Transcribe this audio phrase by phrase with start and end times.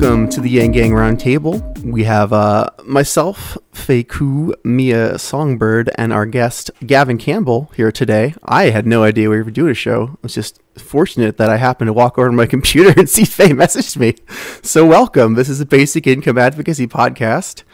[0.00, 1.84] Welcome to the Yang Gang Roundtable.
[1.84, 8.34] We have uh, myself, Feiku, Mia Songbird, and our guest Gavin Campbell here today.
[8.42, 10.12] I had no idea we were doing a show.
[10.12, 13.26] I was just fortunate that I happened to walk over to my computer and see
[13.26, 14.14] Faye messaged me.
[14.62, 15.34] So welcome.
[15.34, 17.64] This is a Basic Income Advocacy podcast,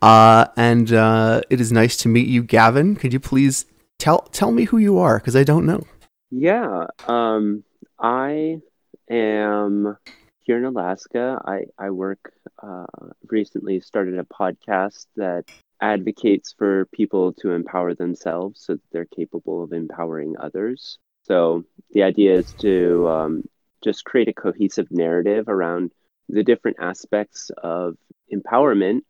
[0.00, 2.96] uh, and uh, it is nice to meet you, Gavin.
[2.96, 3.66] Could you please
[3.98, 5.86] tell tell me who you are because I don't know.
[6.30, 7.64] Yeah, um,
[8.00, 8.62] I
[9.10, 9.98] am
[10.46, 11.40] here in Alaska.
[11.44, 12.32] I, I work,
[12.62, 12.86] uh,
[13.28, 15.44] recently started a podcast that
[15.80, 20.98] advocates for people to empower themselves so that they're capable of empowering others.
[21.24, 23.42] So the idea is to um,
[23.82, 25.92] just create a cohesive narrative around
[26.28, 27.96] the different aspects of
[28.32, 29.00] empowerment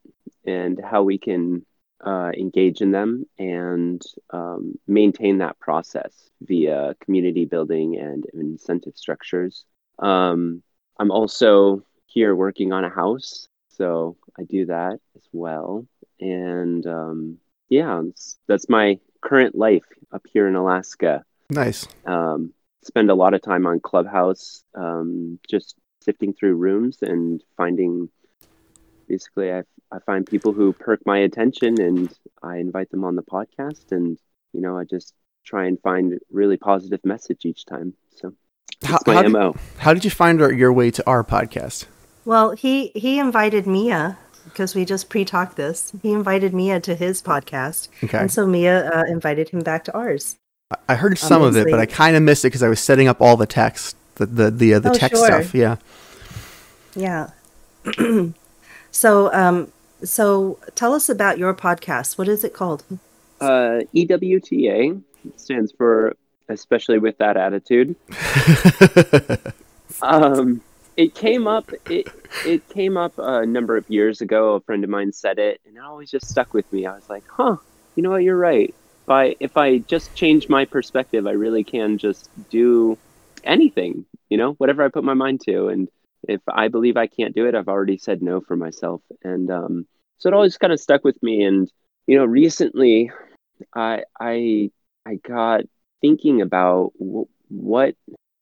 [0.46, 1.64] and how we can
[2.04, 9.64] uh, engage in them and um, maintain that process via community building and incentive structures.
[9.98, 10.62] Um,
[10.98, 15.86] I'm also here working on a house, so I do that as well.
[16.20, 18.02] And um, yeah,
[18.46, 21.24] that's my current life up here in Alaska.
[21.50, 21.86] Nice.
[22.06, 22.52] Um,
[22.82, 28.08] spend a lot of time on Clubhouse, um, just sifting through rooms and finding
[29.08, 33.22] basically I, I find people who perk my attention and I invite them on the
[33.22, 34.18] podcast and
[34.52, 37.94] you know I just try and find really positive message each time.
[38.16, 38.32] So
[38.84, 39.52] how, my how MO.
[39.52, 41.86] Did, how did you find our, your way to our podcast?
[42.24, 45.92] Well, he he invited Mia because we just pre-talked this.
[46.02, 48.18] He invited Mia to his podcast, okay.
[48.18, 50.36] and so Mia uh, invited him back to ours.
[50.88, 51.60] I heard some Obviously.
[51.60, 53.46] of it, but I kind of missed it because I was setting up all the
[53.46, 55.42] text, the the the, uh, the oh, text sure.
[55.42, 55.54] stuff.
[55.54, 55.76] Yeah.
[56.96, 57.30] Yeah.
[58.90, 59.70] so, um,
[60.02, 62.18] so tell us about your podcast.
[62.18, 62.84] What is it called?
[63.40, 65.02] Uh, EWTA
[65.36, 66.16] stands for
[66.48, 67.96] especially with that attitude.
[70.02, 70.60] um,
[70.96, 71.70] it came up.
[71.90, 72.08] It
[72.44, 74.54] it came up a number of years ago.
[74.54, 76.86] A friend of mine said it, and it always just stuck with me.
[76.86, 77.56] I was like, "Huh,
[77.94, 78.22] you know what?
[78.22, 78.74] You're right.
[79.04, 82.96] If I if I just change my perspective, I really can just do
[83.44, 84.04] anything.
[84.30, 85.68] You know, whatever I put my mind to.
[85.68, 85.88] And
[86.28, 89.00] if I believe I can't do it, I've already said no for myself.
[89.22, 89.86] And um,
[90.18, 91.44] so it always kind of stuck with me.
[91.44, 91.70] And
[92.06, 93.10] you know, recently,
[93.74, 94.70] I I
[95.06, 95.62] I got
[96.00, 97.94] thinking about w- what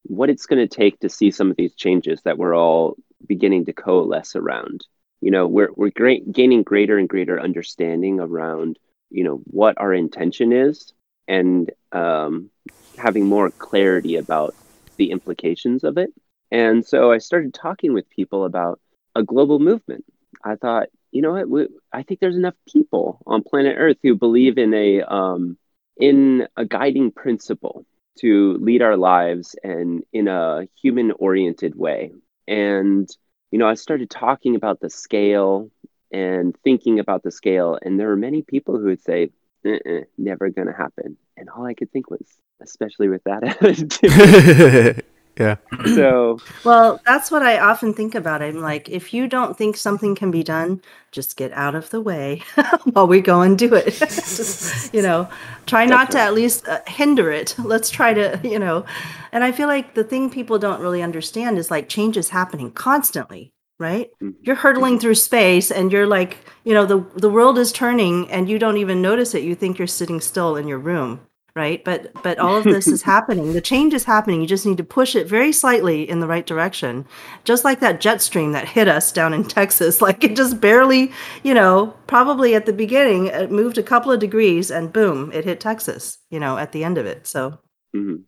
[0.06, 3.64] what it's going to take to see some of these changes that we're all beginning
[3.64, 4.84] to coalesce around.
[5.20, 8.78] You know, we're we're great, gaining greater and greater understanding around
[9.10, 10.92] you know what our intention is
[11.26, 12.50] and um,
[12.98, 14.54] having more clarity about
[14.96, 16.12] the implications of it.
[16.50, 18.80] And so I started talking with people about
[19.14, 20.04] a global movement.
[20.44, 21.48] I thought, you know what?
[21.48, 25.56] We, I think there's enough people on planet Earth who believe in a um,
[25.96, 27.86] in a guiding principle
[28.18, 32.12] to lead our lives and in a human oriented way.
[32.46, 33.08] And,
[33.50, 35.70] you know, I started talking about the scale
[36.12, 37.78] and thinking about the scale.
[37.82, 39.30] And there were many people who would say,
[39.64, 41.16] uh-uh, never going to happen.
[41.36, 42.26] And all I could think was,
[42.62, 45.04] especially with that attitude.
[45.38, 45.56] Yeah.
[45.84, 48.42] So, well, that's what I often think about.
[48.42, 50.80] I'm like, if you don't think something can be done,
[51.10, 52.42] just get out of the way
[52.92, 53.94] while we go and do it.
[53.94, 55.28] just, you know,
[55.66, 57.56] try not to at least uh, hinder it.
[57.64, 58.84] Let's try to, you know,
[59.32, 62.70] and I feel like the thing people don't really understand is like change is happening
[62.70, 64.10] constantly, right?
[64.22, 64.38] Mm-hmm.
[64.42, 68.48] You're hurtling through space and you're like, you know, the the world is turning and
[68.48, 69.42] you don't even notice it.
[69.42, 71.20] You think you're sitting still in your room
[71.54, 71.84] right?
[71.84, 73.52] But but all of this is happening.
[73.52, 74.40] The change is happening.
[74.40, 77.06] You just need to push it very slightly in the right direction.
[77.44, 81.12] Just like that jet stream that hit us down in texas like it just barely
[81.42, 85.44] you know probably at the beginning it moved a couple of degrees and boom it
[85.44, 87.58] hit texas you know at the end of it so.
[87.94, 88.22] Mm-hmm.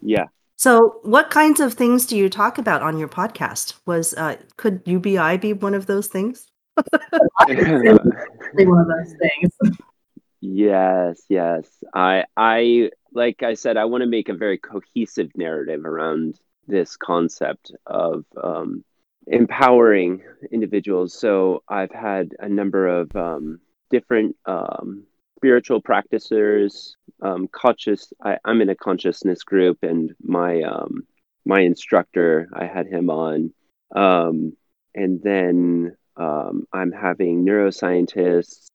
[0.00, 0.24] yeah.
[0.56, 3.74] So what kinds of things do you talk about on your podcast?
[3.86, 6.48] Was uh, could ubi be one of those things?
[8.56, 9.82] Be one of those things
[10.44, 11.68] Yes, yes.
[11.94, 16.34] I I like I said, I want to make a very cohesive narrative around
[16.66, 18.84] this concept of um,
[19.28, 21.14] empowering individuals.
[21.14, 25.04] So I've had a number of um, different um,
[25.36, 28.12] spiritual practitioners, um, conscious.
[28.20, 31.06] I, am in a consciousness group, and my um,
[31.46, 33.52] my instructor, I had him on,
[33.94, 34.56] um,
[34.92, 38.66] and then I'm having neuroscientists.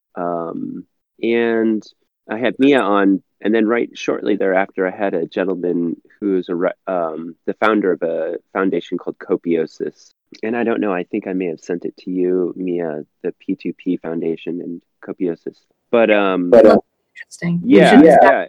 [1.22, 1.84] And
[2.30, 6.92] I had Mia on, and then right shortly thereafter, I had a gentleman who's a
[6.92, 10.14] um, the founder of a foundation called Copiosis.
[10.44, 13.34] And I don't know, I think I may have sent it to you, Mia, the
[13.42, 15.60] P2P Foundation and Copiosis.
[15.90, 16.78] But um, but, uh,
[17.16, 17.62] interesting.
[17.64, 18.46] Yeah, yeah.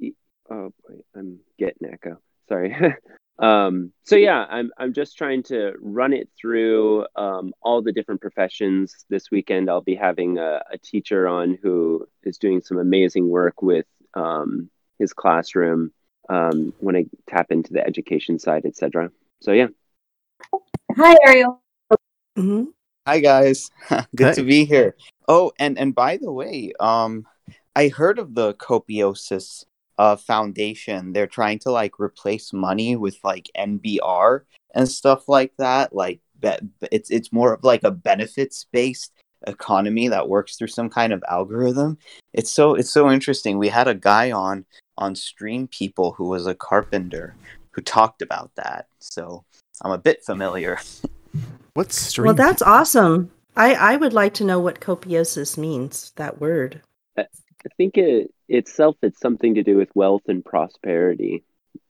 [0.00, 0.10] yeah.
[0.50, 2.18] Oh boy, I'm getting echo.
[2.48, 2.74] Sorry.
[3.38, 8.20] Um, so yeah, I'm I'm just trying to run it through um, all the different
[8.20, 9.04] professions.
[9.08, 13.62] This weekend, I'll be having a, a teacher on who is doing some amazing work
[13.62, 15.92] with um, his classroom.
[16.28, 19.10] Um, when I tap into the education side, etc.
[19.40, 19.68] So yeah,
[20.96, 21.62] Hi, Ariel.
[22.36, 22.64] hmm
[23.06, 23.70] Hi guys,
[24.16, 24.34] good Hey.
[24.34, 24.94] to be here.
[25.28, 27.26] Oh, and and by the way, um,
[27.76, 29.64] I heard of the Copiosis
[29.98, 31.12] uh foundation.
[31.12, 34.42] They're trying to like replace money with like NBR
[34.74, 35.94] and stuff like that.
[35.94, 36.56] Like, be-
[36.92, 39.12] it's it's more of like a benefits based
[39.46, 41.98] economy that works through some kind of algorithm.
[42.32, 43.58] It's so it's so interesting.
[43.58, 44.64] We had a guy on
[44.96, 47.34] on Stream People who was a carpenter
[47.70, 48.86] who talked about that.
[48.98, 49.44] So
[49.82, 50.78] I'm a bit familiar.
[51.74, 52.26] What's stream?
[52.26, 53.30] Well, that's awesome.
[53.56, 56.82] I, I would like to know what copiosis means, that word.
[57.68, 61.44] I think it itself it's something to do with wealth and prosperity.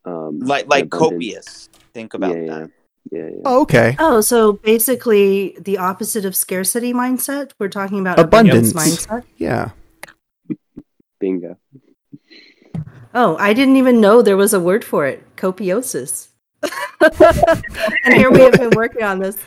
[0.04, 1.68] Um, like like copious.
[1.94, 2.70] Think about yeah, that.
[3.12, 3.42] Yeah, yeah.
[3.44, 3.94] Oh, okay.
[4.00, 7.52] Oh, so basically the opposite of scarcity mindset.
[7.60, 8.72] We're talking about Abundance.
[8.72, 9.24] abundance mindset.
[9.36, 9.70] Yeah.
[11.20, 11.56] bingo.
[13.14, 15.24] Oh, I didn't even know there was a word for it.
[15.36, 16.28] Copiosis.
[18.04, 19.38] and here we have been working on this.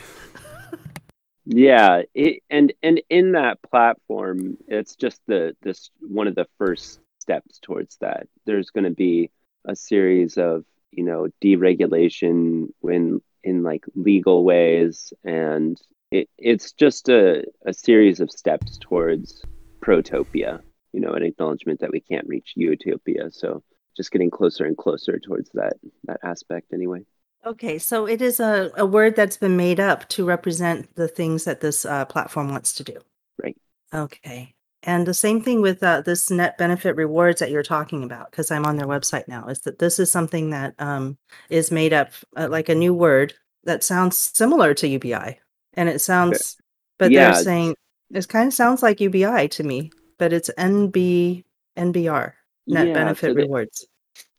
[1.44, 7.00] Yeah, it, and and in that platform, it's just the this one of the first
[7.20, 8.28] steps towards that.
[8.46, 9.30] There's going to be
[9.64, 15.80] a series of you know deregulation when in like legal ways, and
[16.12, 19.42] it, it's just a a series of steps towards
[19.80, 20.60] protopia.
[20.92, 23.32] You know, an acknowledgement that we can't reach utopia.
[23.32, 23.64] So
[23.96, 25.74] just getting closer and closer towards that
[26.04, 26.72] that aspect.
[26.72, 27.04] Anyway.
[27.44, 31.44] Okay, so it is a, a word that's been made up to represent the things
[31.44, 32.96] that this uh, platform wants to do.
[33.42, 33.56] Right.
[33.92, 34.54] Okay.
[34.84, 38.50] And the same thing with uh, this net benefit rewards that you're talking about, because
[38.50, 41.18] I'm on their website now, is that this is something that um,
[41.50, 43.34] is made up uh, like a new word
[43.64, 45.38] that sounds similar to UBI.
[45.74, 46.56] And it sounds,
[46.98, 47.32] but Yeah.
[47.32, 47.74] they're saying
[48.12, 51.44] it kind of sounds like UBI to me, but it's NB,
[51.76, 52.32] NBR,
[52.66, 53.86] net Yeah, benefit so the- rewards.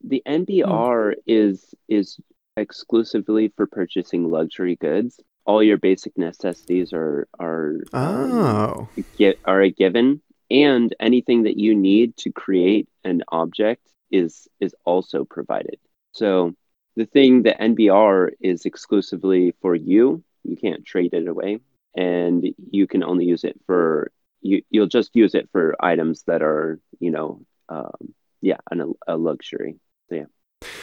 [0.02, 2.18] the NBR is is
[2.56, 5.20] exclusively for purchasing luxury goods.
[5.46, 8.88] All your basic necessities are are um, Oh.
[9.18, 14.74] get are a given, and anything that you need to create an object is is
[14.84, 15.78] also provided.
[16.12, 16.54] So
[16.96, 20.22] the thing the NBR is exclusively for you.
[20.44, 21.60] You can't trade it away,
[21.94, 24.10] and you can only use it for
[24.40, 24.62] you.
[24.70, 29.76] You'll just use it for items that are you know um, yeah an, a luxury.
[30.08, 30.24] So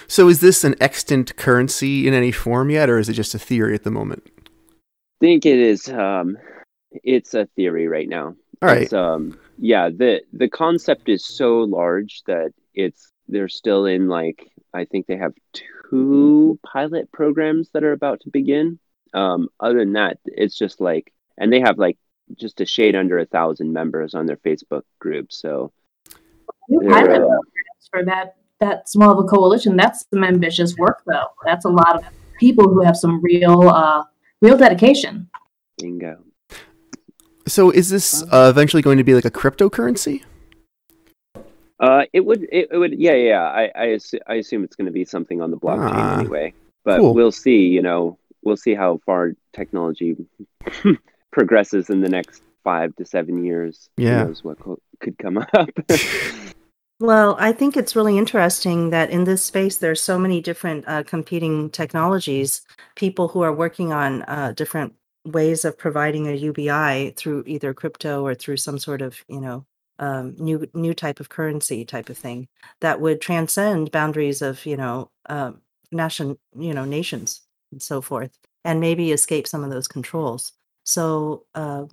[0.07, 3.73] is this an extant currency in any form yet, or is it just a theory
[3.73, 4.29] at the moment?
[5.21, 6.37] I think it is um
[6.91, 8.83] it's a theory right now All right.
[8.83, 14.47] It's, um yeah the the concept is so large that it's they're still in like
[14.73, 18.79] i think they have two pilot programs that are about to begin
[19.13, 21.97] um other than that it's just like and they have like
[22.35, 25.71] just a shade under a thousand members on their facebook group so
[26.69, 29.75] New pilot uh, programs for that that small of a coalition.
[29.75, 31.27] That's some ambitious work, though.
[31.43, 32.03] That's a lot of
[32.39, 34.03] people who have some real uh,
[34.41, 35.29] real dedication.
[35.79, 36.23] bingo
[37.47, 40.23] So is this uh, eventually going to be like a cryptocurrency?
[41.79, 44.85] uh it would it, it would yeah yeah i I, assu- I assume it's going
[44.85, 46.53] to be something on the blockchain Ah, anyway
[46.85, 47.15] but cool.
[47.15, 50.15] we'll see you know we'll see how far technology
[51.31, 54.25] progresses in the next five to seven years Who Yeah.
[54.25, 55.69] knows what co- could come up
[57.01, 61.03] Well, I think it's really interesting that in this space there's so many different uh,
[61.03, 62.61] competing technologies,
[62.95, 64.93] people who are working on uh, different
[65.25, 69.65] ways of providing a UBI through either crypto or through some sort of, you know,
[69.99, 72.47] um, new new type of currency type of thing
[72.81, 77.41] that would transcend boundaries of, you know, um nation, you know, nations
[77.71, 78.31] and so forth,
[78.65, 80.53] and maybe escape some of those controls.
[80.85, 81.85] So, uh,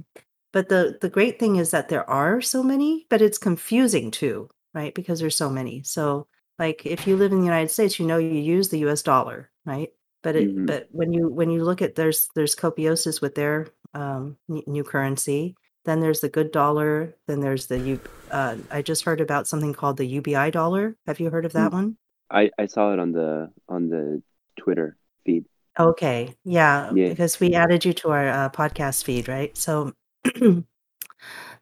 [0.53, 4.49] but the the great thing is that there are so many, but it's confusing too
[4.75, 4.95] right?
[4.95, 5.83] Because there's so many.
[5.83, 6.27] So,
[6.59, 9.03] like, if you live in the United States, you know you use the U.S.
[9.03, 9.91] dollar, right?
[10.23, 10.67] But it, Mhm.
[10.67, 15.57] but when you when you look at there's there's copiosis with their um, new currency.
[15.85, 17.17] Then there's the good dollar.
[17.27, 18.01] Then there's the U.
[18.31, 20.97] Uh, I just heard about something called the UBI dollar.
[21.07, 21.97] Have you heard of that one?
[22.31, 24.23] I, I saw it on the on the
[24.59, 25.47] twitter feed
[25.81, 27.09] Okay, yeah, Yeah.
[27.09, 29.57] because we added you to our uh, podcast feed, right?
[29.57, 29.95] So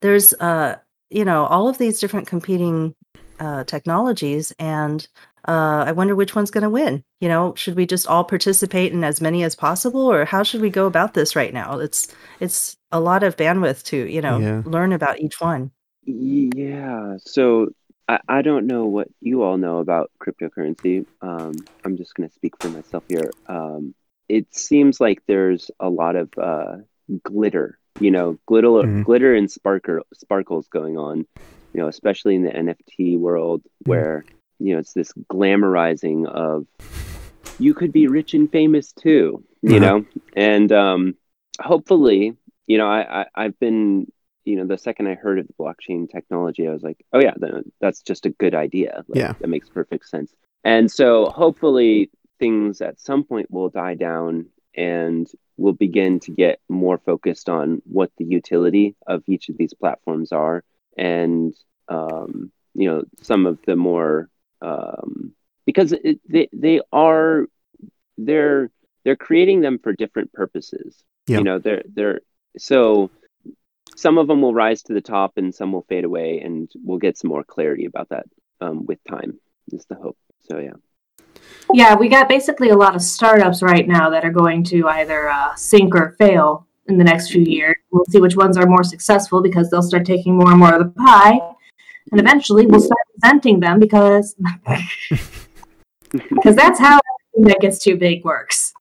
[0.01, 0.77] there's, uh,
[1.11, 2.95] you know, all of these different competing
[3.39, 5.07] uh, technologies, and
[5.47, 7.05] uh, I wonder which one's going to win.
[7.21, 10.61] You know, should we just all participate in as many as possible, or how should
[10.61, 11.79] we go about this right now?
[11.79, 12.09] It's
[12.41, 14.63] it's a lot of bandwidth to you know Yeah.
[14.65, 15.71] learn about each one.
[16.05, 17.17] Yeah.
[17.19, 17.69] So
[18.09, 21.07] I, I don't know what you all know about cryptocurrency.
[21.21, 23.35] Um, I'm just going to speak for myself here.
[23.47, 23.95] Um,
[24.29, 26.77] it seems like there's a lot of uh,
[27.23, 29.05] glitter, you know, glitter, Mhm.
[29.05, 31.19] glitter and sparkle, sparkles going on,
[31.73, 34.25] you know, especially in the NFT world where,
[34.59, 36.67] you know, it's this glamorizing of
[37.59, 39.81] you could be rich and famous too, you Uh-huh.
[39.81, 41.15] know, and um,
[41.61, 42.37] hopefully,
[42.67, 44.11] you know, I, I, I've been
[44.45, 47.35] you know, the second I heard of the blockchain technology, I was like, oh yeah,
[47.81, 49.05] that's just a good idea.
[49.09, 49.33] Like, Yeah.
[49.41, 50.33] that makes perfect sense.
[50.63, 54.47] And so hopefully things at some point will die down
[54.77, 59.75] and we'll begin to get more focused on what the utility of each of these
[59.75, 60.63] platforms are
[60.97, 61.55] and
[61.89, 64.29] um, you know some of the more
[64.61, 65.33] um,
[65.65, 67.47] because it, they they are
[68.19, 68.71] they're
[69.05, 71.03] they're creating them for different purposes.
[71.27, 71.39] Yeah.
[71.39, 72.21] you know they're they're
[72.59, 73.11] so
[73.97, 76.99] some of them will rise to the top and some will fade away and we'll
[76.99, 78.27] get some more clarity about that
[78.61, 79.39] um, with time
[79.73, 80.19] is the hope.
[80.43, 80.75] So yeah
[81.73, 85.29] Yeah, we got basically a lot of startups right now that are going to either
[85.29, 87.77] uh, sink or fail in the next few years.
[87.91, 90.79] We'll see which ones are more successful because they'll start taking more and more of
[90.79, 91.39] the pie,
[92.13, 94.35] and eventually we'll start presenting them because
[96.11, 96.99] because that's how
[97.35, 98.73] everything that gets too big works.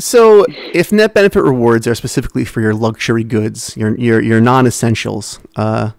[0.00, 5.38] So, if net benefit rewards are specifically for your luxury goods, your your your non-essentials,
[5.56, 5.92] uh,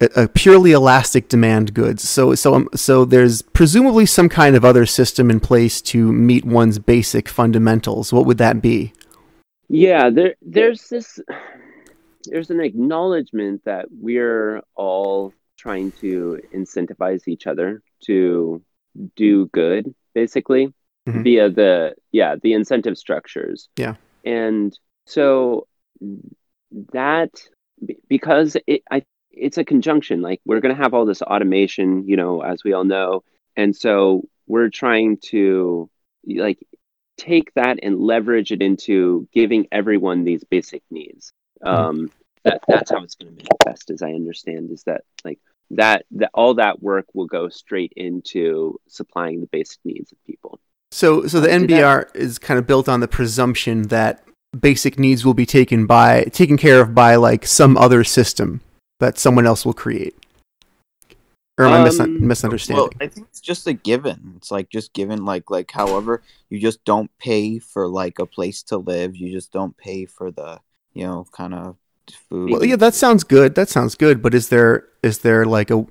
[0.00, 2.08] a, purely elastic demand goods.
[2.08, 6.44] So so um, so there's presumably some kind of other system in place to meet
[6.44, 8.12] one's basic fundamentals.
[8.12, 8.92] What would that be?
[9.68, 11.18] Yeah, there there's this
[12.24, 18.62] there's an acknowledgement that we're all trying to incentivize each other to
[19.16, 20.72] do good, basically,
[21.08, 21.24] Mhm.
[21.24, 23.68] via the yeah, the incentive structures.
[23.76, 23.94] Yeah.
[24.24, 25.66] And so
[26.92, 27.30] that
[28.08, 29.02] because it I
[29.40, 32.84] it's a conjunction, like we're gonna have all this automation, you know, as we all
[32.84, 33.22] know.
[33.56, 35.90] And so we're trying to
[36.26, 36.58] like
[37.16, 41.32] take that and leverage it into giving everyone these basic needs.
[41.62, 42.10] Um,
[42.44, 45.40] that that's how it's going to manifest, as I understand, is that like
[45.70, 50.60] that that all that work will go straight into supplying the basic needs of people.
[50.92, 54.24] So so the NBR is kind of built on the presumption that
[54.58, 58.62] basic needs will be taken by taken care of by like some other system
[59.00, 60.14] that someone else will create.
[61.58, 62.82] Or am I mis- Um, misunderstanding?
[62.84, 64.34] Well, I think it's just a given.
[64.36, 68.62] It's like just given, like like however you just don't pay for like a place
[68.64, 69.16] to live.
[69.16, 70.60] You just don't pay for the
[70.94, 71.76] you know kind of
[72.28, 72.52] food.
[72.52, 73.56] Well, yeah, that sounds good.
[73.56, 74.22] That sounds good.
[74.22, 75.84] But is there is there like a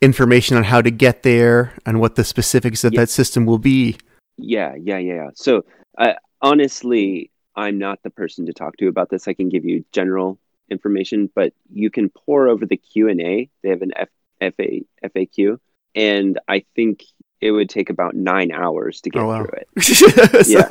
[0.00, 3.00] information on how to get there and what the specifics of Yeah.
[3.02, 3.96] that system will be?
[4.36, 5.14] Yeah, yeah, yeah.
[5.14, 5.30] yeah.
[5.34, 5.64] So
[5.96, 9.28] uh, honestly, I'm not the person to talk to about this.
[9.28, 10.38] I can give you general
[10.72, 13.48] information, but you can pore over the Q and A.
[13.62, 14.08] They have an F-
[14.56, 15.58] FA FAQ,
[15.94, 17.04] and I think
[17.40, 19.44] it would take about nine hours to get Oh, wow.
[19.44, 20.48] through it.
[20.48, 20.68] yeah.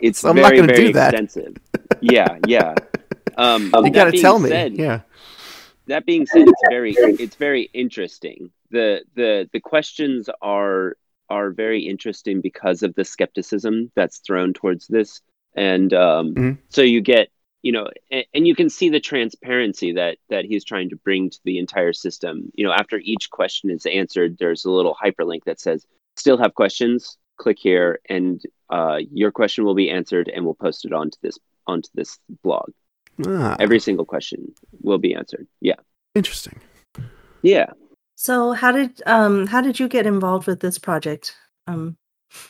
[0.00, 1.14] It's So I'm not very, very do that.
[1.14, 1.56] extensive.
[2.00, 2.74] yeah, yeah.
[3.36, 4.48] Um, You got to being tell me.
[4.50, 5.00] said- yeah.
[5.86, 8.50] that being said, it's very it's very interesting.
[8.70, 10.96] The the the questions are
[11.30, 15.20] are very interesting because of the skepticism that's thrown towards this,
[15.56, 16.58] and um, Mhm.
[16.68, 17.28] so you get
[17.64, 21.30] you know, and, and you can see the transparency that that he's trying to bring
[21.30, 22.50] to the entire system.
[22.54, 26.52] You know, after each question is answered, there's a little hyperlink that says, "Still have
[26.54, 27.16] questions?
[27.42, 31.38] Click here, and uh, your question will be answered, and we'll post it onto this
[31.66, 32.68] onto this blog.
[33.26, 34.52] Ah, Every single question
[34.82, 35.46] will be answered.
[35.60, 35.80] Yeah,
[36.14, 36.60] interesting.
[37.42, 37.72] yeah."
[38.16, 41.34] So how did um how did you get involved with this project?
[41.66, 41.96] Um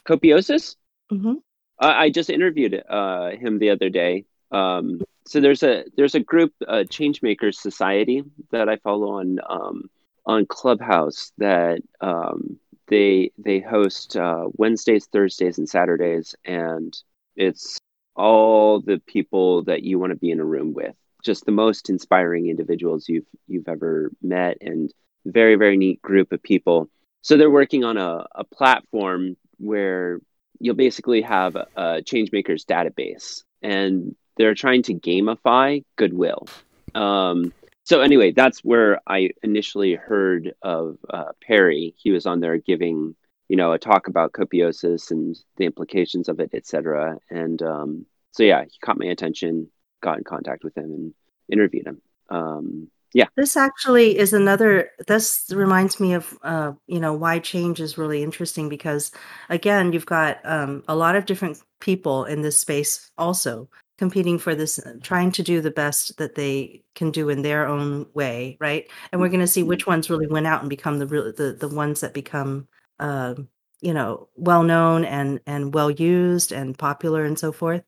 [0.09, 0.77] Copiosis.
[1.13, 1.37] mhm.
[1.79, 4.25] I, I just interviewed uh, him the other day.
[4.55, 9.85] Um, so there's a there's a group, uh, Changemakers Society, that I follow on um,
[10.27, 11.33] on Clubhouse.
[11.39, 12.59] That um,
[12.89, 16.97] they they host uh, Wednesdays, Thursdays, and Saturdays, and
[17.37, 17.79] it's
[18.17, 20.95] all the people that you want to be in a room with.
[21.25, 24.93] Just the most inspiring individuals you've you've ever met, and
[25.25, 26.89] very very neat group of people.
[27.23, 30.21] So they're working on a, a platform where
[30.61, 36.47] you'll basically have a, a changemakers database and they're trying to gamify goodwill.
[36.95, 37.53] Um,
[37.87, 41.95] so anyway that's where i initially heard of uh, perry.
[41.97, 43.15] He was on there giving
[43.49, 48.43] you know a talk about copiosis and the implications of it etc and um, so
[48.43, 49.69] yeah he caught my attention
[50.05, 51.15] got in contact with him and
[51.51, 52.01] interviewed him.
[52.31, 53.27] Um, yeah.
[53.37, 54.91] This actually is another.
[55.07, 59.13] This reminds me of, uh, you know, why change is really interesting because,
[59.49, 63.69] again, you've got um, a lot of different people in this space also
[64.05, 68.05] competing for this, trying to do the best that they can do in their own
[68.13, 68.87] way, right?
[69.11, 71.57] And we're going to see which ones really win out and become the real the
[71.59, 72.69] the ones that become,
[73.01, 73.49] um,
[73.81, 77.83] you know, well known and and well used and popular and so forth.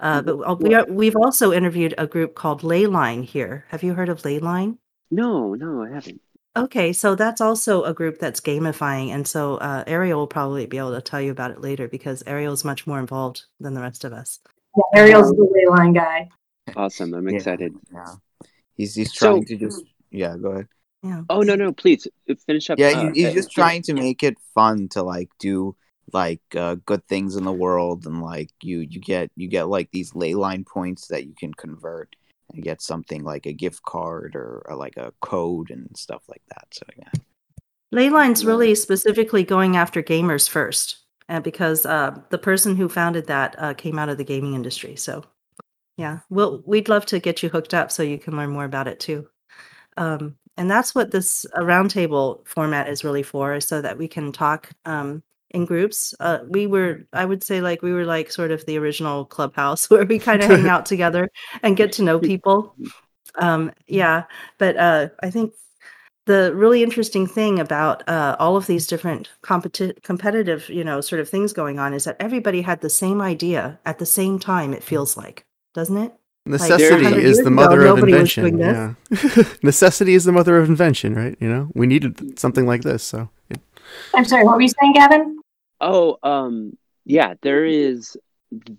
[0.00, 3.66] Uh, but uh, we are, we've also interviewed a group called Leyline here.
[3.68, 4.78] Have you heard of Leyline?
[5.10, 6.22] No, no, I haven't.
[6.56, 10.78] Okay, so that's also a group that's gamifying, and so uh, Ariel will probably be
[10.78, 13.82] able to tell you about it later because Ariel is much more involved than the
[13.82, 14.40] rest of us.
[14.78, 16.28] Yeah, Ariel's the Leyline guy.
[16.76, 17.14] Awesome.
[17.14, 17.74] I'm excited.
[17.92, 18.14] Yeah,
[18.74, 20.36] he's he's So- trying to just yeah.
[20.36, 20.68] Go ahead.
[21.02, 21.22] Yeah.
[21.30, 22.78] Oh no, no, please uh, finish up.
[22.78, 25.76] Yeah, uh, he, he's uh, just trying to make it fun to like do
[26.12, 29.90] like uh, good things in the world, and like you you get you get like
[29.92, 32.16] these Leyline points that you can convert
[32.52, 36.42] and get something like a gift card or, or like a code and stuff like
[36.48, 36.66] that.
[36.72, 37.12] So yeah,
[37.94, 40.96] Leyline's really specifically going after gamers first,
[41.28, 44.96] uh, because uh, the person who founded that uh, came out of the gaming industry.
[44.96, 45.24] So,
[45.96, 48.88] yeah, we'll we'd love to get you hooked up so you can learn more about
[48.88, 49.28] it too.
[49.96, 54.08] Um, and that's what this uh, roundtable format is really for, is so that we
[54.08, 56.14] can talk um, in groups.
[56.20, 59.88] Uh, we were, I would say, like we were like sort of the original clubhouse
[59.90, 61.30] where we kind of hang out together
[61.62, 62.74] and get to know people.
[63.36, 64.24] Um, yeah,
[64.58, 65.52] but uh, I think
[66.28, 71.20] the really interesting thing about uh, all of these different competi- competitive, you know, sort
[71.22, 74.74] of things going on is that everybody had the same idea at the same time.
[74.74, 76.12] It feels like, doesn't it?
[76.44, 78.58] Necessity 100 is years the ago, mother of invention.
[78.58, 78.94] Yeah.
[79.62, 81.34] Necessity is the mother of invention, right?
[81.40, 83.02] You know, we needed something like this.
[83.02, 83.58] So it,
[84.12, 85.38] I'm sorry, what were you saying, Gavin?
[85.80, 88.18] Oh, um, yeah, there is,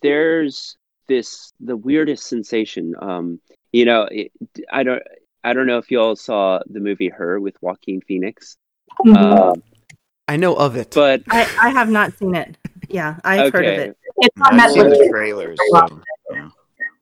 [0.04, 0.78] there's
[1.08, 2.94] this, the weirdest sensation.
[3.02, 3.42] Um,
[3.72, 4.32] you know, it,
[4.72, 5.02] I don't,
[5.44, 8.58] I don't know if you all saw the movie Her with Joaquin Phoenix,
[9.06, 9.16] Mm-hmm.
[9.16, 9.64] um,
[10.28, 10.92] I know of it.
[10.94, 12.58] but I, I have not seen it.
[12.90, 13.98] Yeah, I've heard of it.
[14.18, 14.98] It's on I've seen Netflix.
[14.98, 15.58] the trailers.
[15.72, 16.50] So, yeah.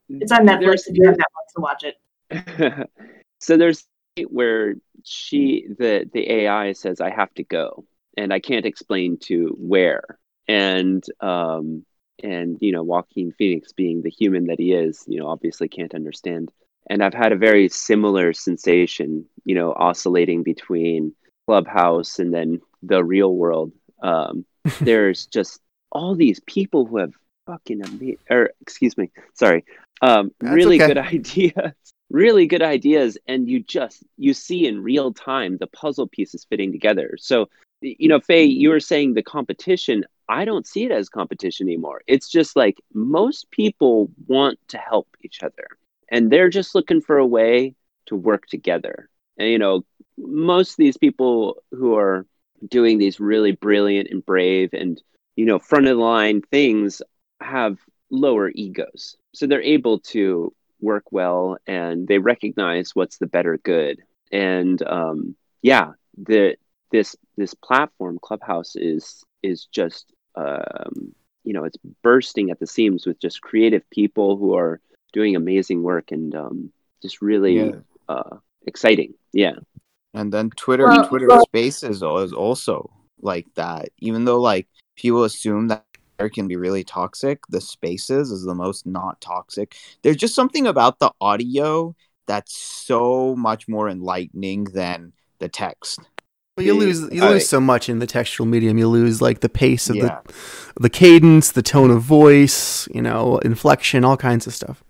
[0.09, 2.89] It's on Netflix There's- if you have Netflix to watch it.
[3.39, 3.85] so there's
[4.29, 7.85] where she the the AI says I have to go
[8.17, 10.03] and I can't explain to where
[10.47, 11.85] and um
[12.23, 15.93] and you know Joaquin Phoenix being the human that he is you know obviously can't
[15.93, 16.51] understand
[16.89, 21.13] and I've had a very similar sensation you know oscillating between
[21.47, 23.71] Clubhouse and then the real world.
[24.01, 24.45] Um
[24.81, 27.13] there's just all these people who have
[27.45, 29.63] fucking amazing or excuse me sorry
[30.01, 30.87] um That's really okay.
[30.87, 31.73] good ideas
[32.09, 33.17] really good ideas.
[33.27, 37.15] And you just you see in real time the puzzle pieces fitting together.
[37.17, 37.49] So
[37.81, 42.01] you know faye you were saying the competition i don't see it as competition anymore.
[42.07, 45.67] It's just like most people want to help each other
[46.09, 47.75] and they're just looking for a way
[48.07, 49.09] to work together.
[49.37, 49.85] And you know
[50.17, 52.25] most of these people who are
[52.67, 55.01] doing these really brilliant and brave and
[55.35, 57.01] you know front of the line things
[57.41, 57.77] have
[58.09, 59.15] lower egos.
[59.33, 64.01] So they're able to work well and they recognize what's the better good.
[64.31, 66.55] And um yeah the
[66.91, 73.05] this this platform clubhouse is is just um you know it's bursting at the seams
[73.05, 74.79] with just creative people who are
[75.13, 77.71] doing amazing work and um just really Yeah.
[78.09, 79.55] uh exciting yeah
[80.13, 82.89] And then Twitter, Well- Twitter well- Spaces is also
[83.21, 83.89] like that.
[83.99, 85.85] Even though like people assume that
[86.17, 89.75] Twitter can be really toxic, the Spaces is the most not toxic.
[90.01, 95.99] There's just something about the audio that's so much more enlightening than the text.
[96.55, 98.77] But you lose you I- lose so much in the textual medium.
[98.79, 100.21] You lose like the pace of Yeah.
[100.25, 100.33] the
[100.81, 104.83] the cadence, the tone of voice, you know, inflection, all kinds of stuff.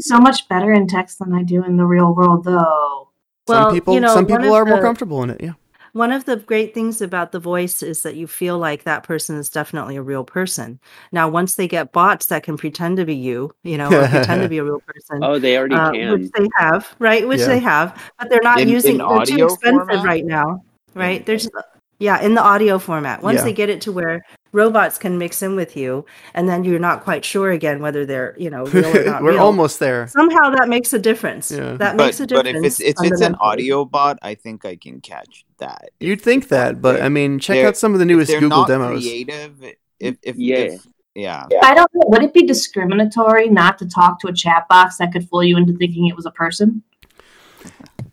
[0.00, 3.08] I do so much better in text than I do in the real world, though.
[3.46, 5.40] Well, some people you know, some people of are more comfortable in it.
[5.40, 5.52] Yeah.
[5.92, 9.36] One of the great things about the voice is that you feel like that person
[9.36, 10.78] is definitely a real person.
[11.10, 14.42] Now, once they get bots that can pretend to be you, you know, or pretend
[14.42, 17.26] to be a real person, oh they already uh, can which they have, right?
[17.26, 17.46] Which Yeah.
[17.48, 19.00] they have, but they're not In- using.
[19.00, 20.04] in they're too expensive format?
[20.04, 20.62] right now,
[20.94, 21.26] right?
[21.26, 21.50] They're just
[21.98, 23.22] yeah, in the audio format.
[23.22, 23.44] Once Yeah.
[23.44, 27.02] they get it to where robots can mix in with you, and then you're not
[27.02, 29.40] quite sure again whether they're you know real or not We're real.
[29.40, 30.06] almost there.
[30.08, 31.50] Somehow that makes a difference.
[31.50, 31.74] Yeah.
[31.76, 32.80] That But makes a but difference.
[32.80, 35.90] if it's if it's an audio bot, I think I can catch that.
[36.00, 38.58] You'd think that, but I mean, check out some of the If newest they're Google
[38.60, 39.02] not demos.
[39.02, 39.62] creative.
[39.98, 40.56] If if Yeah.
[40.56, 41.46] if, yeah.
[41.62, 42.02] I don't know.
[42.06, 45.72] Would it be discriminatory not to talk to a chatbot that could fool you into
[45.74, 46.82] thinking it was a person?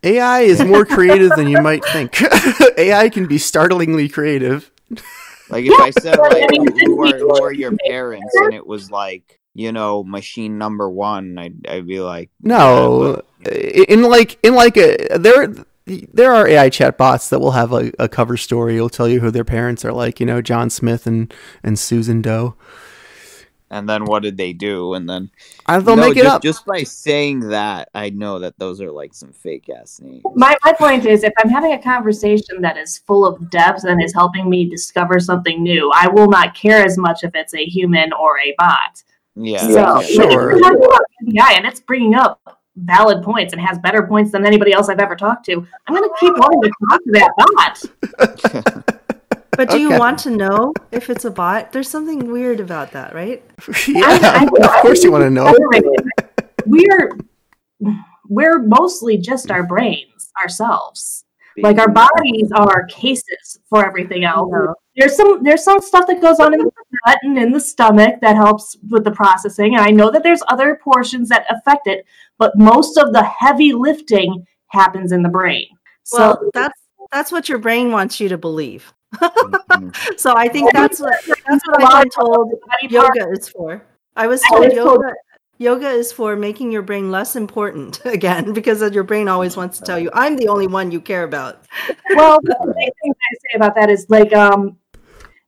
[0.04, 2.22] AI is more creative than you might think.
[2.78, 4.72] AI can be startlingly creative.
[5.50, 8.54] Like if I said but I like mean, who are who are your parents and
[8.54, 14.04] it was like you know machine number one, I'd I'd be like No, yeah, in
[14.04, 15.54] like in like a there
[15.86, 18.76] there are AI chatbots that will have a, a cover story.
[18.76, 21.34] It'll tell you who their parents are, like you know John Smith and
[21.64, 22.56] and Susan Doe.
[23.70, 24.94] And then what did they do?
[24.94, 25.30] And then
[25.66, 26.42] I, they'll No, make it just, up.
[26.42, 30.24] Just by saying that, I know that those are like some fake ass names.
[30.36, 34.02] My, my point is, if I'm having a conversation that is full of depth and
[34.02, 37.66] is helping me discover something new, I will not care as much if it's a
[37.66, 39.04] human or a bot.
[39.36, 40.52] Yeah, So, Yeah, sure.
[40.52, 42.40] you're talking about NBI and it's bringing up
[42.78, 46.08] valid points and has better points than anybody else I've ever talked to, I'm going
[46.08, 48.94] to keep wanting to talk to that bot.
[49.58, 49.98] But do you Okay.
[50.00, 51.72] want to know if it's a bot?
[51.72, 53.44] There's something weird about that, right?
[53.88, 55.54] yeah, I- of course you want to know.
[56.66, 57.12] We're
[58.30, 61.24] we're mostly just our brains ourselves.
[61.60, 64.52] Like our bodies are cases for everything else.
[64.52, 64.76] No.
[64.96, 66.72] There's some there's some stuff that goes on in the
[67.06, 69.76] gut and in the stomach that helps with the processing.
[69.76, 72.06] And I know that there's other portions that affect it,
[72.38, 75.66] but most of the heavy lifting happens in the brain.
[76.04, 76.80] So Well, that's
[77.12, 78.94] that's what your brain wants you to believe.
[80.18, 82.52] So I think that's what that's what I've been told
[82.90, 83.86] yoga is for.
[84.16, 85.14] I was told was yoga
[85.60, 89.86] yoga is for making your brain less important again because your brain always wants to
[89.86, 91.66] tell you I'm the only one you care about.
[92.16, 94.78] well, the main thing I say about that is like, um,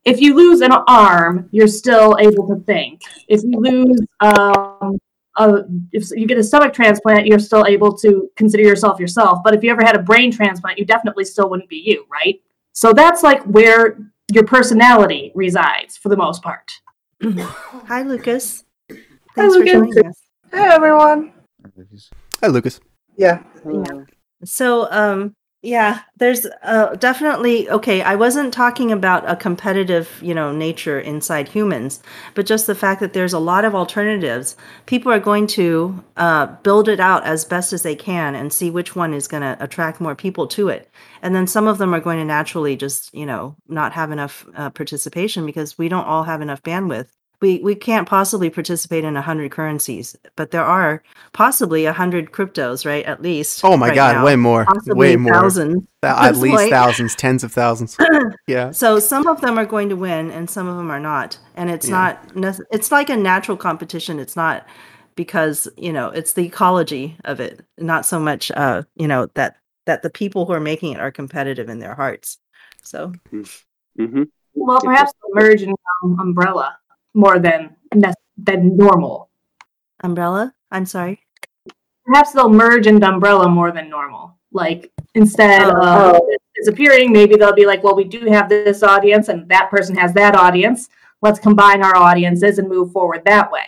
[0.04, 3.02] if you lose an arm, you're still able to think.
[3.28, 4.98] If you lose, um,
[5.36, 9.40] a, if you get a stomach transplant, you're still able to consider yourself yourself.
[9.44, 12.40] But if you ever had a brain transplant, you definitely still wouldn't be you, right?
[12.72, 13.98] So that's like where
[14.32, 16.70] your personality resides for the most part.
[17.22, 18.64] Hi Lucas.
[18.90, 18.96] Hi,
[19.36, 19.72] Thanks for Lucas.
[19.72, 20.22] joining us.
[20.52, 21.32] Hey everyone.
[22.40, 22.80] Hi, Lucas.
[23.16, 23.42] Yeah.
[24.44, 28.00] So, um, yeah, there's uh, definitely okay.
[28.00, 32.02] I wasn't talking about a competitive, you know, nature inside humans,
[32.34, 34.56] but just the fact that there's a lot of alternatives.
[34.86, 38.70] People are going to uh, build it out as best as they can and see
[38.70, 40.90] which one is going to attract more people to it.
[41.20, 44.46] And then some of them are going to naturally just, you know, not have enough
[44.56, 47.08] uh, participation because we don't all have enough bandwidth.
[47.40, 53.04] We, we can't possibly participate in 100 currencies, but there are possibly 100 cryptos, right?
[53.06, 53.64] At least.
[53.64, 55.32] Oh my right God, now way more, possibly way more.
[55.32, 55.82] thousands.
[56.02, 56.70] Th- at this least point.
[56.70, 57.96] thousands, tens of thousands.
[58.46, 58.72] yeah.
[58.72, 61.38] So some of them are going to win, and some of them are not.
[61.56, 61.96] And it's Yeah.
[61.96, 62.36] not.
[62.36, 64.18] nec- It's like a natural competition.
[64.18, 64.66] It's not
[65.16, 69.56] because you know it's the ecology of it, not so much uh, you know that
[69.86, 72.38] that the people who are making it are competitive in their hearts.
[72.82, 73.12] So
[73.96, 74.22] hmm
[74.54, 76.76] Well, perhaps they'll merge and become umbrella
[77.14, 77.76] more than
[78.36, 79.28] than normal.
[80.02, 80.54] umbrella.
[80.70, 81.20] I'm sorry.
[82.06, 86.16] perhaps they'll merge into umbrella more than normal like instead Oh.
[86.16, 86.22] of
[86.56, 90.12] disappearing maybe they'll be like well we do have this audience and that person has
[90.14, 90.88] that audience
[91.22, 93.66] let's combine our audiences and move forward that way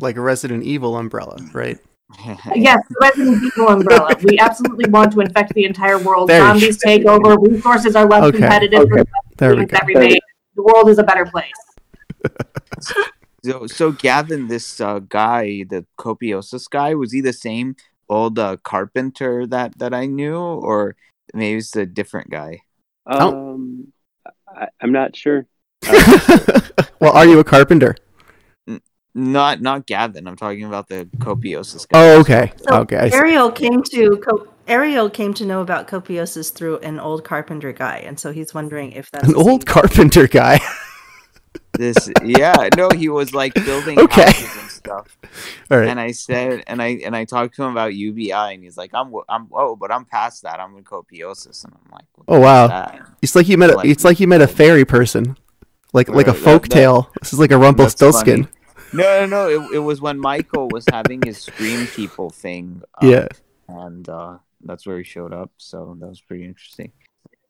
[0.00, 1.78] Like a Resident Evil umbrella, right?
[2.54, 7.04] yes resident evil umbrella we absolutely want to infect the entire world There zombies take
[7.06, 8.38] over resources are less Okay.
[8.38, 9.76] competitive for the There we things go.
[9.78, 10.18] that remain
[10.56, 11.52] the world is a better place
[13.44, 17.76] So, so Gavin, this uh, guy, the Copiosis guy, was he the same
[18.08, 20.96] old uh, carpenter that that I knew, or
[21.32, 22.62] maybe it's a different guy?
[23.06, 23.52] Oh.
[23.54, 23.92] Um,
[24.48, 25.46] I, I'm not sure.
[27.00, 27.94] well, are you a carpenter?
[29.14, 30.26] Not not Gavin.
[30.26, 31.98] I'm talking about the Copiosis guy.
[31.98, 32.52] Oh, okay.
[32.68, 33.10] So okay.
[33.12, 37.98] Ariel came to co- Ariel came to know about copiosis through an old carpenter guy,
[37.98, 39.72] and so he's wondering if that's An the same old guy.
[39.72, 40.60] carpenter guy.
[41.78, 44.22] This, yeah, no, he was like building Okay.
[44.24, 45.16] houses and stuff.
[45.70, 45.88] All right.
[45.88, 48.90] And I said, and I and I talked to him about UBI, and he's like,
[48.94, 50.58] I'm I'm oh, but I'm past that.
[50.60, 53.00] I'm in Copiosis, and I'm like, what Oh, wow.
[53.22, 53.70] It's like you met.
[53.70, 55.36] A, Like- it's like you met a fairy person,
[55.92, 57.10] like like a Right, that- folk that- tale.
[57.22, 58.44] This is like a That's Rumpelstiltskin.
[58.44, 58.54] funny.
[58.92, 59.48] No, no, no.
[59.70, 62.82] It, it was when Michael was having his Scream People thing.
[62.94, 63.28] up, Yeah.
[63.68, 65.50] and uh, that's where he showed up.
[65.58, 66.90] So that was pretty interesting.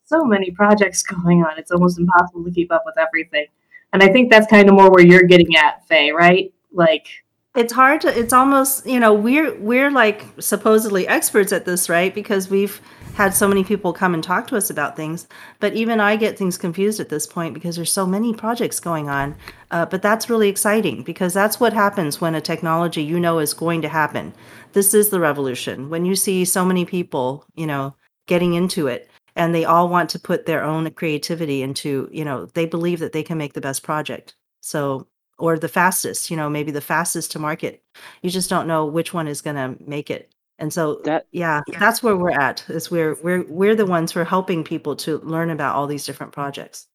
[0.04, 3.46] so many projects going on it's almost impossible to keep up with everything
[3.92, 6.52] and i think that's kind of more where you're getting at faye right?
[6.72, 7.08] Like
[7.56, 12.14] it's hard to it's almost you know we're we're like supposedly experts at this right?
[12.14, 12.80] Because we've
[13.14, 15.26] had so many people come and talk to us about things.
[15.58, 19.08] But even i get things confused at this point because there's so many projects going
[19.08, 19.34] on.
[19.72, 23.54] Uh, but that's really exciting because that's what happens when a technology you know is
[23.54, 24.34] going to happen.
[24.72, 25.90] This is the revolution.
[25.90, 27.96] When you see so many people you know
[28.26, 29.07] getting into it
[29.38, 33.12] and they all want to put their own creativity into you know they believe that
[33.12, 35.06] they can make the best project so
[35.38, 37.82] or the fastest, you know, maybe the fastest to market.
[38.22, 40.34] You just don't know which one is going to make it.
[40.58, 42.64] And so That yeah, that's where we're at.
[42.68, 46.04] Is we're we're we're the ones who are helping people to learn about all these
[46.04, 46.88] different projects.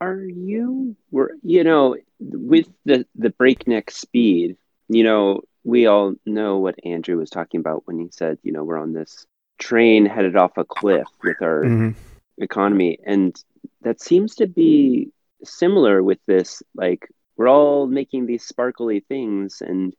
[0.00, 4.56] are you were you know with the the breakneck speed
[4.88, 8.64] you know we all know what andrew was talking about when he said you know
[8.64, 9.26] we're on this
[9.68, 11.94] train headed off a cliff with our Mhm.
[12.38, 12.98] economy.
[13.06, 13.34] And
[13.82, 15.10] that seems to be
[15.44, 17.02] similar with this like
[17.36, 19.94] we're all making these sparkly things and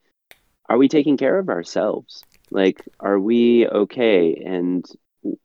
[0.70, 2.26] are we taking care of ourselves?
[2.52, 4.36] Like are we okay?
[4.46, 4.86] And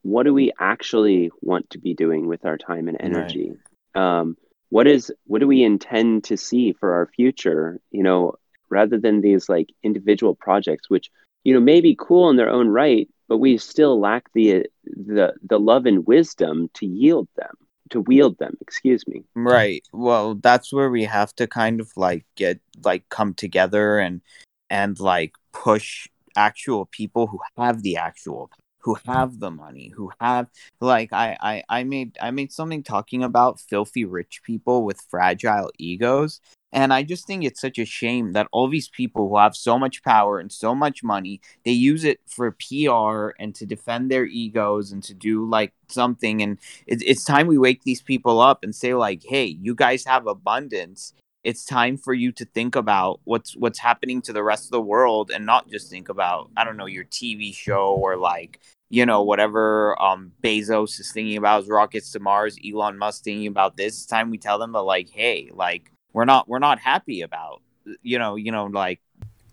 [0.02, 3.52] what do we actually want to be doing with our time and energy?
[3.94, 4.36] Um,
[4.70, 8.34] what is what do we intend to see for our future you know
[8.70, 11.10] rather than these like individual projects which
[11.44, 15.32] you know may be cool in their own right but we still lack the the
[15.48, 17.54] the love and wisdom to yield them
[17.88, 19.82] to wield them excuse me Right.
[19.92, 24.20] Well, that's where we have to kind of like get like come together and
[24.68, 30.48] and like push actual people who have the actual who have the money, who have
[30.80, 35.70] like I I I made I made something talking about filthy rich people with fragile
[35.78, 36.40] egos.
[36.72, 39.78] And I just think it's such a shame that all these people who have so
[39.78, 44.24] much power and so much money, they use it for PR and to defend their
[44.26, 46.42] egos and to do like something.
[46.42, 50.04] And it, it's time we wake these people up and say like, hey, you guys
[50.04, 51.12] have abundance.
[51.42, 54.80] It's time for you to think about what's what's happening to the rest of the
[54.80, 59.06] world and not just think about I don't know your TV show or like you
[59.06, 63.78] know whatever um Bezos is thinking about his rockets to Mars, Elon Musk thinking about
[63.78, 63.94] this.
[63.96, 67.62] It's time we tell them that like, hey, like we're not we're not happy about
[68.02, 69.00] you know you know like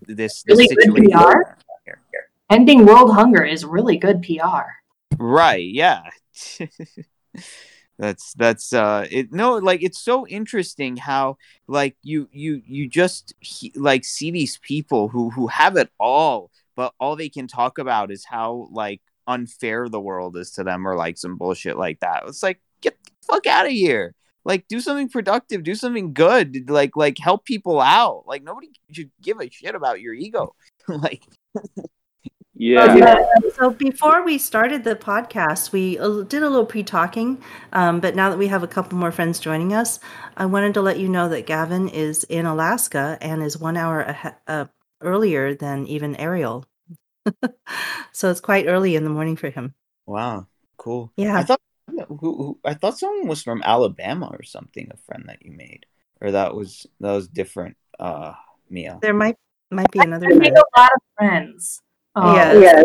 [0.06, 1.10] this, this Really good situation.
[1.10, 1.58] PR?
[2.50, 4.64] Ending world hunger is really good PR.
[5.18, 5.68] Right.
[5.68, 6.04] Yeah.
[7.98, 13.34] that's that's uh it no like it's so interesting how like you you you just
[13.40, 17.78] he, like see these people who who have it all but all they can talk
[17.78, 21.98] about is how like unfair the world is to them or like some bullshit like
[22.00, 26.12] that it's like get the fuck out of here like do something productive do something
[26.12, 30.54] good like like help people out like nobody should give a shit about your ego
[30.88, 31.22] like
[32.54, 33.16] yeah Yeah.
[33.56, 37.40] So before we started the podcast, we uh, did a little pre-talking.
[37.72, 40.00] Um, but now that we have a couple more friends joining us,
[40.36, 44.08] I wanted to let you know that Gavin is in Alaska and is one hour
[44.08, 44.64] ahe- uh,
[45.00, 46.64] earlier than even Ariel.
[48.12, 49.74] so it's quite early in the morning for him.
[50.06, 50.46] Wow,
[50.76, 51.12] cool.
[51.16, 51.36] Yeah.
[51.36, 51.60] I thought
[52.06, 54.88] who, who I thought someone was from Alabama or something.
[54.90, 55.86] A friend that you made,
[56.20, 57.76] or that was that was different.
[57.98, 58.34] Uh,
[58.70, 58.98] Mia.
[59.02, 59.36] There might
[59.70, 61.80] might be another I make a lot of friends.
[62.14, 62.84] Um, Yes.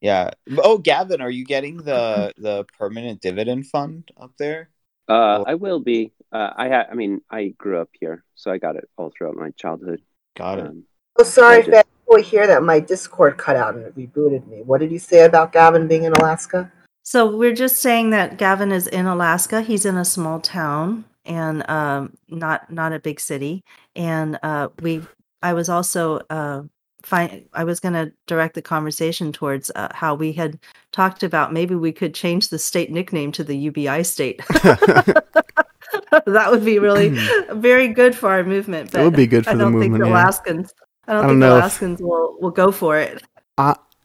[0.00, 0.30] Yeah.
[0.58, 4.70] Oh, Gavin, are you getting the the permanent dividend fund up there?
[5.08, 8.58] uh, i will be uh, i ha- i mean i grew up here so i
[8.58, 10.02] got it all throughout my childhood
[10.36, 10.66] Got it.
[10.66, 10.84] um,
[11.18, 11.72] Oh, sorry, Roger.
[11.72, 11.86] Fat.
[12.04, 14.62] Before we hear that, my Discord cut out and it rebooted me.
[14.62, 16.70] What did you say about Gavin being in Alaska?
[17.06, 19.62] So we're just saying that Gavin is in Alaska.
[19.62, 23.62] He's in a small town and um, not not a big city.
[23.94, 25.02] And uh, we,
[25.40, 26.62] I was also uh,
[27.04, 30.58] find I was going to direct the conversation towards uh, how we had
[30.90, 34.42] talked about maybe we could change the state nickname to the UBI state.
[34.50, 37.10] that would be really
[37.52, 38.90] very good for our movement.
[38.90, 40.10] That would be good for I the don't movement, think yeah.
[40.24, 40.74] Alaskans.
[41.06, 43.22] I don't, I don't think know if- Alaskans will will go for it.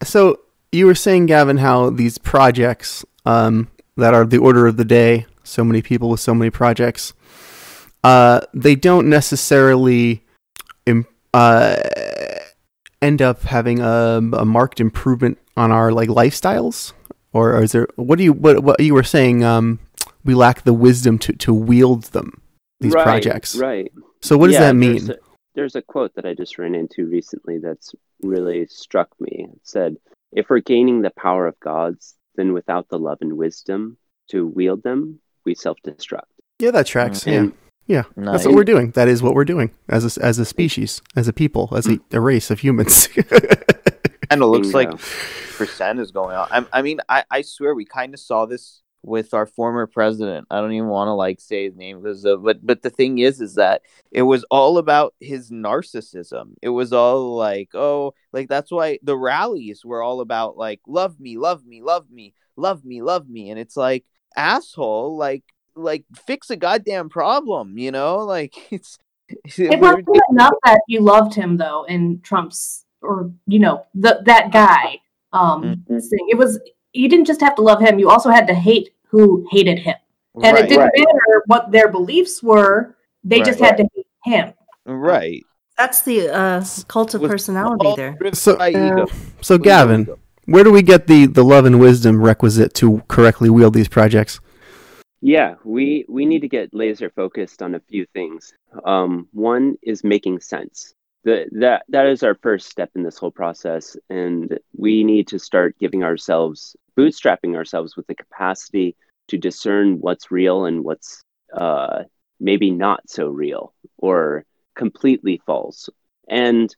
[0.04, 0.38] so
[0.72, 5.26] you were saying, Gavin, how these projects um, that are the order of the day,
[5.44, 7.14] so many people with so many projects,
[8.04, 10.24] uh, they don't necessarily
[11.34, 11.76] uh,
[13.02, 16.94] end up having a, a marked improvement on our like lifestyles,
[17.34, 17.88] or, or is there?
[17.96, 19.44] What do you what what you were saying?
[19.44, 19.80] Um,
[20.24, 22.42] we lack the wisdom to to wield them.
[22.80, 23.56] These right, projects.
[23.56, 25.12] right So what does Yeah, that there's mean?
[25.12, 25.16] a,
[25.54, 29.48] there's a quote that I just ran into recently that's really struck me.
[29.52, 29.98] It said,
[30.32, 33.98] If we're gaining the power of gods, then without the love and wisdom
[34.30, 36.22] to wield them, we self destruct.
[36.60, 37.24] Yeah, that tracks.
[37.24, 37.32] Mm.
[37.32, 37.38] Yeah.
[37.40, 37.54] And
[37.88, 38.46] Yeah, that's Nice.
[38.46, 38.92] what we're doing.
[38.92, 42.00] That is what we're doing as a, as a species, as a people, as a,
[42.12, 43.10] a race of humans.
[44.30, 44.90] And it looks like
[45.58, 46.48] percent is going on.
[46.52, 50.48] I, I mean, I, I swear we kind of saw this with our former president.
[50.52, 53.20] I don't even want to like say his name because, uh, but but the thing
[53.20, 56.54] is, is that it was all about his narcissism.
[56.62, 61.20] It was all like, oh, like that's why the rallies were all about like, love
[61.20, 65.44] me, love me, love me, love me, love me, and it's like, asshole, like
[65.76, 68.18] like fix a goddamn problem, you know?
[68.26, 68.98] Like it's.
[69.58, 74.52] It wasn't enough that you loved him though in Trump's or you know the that
[74.52, 75.00] guy
[75.34, 76.10] um Mhm.
[76.10, 76.28] thing.
[76.30, 76.60] It was
[76.94, 79.96] you didn't just have to love him, you also had to hate who hated him.
[80.36, 80.92] And right, it didn't right.
[80.96, 83.68] matter what their beliefs were, they just Right.
[83.68, 84.54] had to hate him.
[84.86, 85.44] right.
[85.78, 88.16] That's the uh, cult of Was personality all there.
[88.34, 89.08] So- by ego.
[89.42, 90.08] so, Gavin,
[90.46, 94.40] where do we get the, the love and wisdom requisite to correctly wield these projects?
[95.22, 98.54] Yeah, we we need to get laser focused on a few things.
[98.86, 100.96] Um, one is making sense.
[101.24, 105.38] The, that that is our first step in this whole process, and we need to
[105.38, 108.96] start giving ourselves bootstrapping ourselves with the capacity
[109.28, 111.24] to discern what's real and what's
[111.56, 112.04] uh,
[112.40, 114.44] maybe not so real, or
[114.76, 115.88] completely false.
[116.28, 116.76] And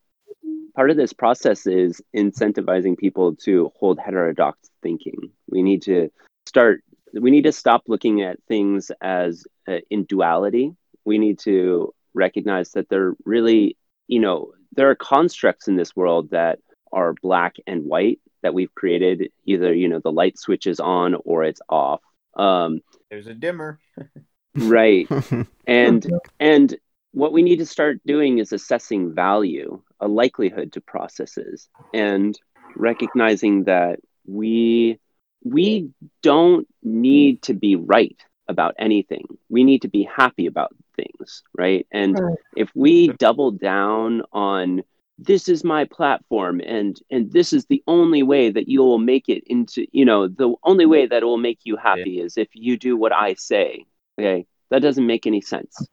[0.76, 5.32] part of this process is incentivizing people to hold heterodox thinking.
[5.50, 6.12] We need to
[6.46, 10.76] start, we need to stop looking at things as uh, in duality.
[11.06, 16.32] We need to recognize that they're really, you know, there are constructs in this world
[16.32, 16.60] that
[16.94, 19.32] are black and white that we've created.
[19.46, 22.02] Either, you know, the light switch is on or it's off.
[22.36, 23.80] Um, There's a dimmer.
[24.56, 25.08] right.
[25.66, 26.06] And,
[26.42, 26.76] and,
[27.14, 32.38] what we need to start doing is assessing value, a likelihood to processes, and
[32.76, 35.00] recognizing that we
[35.44, 35.90] we
[36.22, 39.26] don't need to be right about anything.
[39.50, 41.86] We need to be happy about things, right?
[41.92, 42.38] And Right.
[42.56, 44.84] if we double down on
[45.17, 49.30] this is my platform and and this is the only way that you will make
[49.30, 52.49] it into, you know, the only way that it will make you happy is if
[52.54, 53.86] you do what I say.
[54.19, 54.45] Okay?
[54.69, 55.88] That doesn't make any sense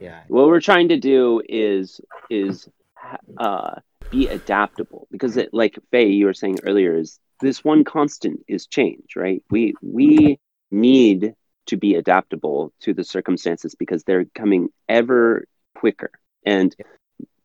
[0.00, 0.22] Yeah.
[0.28, 2.00] what we're trying to do is
[2.30, 2.68] is
[3.38, 3.74] uh,
[4.10, 8.66] be adaptable because it, like Faye you were saying earlier is this one constant is
[8.66, 10.38] change right we we
[10.70, 11.34] need
[11.66, 16.10] to be adaptable to the circumstances because they're coming ever quicker
[16.44, 16.74] and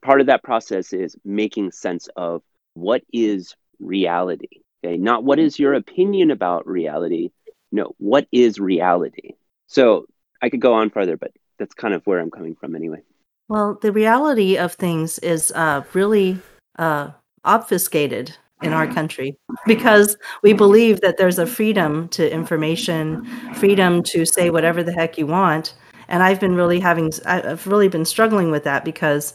[0.04, 2.42] part of that process is making sense of
[2.76, 4.98] what is reality okay?
[4.98, 7.32] Not what is your opinion about reality
[7.72, 9.32] no what is reality?
[9.68, 10.06] So
[10.42, 13.02] i could go on further but that's kind of where i'm coming from anyway.
[13.50, 16.40] Well, the reality of things is uh, really
[16.80, 17.12] uh,
[17.44, 19.38] obfuscated in our country
[19.68, 25.18] because we believe that there's a freedom to information, freedom to say whatever the heck
[25.18, 25.76] you want.
[26.08, 29.34] And I've been really having, I've really been struggling with that because,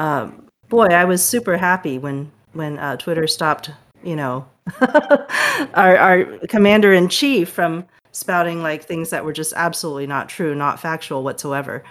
[0.00, 3.70] um, boy, I was super happy when when uh, Twitter stopped,
[4.02, 4.46] you know,
[5.74, 10.54] our our commander in chief from spouting like things that were just absolutely not true,
[10.54, 11.84] not factual whatsoever.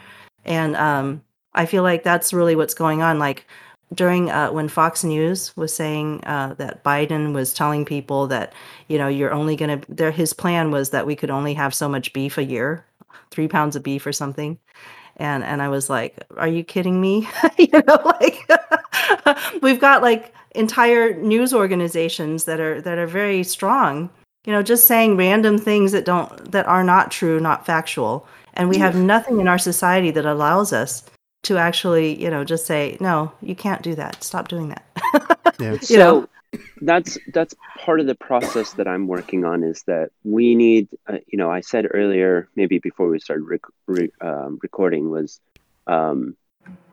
[0.44, 3.20] And um, I feel like that's really what's going on.
[3.20, 3.46] Like
[3.94, 8.54] during uh, when Fox News was saying uh, that Biden was telling people that
[8.88, 11.88] you know you're only to there his plan was that we could only have so
[11.88, 12.84] much beef a year,
[13.30, 14.58] three pounds of beef or something.
[15.20, 17.28] And and I was like, are you kidding me?
[17.58, 18.50] you know, like
[19.62, 24.10] we've got like entire news organizations that are that are very strong.
[24.46, 28.28] You know, just saying random things that don't that are not true, not factual
[28.60, 29.06] and we have mm.
[29.06, 31.04] nothing in our society that allows us
[31.44, 34.86] to actually you know just say no you can't do that stop doing that
[35.60, 35.78] Yeah.
[35.90, 36.30] You know?
[36.82, 37.54] That's that's
[37.86, 41.52] part of the process that i'm working on is that we need uh, you know
[41.52, 45.40] i said earlier maybe before we started rec- re- um, recording was
[45.88, 46.36] um,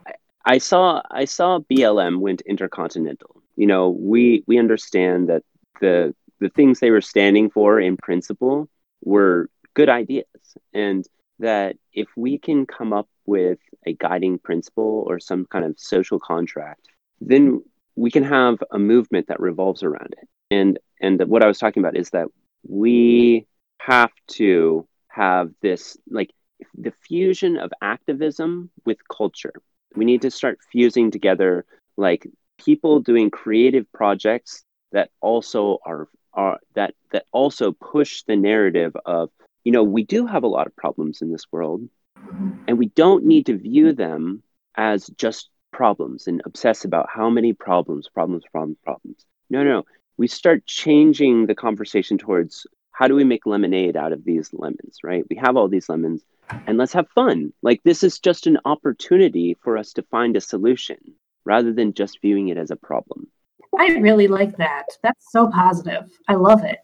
[0.06, 0.12] I,
[0.44, 3.42] I saw i saw blm went intercontinental.
[3.56, 5.42] You know we we understand that
[5.80, 8.68] the the things they were standing for in principle
[9.02, 10.26] were good ideas
[10.74, 11.06] and
[11.38, 16.18] that if we can come up with a guiding principle or some kind of social
[16.18, 16.88] contract,
[17.20, 17.62] then
[17.96, 20.28] we can have a movement that revolves around it.
[20.50, 22.28] And and what I was talking about is that
[22.66, 23.46] we
[23.78, 26.30] have to have this like
[26.76, 29.54] the fusion of activism with culture.
[29.94, 31.64] We need to start fusing together
[31.96, 32.26] like
[32.58, 39.30] people doing creative projects that also are are that that also push the narrative of
[39.64, 41.88] you know we do have a lot of problems in this world
[42.66, 44.42] and we don't need to view them
[44.76, 49.18] as just problems and obsess about how many problems problems problems problems
[49.50, 49.84] no no
[50.16, 54.94] we start changing the conversation towards how do we make lemonade out of these lemons
[55.04, 56.22] right we have all these lemons
[56.66, 60.40] and let's have fun like this is just an opportunity for us to find a
[60.40, 60.96] solution
[61.44, 63.26] rather than just viewing it as a problem
[63.78, 64.86] I really like that.
[65.02, 66.04] That's so positive.
[66.28, 66.78] I love it.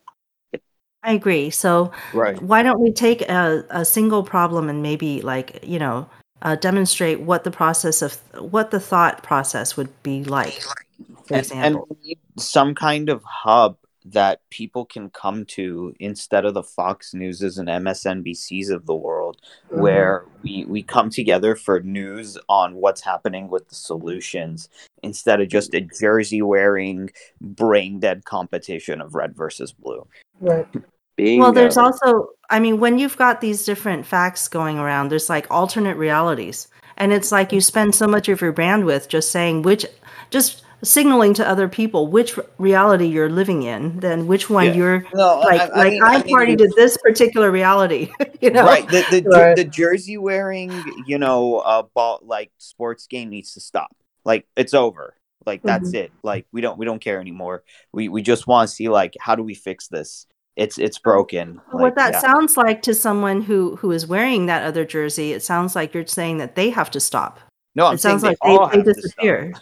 [1.02, 2.40] i agree so Right.
[2.42, 6.06] why don't we take a, a single problem and maybe like you know
[6.42, 11.36] uh, demonstrate what the process of what the thought process would be like for And,
[11.36, 16.62] and example we some kind of hub that people can come to instead of the
[16.62, 22.74] Fox Newses and MSNBCs of the world, where we, we come together for news on
[22.74, 24.68] what's happening with the solutions
[25.04, 27.10] instead of just a jersey wearing
[27.40, 30.06] brain dead competition of red versus blue.
[30.40, 30.66] Right.
[31.14, 35.28] being well there's also i mean when you've got these different facts going around there's
[35.28, 39.62] like alternate realities and it's like you spend so much of your bandwidth just saying
[39.62, 39.84] which
[40.30, 44.74] just signaling to other people which reality you're living in then which one Yeah.
[44.74, 48.10] you're No, like I, I like mean, i'm I mean, party to this particular reality
[48.40, 49.56] you know Right, the the, Right.
[49.56, 50.72] the jersey wearing,
[51.06, 53.94] you know, uh, ball like sports game needs to stop.
[54.24, 55.14] Like it's over.
[55.46, 56.12] Like that's it.
[56.22, 57.62] Like we don't we don't care anymore.
[57.92, 60.26] We we just want to see like how do we fix this?
[60.56, 61.60] It's it's broken.
[61.70, 62.20] what Like, that yeah.
[62.20, 66.06] sounds like to someone who who is wearing that other jersey it sounds like you're
[66.06, 67.40] saying that they have to stop
[67.74, 68.94] No, I'm it sounds they like they, they have to stop.
[68.94, 69.52] disappear.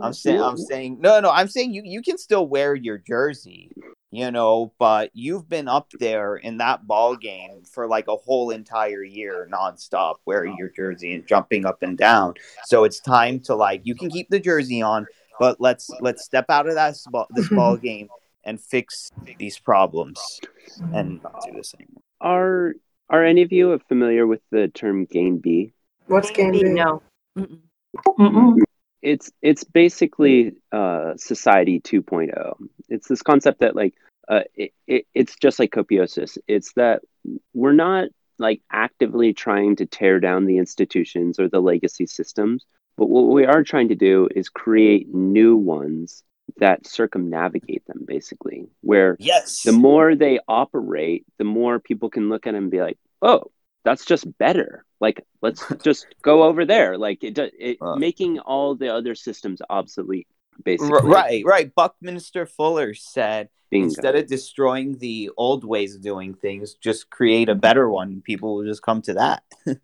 [0.00, 1.74] I'm saying I'm saying no no I'm saying I'm w- saying no no I'm saying
[1.74, 3.70] you you can still wear your jersey,
[4.10, 8.50] you know, but you've been up there in that ball game for like a whole
[8.50, 12.34] entire year nonstop wearing your jersey and jumping up and down.
[12.64, 15.06] So it's time to like you can keep the jersey on,
[15.38, 16.94] but let's let's step out of that
[17.34, 18.08] this ball game
[18.48, 20.40] and fix these problems
[20.94, 22.02] and not do this anymore.
[22.20, 22.74] Are
[23.10, 25.72] are any of you familiar with the term Game B?
[26.06, 26.70] What's game B, B?
[26.70, 27.02] no.
[27.38, 27.58] Mm-mm.
[28.18, 28.56] Mm-mm.
[29.02, 32.54] It's it's basically uh, society 2.0.
[32.88, 33.94] It's this concept that like
[34.28, 36.38] uh, it, it, it's just like copiosis.
[36.48, 37.02] It's that
[37.52, 42.64] we're not like actively trying to tear down the institutions or the legacy systems,
[42.96, 46.22] but what we are trying to do is create new ones
[46.58, 49.62] that circumnavigate them basically where Yes.
[49.62, 53.44] the more they operate, the more people can look at them and be like, "Oh,
[53.84, 56.98] that's just better." Like, let's just go over there.
[56.98, 57.96] Like, it, it Uh.
[57.96, 60.26] making all the other systems obsolete.
[60.64, 61.72] Basically, right, right.
[61.72, 63.84] Buckminster Fuller said Bingo.
[63.84, 68.20] instead of destroying the old ways of doing things, just create a better one.
[68.22, 69.42] People will just come to that.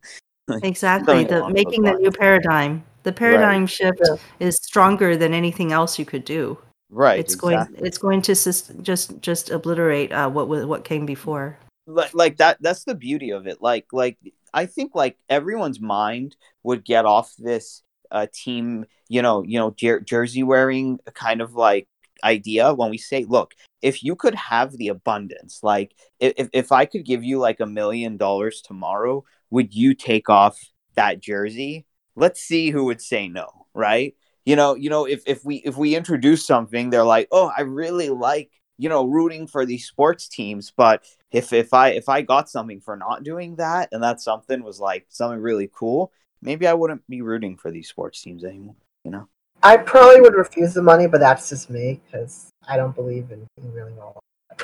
[0.62, 1.24] Exactly.
[1.24, 2.84] The making the new paradigm.
[3.04, 4.16] The paradigm shift Yeah.
[4.40, 6.58] is stronger than anything else you could do.
[6.94, 7.18] Right.
[7.18, 7.76] it's exactly.
[7.76, 8.34] going it's going to
[8.82, 11.58] just just obliterate uh, what what came before.
[11.88, 14.16] like, like that that's the beauty of it like like
[14.54, 17.82] i think like everyone's mind would get off this
[18.12, 21.88] uh team you know you know jer- jersey wearing kind of like
[22.22, 26.86] idea when we say look if you could have the abundance like if, if i
[26.86, 30.58] could give you like a million dollars tomorrow would you take off
[30.94, 31.84] that jersey
[32.14, 34.14] let's see who would say no right
[34.44, 37.62] you know you know if, if we if we introduce something they're like oh i
[37.62, 42.22] really like you know rooting for these sports teams but if if I if I
[42.22, 46.66] got something for not doing that and that something was like something really cool, maybe
[46.66, 48.76] I wouldn't be rooting for these sports teams anymore.
[49.04, 49.28] You know?
[49.62, 53.46] I probably would refuse the money, but that's just me because I don't believe in
[53.56, 54.20] being really all.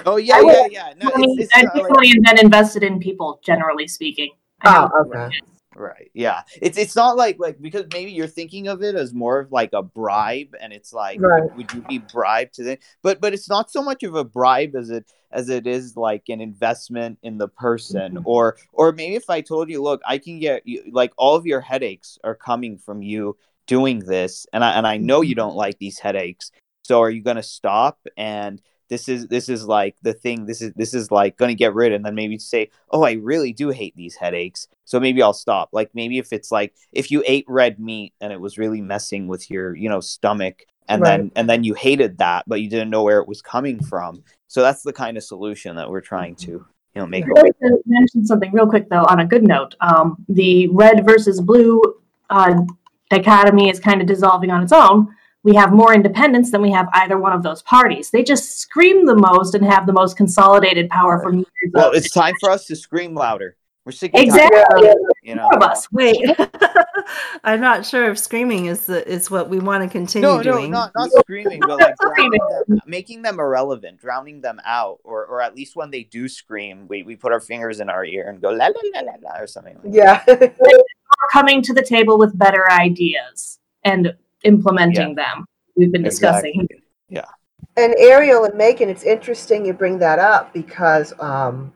[0.06, 0.92] Oh yeah, I yeah, yeah.
[0.96, 3.88] No, I mean, it's, it's uh, I'd not like- and then invested in people, generally
[3.88, 4.30] speaking.
[4.62, 5.36] I Oh, okay.
[5.74, 6.10] Right.
[6.14, 9.52] Yeah, it's it's not like like because maybe you're thinking of it as more of
[9.52, 11.42] like a bribe, and it's like Right.
[11.56, 14.74] would you be bribed to the but but it's not so much of a bribe
[14.74, 18.22] as it as it is like an investment in the person Mhm.
[18.24, 21.46] or or maybe if i told you look i can get you like all of
[21.46, 23.36] your headaches are coming from you
[23.68, 26.50] doing this and i and i know you don't like these headaches
[26.82, 28.60] so are you going to stop and
[28.90, 31.72] this is this is like the thing this is this is like going to get
[31.72, 35.32] rid and then maybe say oh i really do hate these headaches so maybe i'll
[35.32, 38.82] stop like maybe if it's like if you ate red meat and it was really
[38.82, 42.68] messing with your you know stomach and then and then you hated that but you
[42.68, 46.00] didn't know where it was coming from so that's the kind of solution that we're
[46.00, 49.24] trying to you know make I'd like to mention something real quick, though, on a
[49.24, 49.76] good note.
[49.80, 51.80] Um, the red versus blue
[52.30, 52.62] uh,
[53.10, 55.14] dichotomy is kind of dissolving on its own.
[55.42, 58.10] We have more independence than we have either one of those parties.
[58.10, 61.96] They just scream the most and have the most consolidated power from years well of
[61.96, 65.56] it's time for us to scream louder we're sick and exactly tired, you know more
[65.56, 65.90] of us.
[65.90, 66.22] Wait,
[67.44, 70.42] I'm not sure if screaming is the is what we want to continue no, no,
[70.42, 70.70] doing.
[70.70, 72.40] not not screaming, but like drowning Screaming.
[72.68, 76.28] them, uh, making them irrelevant, drowning them out, or or at least when they do
[76.28, 79.12] scream, we, we put our fingers in our ear and go la la la la
[79.22, 79.78] la or something.
[79.82, 80.24] Like Yeah.
[81.32, 84.14] coming to the table with better ideas and
[84.44, 85.46] implementing them.
[85.76, 86.10] We've been that.
[86.10, 86.68] discussing.
[87.08, 87.22] Exactly.
[87.76, 91.72] and Ariel and Megan, it's interesting you bring that up because um,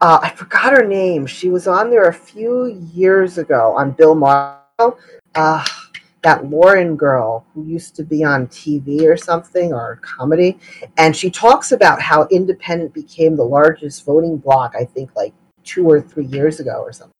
[0.00, 1.26] uh, I forgot her name.
[1.26, 4.58] She was on there a few years ago on Bill Maher.
[5.34, 5.64] Uh,
[6.22, 10.58] that Lauren girl who used to be on TV or something or comedy,
[10.96, 14.74] and she talks about how independent became the largest voting bloc.
[14.78, 15.34] I think like
[15.64, 17.12] two or three years ago or something.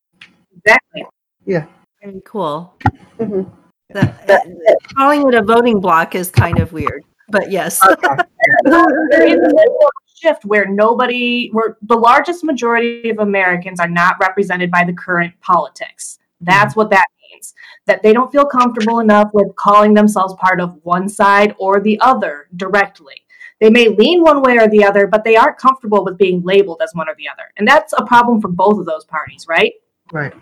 [0.56, 1.04] Exactly.
[1.44, 1.66] Yeah.
[2.00, 2.74] Very cool.
[3.18, 3.50] Mhm.
[3.92, 7.80] That, uh, calling it a voting block is kind of weird, but yes.
[7.84, 8.08] Okay.
[8.64, 9.66] there is a
[10.14, 15.34] shift where nobody, where the largest majority of Americans are not represented by the current
[15.40, 16.18] politics.
[16.40, 17.54] That's what that means.
[17.86, 21.98] That they don't feel comfortable enough with calling themselves part of one side or the
[22.00, 23.14] other directly.
[23.60, 26.80] They may lean one way or the other, but they aren't comfortable with being labeled
[26.82, 27.44] as one or the other.
[27.56, 29.74] And that's a problem for both of those parties, right?
[30.12, 30.34] Right.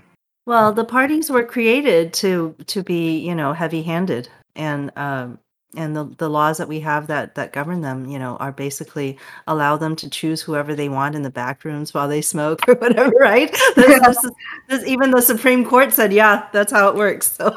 [0.50, 5.38] Well, the parties were created to to be, you know, heavy-handed, and um,
[5.76, 9.16] and the the laws that we have that that govern them, you know, are basically
[9.46, 12.74] allow them to choose whoever they want in the back rooms while they smoke or
[12.74, 13.52] whatever, right?
[13.76, 14.30] This, this is,
[14.68, 17.30] this, even the Supreme Court said, yeah, that's how it works.
[17.30, 17.56] So,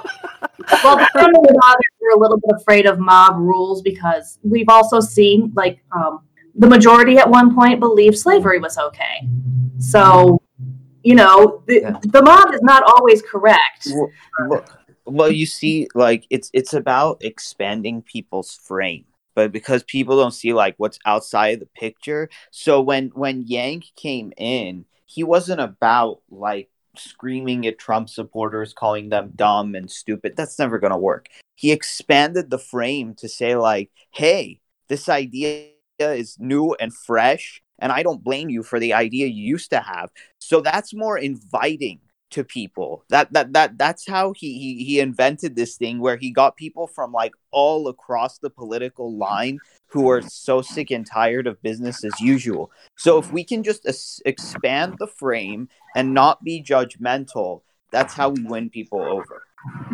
[0.84, 4.70] well, the problem with mob, we're a little bit afraid of mob rules because we've
[4.70, 6.20] also seen like um,
[6.54, 9.28] the majority at one point believed slavery was okay.
[9.80, 10.43] So,
[11.04, 12.00] you know, the, Yeah.
[12.02, 13.88] the mob is not always correct.
[14.50, 14.70] Look,
[15.06, 20.54] Well, you see, like it's it's about expanding people's frame, but because people don't see
[20.54, 22.30] like what's outside of the picture.
[22.52, 29.10] So when when Yang came in, he wasn't about like screaming at Trump supporters, calling
[29.10, 30.36] them dumb and stupid.
[30.38, 31.28] That's never gonna work.
[31.56, 37.92] He expanded the frame to say like, hey, this idea is new and fresh, and
[37.92, 40.10] I don't blame you for the idea you used to have.
[40.40, 42.00] So that's more inviting
[42.32, 43.06] to people.
[43.10, 46.88] That that that that's how he, he he invented this thing where he got people
[46.88, 52.04] from like all across the political line who are so sick and tired of business
[52.04, 52.72] as usual.
[52.98, 57.62] So if we can just es- expand the frame and not be judgmental,
[57.92, 59.44] that's how we win people over.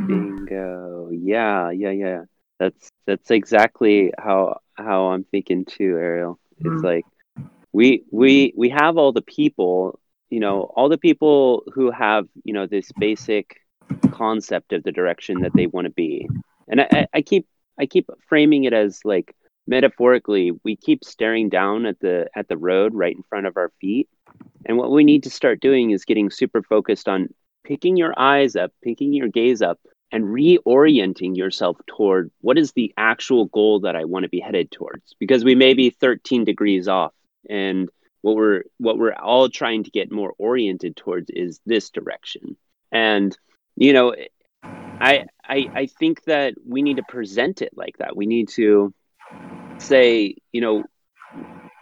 [0.08, 1.10] Bingo.
[1.12, 2.24] Yeah, yeah, yeah.
[2.58, 6.40] That's that's exactly how how I'm thinking too, Ariel.
[6.60, 6.84] It's Mhm.
[6.84, 7.06] like
[7.74, 10.00] we we we have all the people,
[10.30, 13.58] you know, all the people who have, you know, this basic
[14.12, 16.28] concept of the direction that they want to be.
[16.68, 17.48] And I, I- keep
[17.80, 19.34] I keep framing it as like
[19.66, 23.72] metaphorically, we keep staring down at the at the road right in front of our
[23.80, 24.10] feet.
[24.66, 27.30] And what we need to start doing is getting super focused on
[27.64, 29.80] picking your eyes up, picking your gaze up,
[30.12, 34.72] and reorienting yourself toward what is the actual goal that I want to be headed
[34.72, 35.16] towards.
[35.20, 37.14] Because we may be 13 degrees off,
[37.50, 37.90] and
[38.22, 42.58] what we're what we're all trying to get more oriented towards is this direction.
[42.92, 43.38] And
[43.76, 44.16] you know,
[44.64, 48.16] I I I think that we need to present it like that.
[48.16, 48.94] We need to
[49.78, 50.84] say, you know,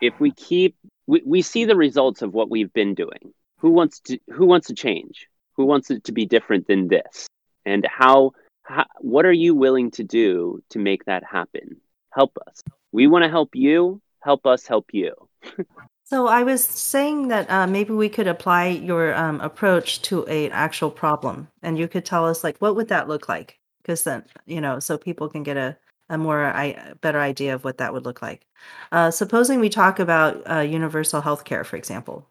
[0.01, 0.75] if we keep
[1.07, 3.33] we, we see the results of what we've been doing.
[3.59, 5.27] Who wants to who wants to change?
[5.55, 7.27] Who wants it to be different than this?
[7.65, 11.77] And how, how what are you willing to do to make that happen?
[12.11, 12.61] Help us.
[12.91, 14.01] We want to help you.
[14.21, 15.13] Help us help you.
[16.09, 20.49] So I was saying that uh, maybe we could apply your um, approach to a
[20.51, 23.59] actual problem, and you could tell us like what would that look like?
[23.81, 25.77] Because then you know, so people can get a
[26.09, 28.47] a more I, better idea of what that would look like.
[28.93, 32.25] Uh, supposing we talk about uh, universal health care, for example,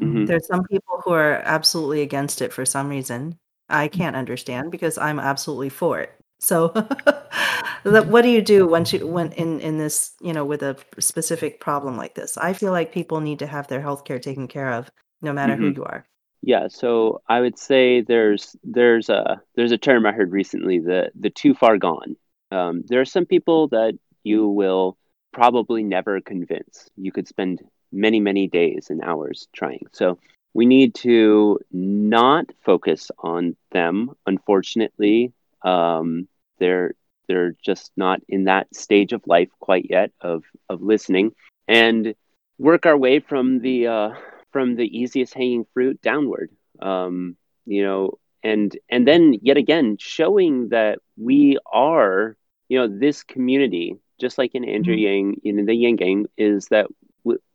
[0.00, 0.26] Mhm.
[0.26, 3.38] there's some people who are absolutely against it for some reason.
[3.68, 6.12] I can't understand because I'm absolutely for it.
[6.40, 6.68] So,
[7.82, 11.60] what do you do once you when in in this you know with a specific
[11.60, 12.36] problem like this?
[12.36, 14.90] I feel like people need to have their health care taken care of,
[15.22, 15.74] no matter who Mhm.
[15.74, 16.06] you are.
[16.42, 21.10] Yeah, so I would say there's there's a there's a term I heard recently the
[21.18, 22.16] the too far gone.
[22.52, 24.98] Um, there are some people that you will
[25.32, 26.88] probably never convince.
[26.96, 27.62] You could spend
[27.92, 29.86] many many days and hours trying.
[29.92, 30.18] So
[30.54, 34.12] we need to not focus on them.
[34.26, 35.32] Unfortunately,
[35.62, 36.28] um,
[36.58, 36.94] they're
[37.28, 41.32] they're just not in that stage of life quite yet of of listening
[41.66, 42.14] and
[42.58, 44.10] work our way from the uh,
[44.52, 46.50] from the easiest hanging fruit downward.
[46.80, 47.36] Um,
[47.68, 52.36] you know and and then yet again showing that we are
[52.68, 56.86] you know this community just like in andrew yang in the yang gang is that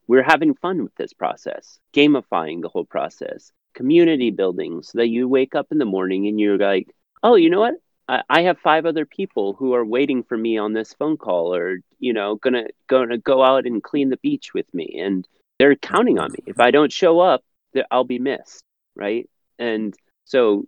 [0.07, 5.27] we're having fun with this process gamifying the whole process community building so that you
[5.27, 6.87] wake up in the morning and you're like
[7.23, 7.73] oh you know what
[8.07, 11.77] I, have five other people who are waiting for me on this phone call or
[11.99, 14.99] you know gonna gonna go out and clean the beach with me.
[14.99, 15.27] And
[15.57, 16.39] they're counting on me.
[16.45, 17.43] If i don't show up
[17.91, 18.63] i'll be missed
[18.95, 19.29] right?
[19.59, 19.93] And
[20.25, 20.65] so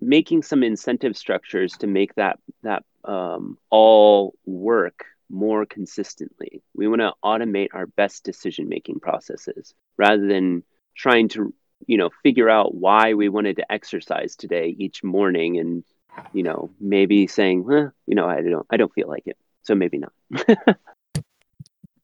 [0.00, 6.62] making some incentive structures to make that that um, all work more consistently.
[6.74, 10.62] We want to automate our best decision making processes rather than
[10.96, 11.54] trying to
[11.86, 15.84] you know figure out why we wanted to exercise today each morning and
[16.32, 19.74] you know maybe saying huh, you know i don't i don't feel like it so
[19.74, 20.12] maybe not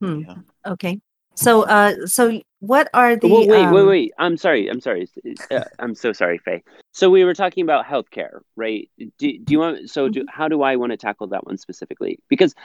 [0.00, 0.20] Hmm.
[0.20, 0.34] Yeah.
[0.66, 1.00] Okay.
[1.34, 3.28] So, uh, so what are the?
[3.28, 4.12] Well, wait, wait, um, wait.
[4.18, 4.68] I'm sorry.
[4.68, 5.08] I'm sorry.
[5.50, 6.64] Uh, I'm so sorry, Faye.
[6.98, 8.90] So we were talking about healthcare, right?
[8.98, 9.88] Do, do you want?
[9.88, 12.18] So, do, how do I want to tackle that one specifically?
[12.28, 12.56] Because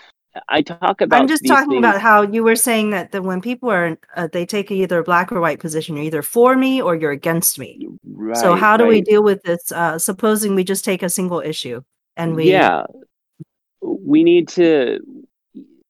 [0.49, 1.21] I talk about.
[1.21, 4.27] I'm just talking things- about how you were saying that, that when people are, uh,
[4.31, 7.59] they take either a black or white position, you're either for me or you're against
[7.59, 7.87] me.
[8.05, 9.71] Right, so how do we deal with this?
[9.71, 11.83] Uh, supposing we just take a single issue
[12.17, 12.85] and we, yeah
[13.81, 14.99] we need to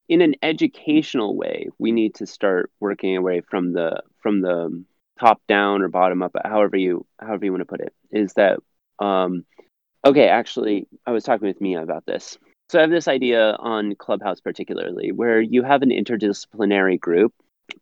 [0.10, 4.84] in an educational way we need to start working away from the from the
[5.20, 8.59] top down or bottom up however you however you want to put it is that
[8.99, 9.45] um
[10.05, 12.38] okay actually i was talking with mia about this
[12.70, 17.34] so i have this idea on clubhouse particularly where you have an interdisciplinary group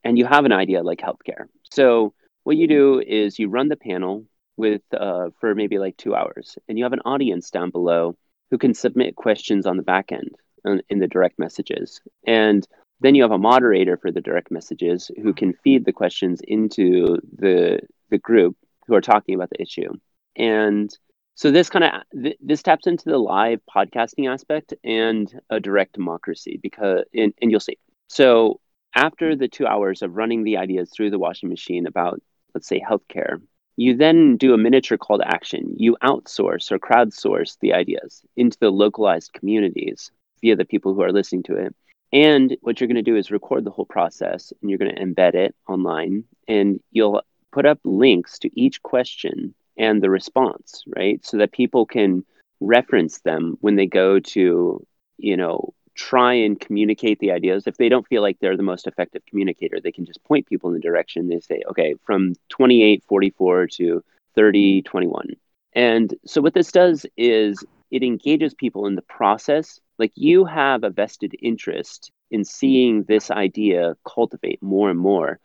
[0.04, 2.14] and you have an idea like healthcare so
[2.44, 4.26] what you do is you run the panel
[4.58, 8.16] with uh, for maybe like two hours and you have an audience down below
[8.52, 12.02] who can submit questions on the back end uh, in the direct messages.
[12.28, 12.68] And
[13.02, 15.32] then you have a moderator for the direct messages who mm-hmm.
[15.32, 17.80] can feed the questions into the
[18.10, 18.56] the group
[18.88, 19.92] who are talking about the issue.
[20.36, 20.96] And
[21.36, 21.92] so this kind of
[22.24, 27.52] th- this taps into the live podcasting aspect and a direct democracy because and, and
[27.52, 27.78] you'll see.
[28.08, 28.60] So
[28.96, 32.22] after the two hours of running the ideas through the washing machine about
[32.54, 33.42] let's say healthcare
[33.78, 35.74] you then do a miniature call to action.
[35.78, 41.12] You outsource or crowdsource the ideas into the localized communities via the people who are
[41.12, 41.76] listening to it
[42.14, 45.02] and what you're going to do is record the whole process and you're going to
[45.02, 51.26] embed it online and you'll put up links to each question and the response, right?
[51.26, 52.26] So that people can
[52.60, 54.86] reference them when they go to,
[55.18, 57.68] you know, try and communicate the ideas.
[57.68, 60.70] If they don't feel like they're the most effective communicator, they can just point people
[60.70, 61.28] in the direction.
[61.28, 64.04] They say, okay, from 2844 to
[64.36, 65.36] 3021.
[65.74, 69.80] And so what this does is it engages people in the process.
[70.02, 75.40] Like you have a vested interest in seeing this idea cultivate more and more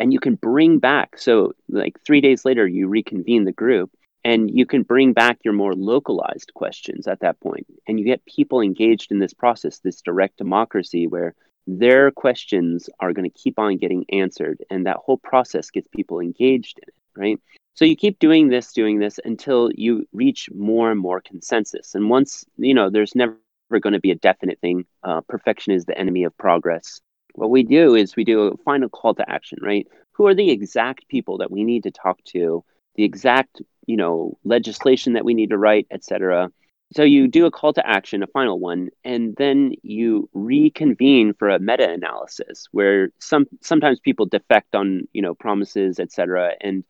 [0.00, 3.88] and you can bring back so like three days later you reconvene the group
[4.24, 8.24] and you can bring back your more localized questions at that point and you get
[8.24, 11.32] people engaged in this process this direct democracy where
[11.68, 16.18] their questions are going to keep on getting answered and that whole process gets people
[16.18, 17.38] engaged in it right?
[17.74, 22.10] So you keep doing this doing this until you reach more and more consensus and
[22.10, 23.36] once you know there's never
[23.78, 27.00] going to be a definite thing uh, perfection is the enemy of progress
[27.34, 29.86] what we do is we do a final call to action, right?
[30.12, 32.64] Who are the exact people that we need to talk to,
[32.96, 36.50] the exact, you know, legislation that we need to write, etc.
[36.92, 41.48] So you do a call to action, a final one, and then you reconvene for
[41.48, 46.52] a meta-analysis where some sometimes people defect on, you know, promises, etc.
[46.60, 46.84] And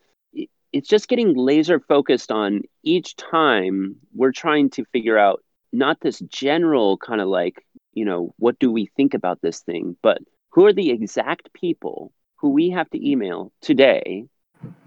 [0.72, 5.42] it's just getting laser focused on each time we're trying to figure out
[5.72, 9.96] not this general kind of like you know, what do we think about this thing?
[10.02, 10.18] But
[10.50, 14.26] who are the exact people who we have to email today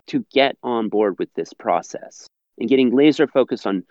[0.07, 2.27] to get on board with this process
[2.57, 3.83] and getting laser focused on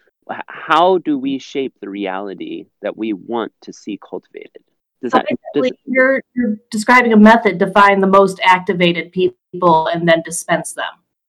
[0.46, 4.62] how do we shape the reality that we want to see cultivated?
[5.02, 10.08] Does that, does, you're, you're describing a method to find the most activated people and
[10.08, 10.84] then dispense them.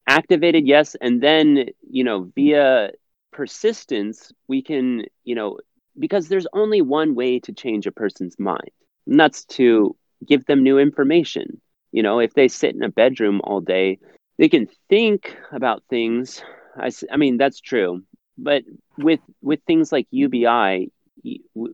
[0.07, 2.91] Activated, yes, and then you know via
[3.33, 5.57] persistence we can you know
[5.99, 8.71] because there's only one way to change a person's mind,
[9.07, 9.95] and that's to
[10.27, 11.61] give them new information.
[11.91, 13.99] You know, if they sit in a bedroom all day,
[14.39, 16.43] they can think about things.
[16.77, 18.03] I, I mean, that's true.
[18.37, 18.63] But
[18.97, 20.89] with with things like UBI,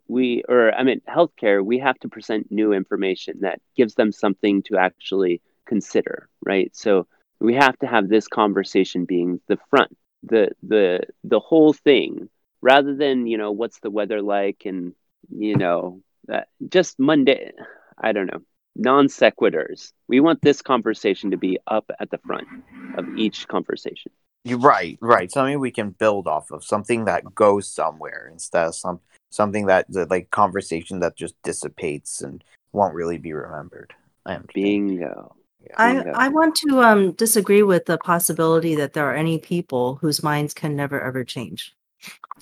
[0.07, 4.63] we or I mean healthcare, we have to present new information that gives them something
[4.63, 6.75] to actually consider, right?
[6.75, 7.07] So
[7.39, 12.29] we have to have this conversation being the front, the the the whole thing
[12.61, 14.93] rather than you know what's the weather like and
[15.29, 16.01] you know
[16.31, 17.51] uh, just monday
[17.97, 18.41] i don't know
[18.79, 19.91] non sequiturs.
[20.07, 22.47] We want this conversation to be up at the front
[22.97, 24.11] of each conversation.
[24.45, 25.29] You're right right.
[25.29, 29.87] Something we can build off of something that goes somewhere instead of some something that
[30.09, 33.93] like conversation that just dissipates and won't really be remembered.
[34.25, 35.35] I am bingo
[35.77, 40.23] I, I want to um, disagree with the possibility that there are any people whose
[40.23, 41.75] minds can never ever change.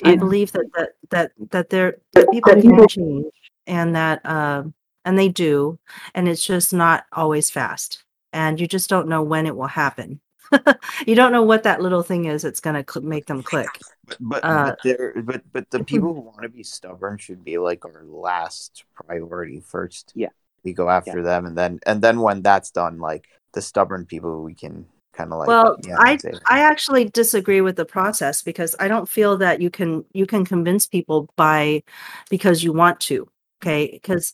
[0.03, 3.34] I believe that that that that there that people can change
[3.65, 4.74] and that um
[5.05, 5.80] and they do
[6.13, 8.03] and it's just not always fast
[8.34, 10.20] and you just don't know when it will happen.
[11.07, 13.68] you don't know what that little thing is that's going to cl- make them click.
[14.05, 17.57] But but uh, but, but but the people who want to be stubborn should be
[17.57, 20.13] like our last priority first.
[20.15, 20.30] Yeah.
[20.68, 21.24] We go after yeah.
[21.24, 25.32] them and then and then when that's done like the stubborn people we can kind
[25.32, 29.38] of like well yeah, i i actually disagree with the process because i don't feel
[29.38, 31.82] that you can you can convince people by
[32.30, 33.28] because you want to
[33.61, 33.89] okay?
[33.91, 34.34] Because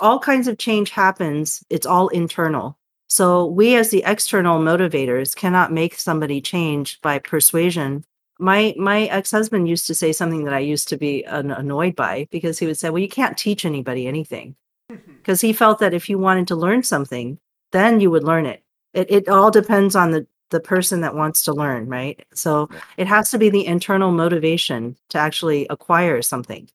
[0.00, 2.78] all kinds of change happens it's all internal.
[3.08, 8.04] So we as the external motivators cannot make somebody change by persuasion.
[8.38, 12.56] My my ex-husband used to say something that i used to be annoyed by because
[12.56, 14.54] he would say well you can't teach anybody anything
[15.18, 17.38] because he felt that if you wanted to learn something
[17.72, 18.62] then you would learn it.
[18.94, 22.24] It, it all depends on the the person that wants to learn right?
[22.32, 26.70] So it has to be the internal motivation to actually acquire something.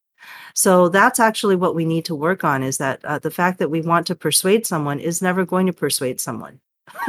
[0.54, 3.72] So that's actually what we need to work on is that uh, the fact that
[3.72, 6.60] we want to persuade someone is never going to persuade someone.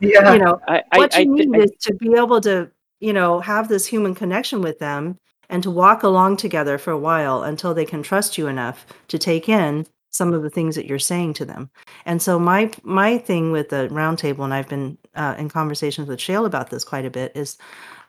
[0.00, 0.32] Yeah.
[0.32, 2.70] You know I, what I, you need I, is to be able to
[3.00, 5.18] you know have this human connection with them
[5.50, 9.18] and to walk along together for a while until they can trust you enough to
[9.18, 11.70] take in some of the things that you're saying to them.
[12.06, 16.20] And so my my thing with the roundtable, and I've been uh, in conversations with
[16.20, 17.58] Shale about this quite a bit, is,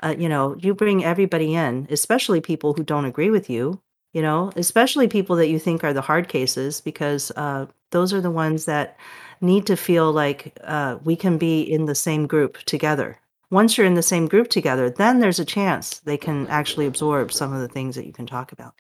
[0.04, 3.82] uh, you know, you bring everybody in, especially people who don't agree with you.
[4.14, 8.22] You know, especially people that you think are the hard cases, because uh, those are
[8.22, 8.98] the ones that
[9.42, 13.20] need to feel like uh, we can be in the same group together
[13.52, 17.32] once you're in the same group together, then there's a chance they can actually absorb
[17.32, 18.74] some of the things that you can talk about.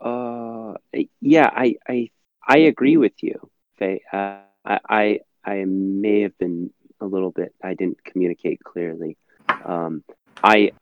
[0.00, 0.74] Uh,
[1.20, 2.10] yeah, I, I,
[2.48, 4.00] I agree with you, Faye.
[4.12, 6.70] Uh, I, I, I may have been
[7.00, 7.54] a little bit.
[7.62, 9.16] I didn't communicate clearly.
[9.64, 10.02] Um,
[10.42, 10.72] I,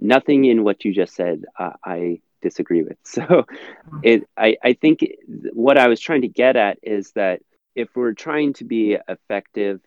[0.00, 1.44] nothing in what you just said.
[1.58, 2.96] Uh, I disagree with.
[3.04, 3.44] So,
[4.02, 4.28] it.
[4.36, 5.04] I, I think
[5.52, 7.40] what I was trying to get at is that
[7.74, 9.80] if we're trying to be effective,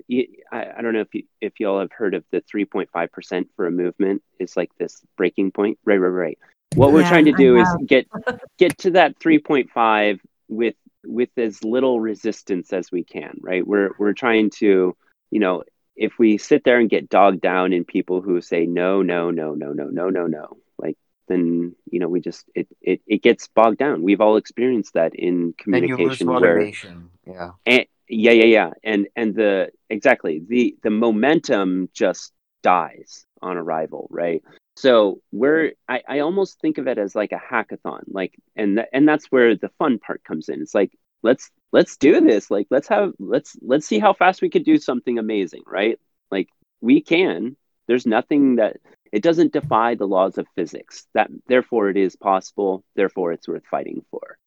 [0.51, 3.71] I, I don't know if you, if y'all have heard of the 3.5% for a
[3.71, 5.79] movement is like this breaking point.
[5.85, 6.37] Right, right, right.
[6.75, 8.07] What we're trying to do is get
[8.57, 10.19] get to that 3.5
[10.49, 10.75] with
[11.05, 13.65] with as little resistance as we can, right?
[13.65, 14.95] We're we're trying to,
[15.31, 15.63] you know,
[15.95, 19.53] if we sit there and get dogged down in people who say no, no, no,
[19.53, 20.97] no, no, no, no, no, like
[21.27, 24.03] then you know we just it it, it gets bogged down.
[24.03, 27.35] We've all experienced that in Then you lose communication where.
[27.35, 27.51] Yeah.
[27.65, 32.33] and yeah yeah yeah and and the exactly the the momentum just
[32.63, 34.43] dies on arrival right
[34.79, 38.87] so we're I, I almost think of it as like a hackathon like and th-
[38.93, 42.67] and that's where the fun part comes in it's like let's let's do this like
[42.69, 45.99] let's have let's let's see how fast we could do something amazing right
[46.31, 46.47] like
[46.81, 47.57] we can
[47.87, 48.77] there's nothing that
[49.11, 53.65] it doesn't defy the laws of physics that therefore it is possible therefore it's worth
[53.69, 54.37] fighting for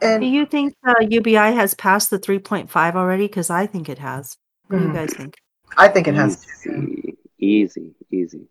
[0.00, 3.26] Do you think uh, UBI has passed the 3.5 already?
[3.26, 4.36] Because I think it has.
[4.68, 4.94] What do you Mhm.
[4.94, 5.34] guys think?
[5.76, 6.32] I think it has.
[6.66, 8.48] easy easy easy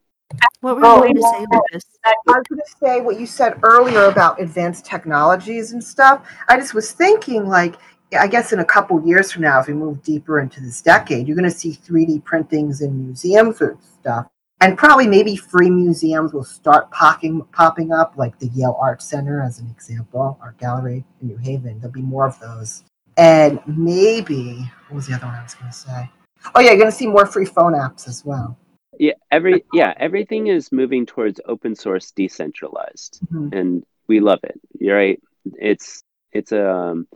[0.61, 1.85] What were Oh, you going to say, Lucas?
[2.05, 6.27] I was going to say what you said earlier about advanced technologies and stuff.
[6.47, 7.75] I just was thinking, like,
[8.17, 11.27] I guess in a couple years from now, as we move deeper into this decade,
[11.27, 14.27] you're going to see 3D printings in museums and stuff.
[14.61, 19.41] And probably maybe free museums will start popping, popping up, like the Yale Art Center,
[19.41, 21.79] as an example, Art Gallery in New Haven.
[21.79, 22.83] There'll be more of those.
[23.15, 26.09] And maybe, what was the other one I was going to say?
[26.55, 28.57] Oh, yeah, you're going to see more free phone apps as well.
[28.99, 33.53] Yeah every yeah everything is moving towards open source decentralized Mhm.
[33.53, 35.21] and we love it you're right
[35.55, 37.07] it's it's um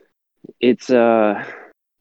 [0.59, 1.43] it's uh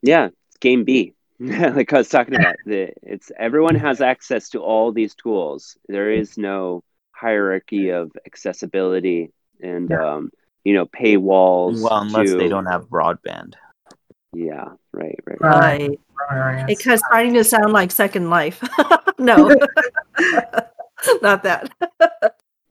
[0.02, 4.60] yeah it's game b like i was talking about the it's everyone has access to
[4.60, 9.30] all these tools there is no hierarchy of accessibility
[9.62, 10.04] and Yeah.
[10.16, 10.30] um
[10.64, 13.54] you know paywalls Well, unless to, they don't have broadband.
[14.32, 15.98] Yeah right right Right.
[16.30, 16.64] Right.
[16.68, 18.62] It's starting to sound like Second Life.
[19.18, 19.50] no,
[21.22, 21.70] not that.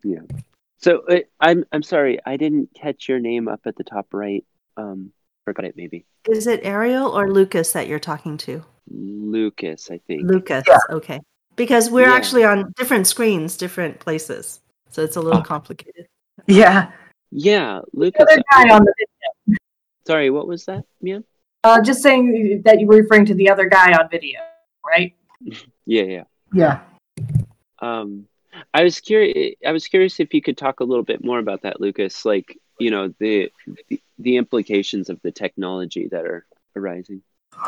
[0.03, 0.19] Yeah.
[0.77, 4.43] So uh, i'm i'm sorry i didn't catch your name up at the top right
[4.77, 5.11] um
[5.45, 8.63] forgot it maybe Is it Ariel or Lucas that you're talking to?
[8.89, 10.23] Lucas, I think.
[10.23, 10.63] Lucas.
[10.67, 10.79] Yeah.
[10.89, 11.19] Okay.
[11.55, 12.15] Because we're Yeah.
[12.15, 14.59] actually on different screens, different places.
[14.89, 16.07] So it's a little complicated.
[16.47, 16.91] Yeah.
[17.31, 18.21] Yeah, The Lucas.
[18.29, 19.57] other guy on the video.
[20.05, 20.83] Sorry, what was that?
[21.01, 21.19] Yeah.
[21.63, 24.39] Uh, just saying that you were referring to the other guy on video,
[24.85, 25.13] right?
[25.85, 26.23] Yeah, yeah.
[26.53, 26.79] Yeah.
[27.79, 28.25] Um,
[28.73, 29.55] I was curious.
[29.65, 32.25] I was curious if you could talk a little bit more about that, Lucas.
[32.25, 33.51] Like, you know, the
[33.89, 36.45] the, the implications of the technology that are
[36.75, 37.21] arising.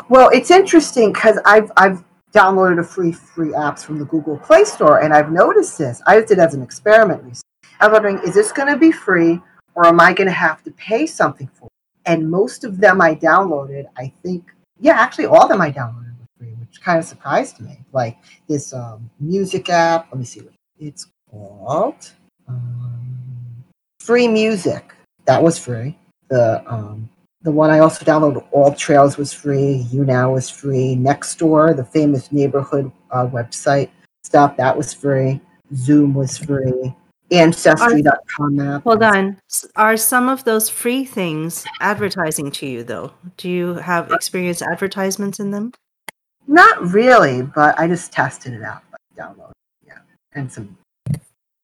[0.08, 4.64] Well, it's interesting because I've I've downloaded a free free apps from the Google Play
[4.64, 6.02] Store, and I've noticed this.
[6.06, 7.48] I did it as an experiment recently.
[7.80, 9.40] I'm wondering, is this going to be free,
[9.74, 11.68] or am I going to have to pay something for?
[12.06, 16.18] And most of them I downloaded, I think, yeah, actually all of them I downloaded
[16.18, 17.78] were free, which kind of surprised me.
[17.92, 20.08] Like this um, music app.
[20.10, 22.10] Let me see what it's called.
[22.48, 23.64] Um,
[24.00, 24.94] free music.
[25.24, 25.98] That was free.
[26.28, 27.08] The um,
[27.42, 29.86] the one I also downloaded, All Trails, was free.
[29.92, 30.96] YouNow was free.
[30.96, 33.90] Nextdoor, the famous neighborhood uh, website
[34.22, 35.40] stuff, that was free.
[35.74, 36.94] Zoom was free.
[37.30, 38.84] Ancestry.com app.
[38.84, 39.40] Hold on.
[39.76, 43.12] Are some of those free things advertising to you, though?
[43.36, 45.72] Do you have experience advertisements in them?
[46.46, 48.82] Not really, but I just tested it out.
[48.92, 49.52] Like download,
[49.86, 49.98] yeah,
[50.34, 50.76] and some.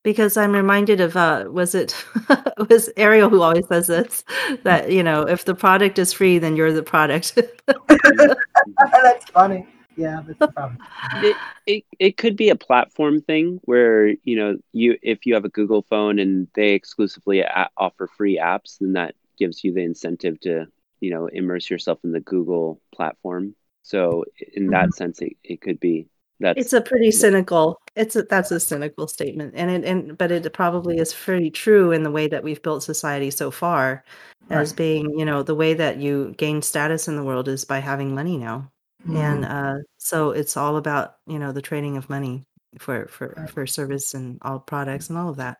[0.02, 1.94] Because I'm reminded of uh, was it
[2.70, 4.24] was Ariel who always says this
[4.62, 7.38] that you know if the product is free, then you're the product.
[7.88, 9.66] that's funny.
[10.00, 10.78] Yeah, that's the problem.
[11.16, 11.36] It,
[11.66, 15.50] it it could be a platform thing where you know you if you have a
[15.50, 20.40] Google phone and they exclusively a- offer free apps, then that gives you the incentive
[20.40, 20.66] to
[21.00, 23.54] you know immerse yourself in the Google platform.
[23.82, 24.24] So
[24.54, 24.90] in that mm-hmm.
[24.92, 26.08] sense, it, it could be
[26.40, 27.80] that's it's a pretty cynical.
[27.94, 31.92] It's a, that's a cynical statement, and it and but it probably is pretty true
[31.92, 34.02] in the way that we've built society so far,
[34.48, 37.78] as being you know the way that you gain status in the world is by
[37.78, 38.70] having money now.
[39.08, 42.44] And uh, so it's all about you know the trading of money
[42.78, 43.50] for for Right.
[43.50, 45.58] for service and all products and all of that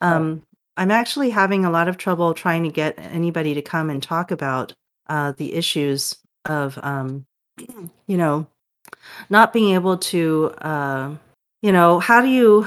[0.00, 0.42] um,
[0.76, 4.30] i'm actually having a lot of trouble trying to get anybody to come and talk
[4.30, 4.72] about
[5.08, 6.16] uh, the issues
[6.46, 7.26] of um,
[8.06, 8.46] you know
[9.28, 11.14] not being able to uh,
[11.62, 12.66] you know, how do you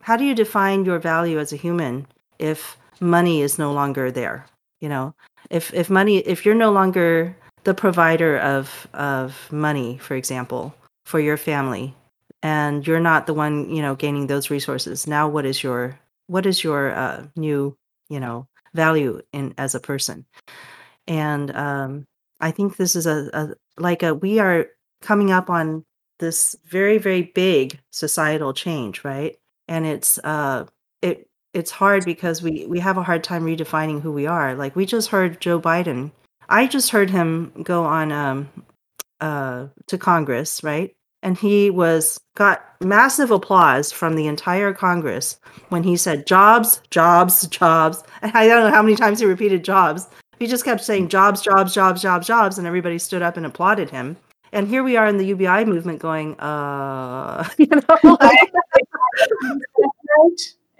[0.00, 2.06] how do you define your value as a human
[2.38, 4.46] if money is no longer there?
[4.80, 5.14] You know,
[5.50, 11.20] if if money if you're no longer the provider of of money, for example, for
[11.20, 11.94] your family,
[12.42, 15.06] and you're not the one, you know, gaining those resources.
[15.06, 17.76] Now, what is your what is your uh, new,
[18.08, 20.26] you know, value in as a person?
[21.06, 22.06] And um,
[22.40, 24.66] I think this is a, a like a we are
[25.00, 25.84] coming up on
[26.18, 29.36] this very very big societal change, right?
[29.68, 30.66] And it's uh
[31.02, 34.54] it it's hard because we we have a hard time redefining who we are.
[34.54, 36.12] Like we just heard Joe Biden.
[36.52, 38.50] I just heard him go on um
[39.20, 40.94] uh to Congress, right?
[41.22, 45.38] And he was got massive applause from the entire Congress
[45.70, 48.02] when he said jobs, jobs, jobs.
[48.20, 50.08] And I don't know how many times he repeated jobs.
[50.38, 53.88] He just kept saying jobs, jobs, jobs, jobs, jobs, and everybody stood up and applauded
[53.88, 54.16] him.
[54.52, 58.38] And here we are in the UBI movement going, uh, you know, like,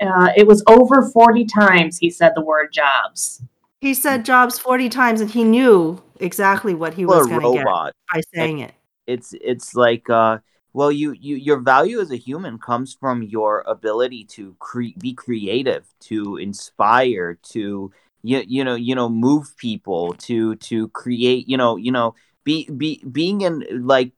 [0.03, 3.41] Uh, it was over 40 times he said the word jobs.
[3.83, 7.49] He said jobs 40 times and he knew exactly what he Well, was going to
[7.49, 7.64] get
[8.12, 8.72] by saying it.
[9.07, 10.39] It's it's like uh
[10.72, 15.12] well you, you your value as a human comes from your ability to cre- be
[15.12, 21.57] creative, to inspire, to you, you know you know move people, to to create you
[21.57, 22.14] know you know
[22.45, 24.12] be be being in like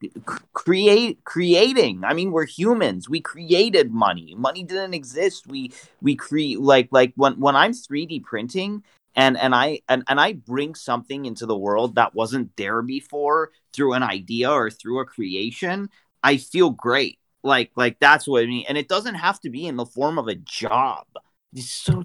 [0.53, 2.03] create creating.
[2.03, 3.09] I mean we're humans.
[3.09, 4.35] We created money.
[4.37, 5.47] Money didn't exist.
[5.47, 8.83] We we create like like when when i'm 3d printing
[9.15, 13.51] and and i and, and i bring something into the world that wasn't there before
[13.73, 15.89] through an idea or through a creation
[16.25, 17.19] i feel great.
[17.43, 18.65] Like like that's what i mean.
[18.67, 21.05] And it doesn't have to be in the form of a job.
[21.53, 22.03] It's so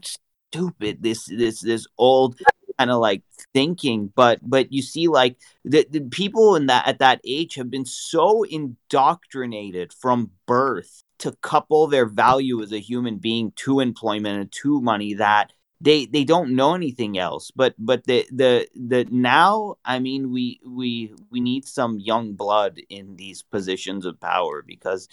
[0.53, 2.39] stupid this this this old
[2.79, 3.23] kind of like
[3.55, 4.13] thinking.
[4.15, 7.87] But but you see like the, the people in that at that age have been
[7.87, 14.53] so indoctrinated from birth to couple their value as a human being to employment and
[14.53, 19.77] to money that they they don't know anything else but but the the the now
[19.85, 25.09] i mean we we we need some young blood in these positions of power because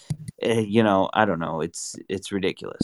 [0.45, 2.81] uh, you know i don't know it's it's ridiculous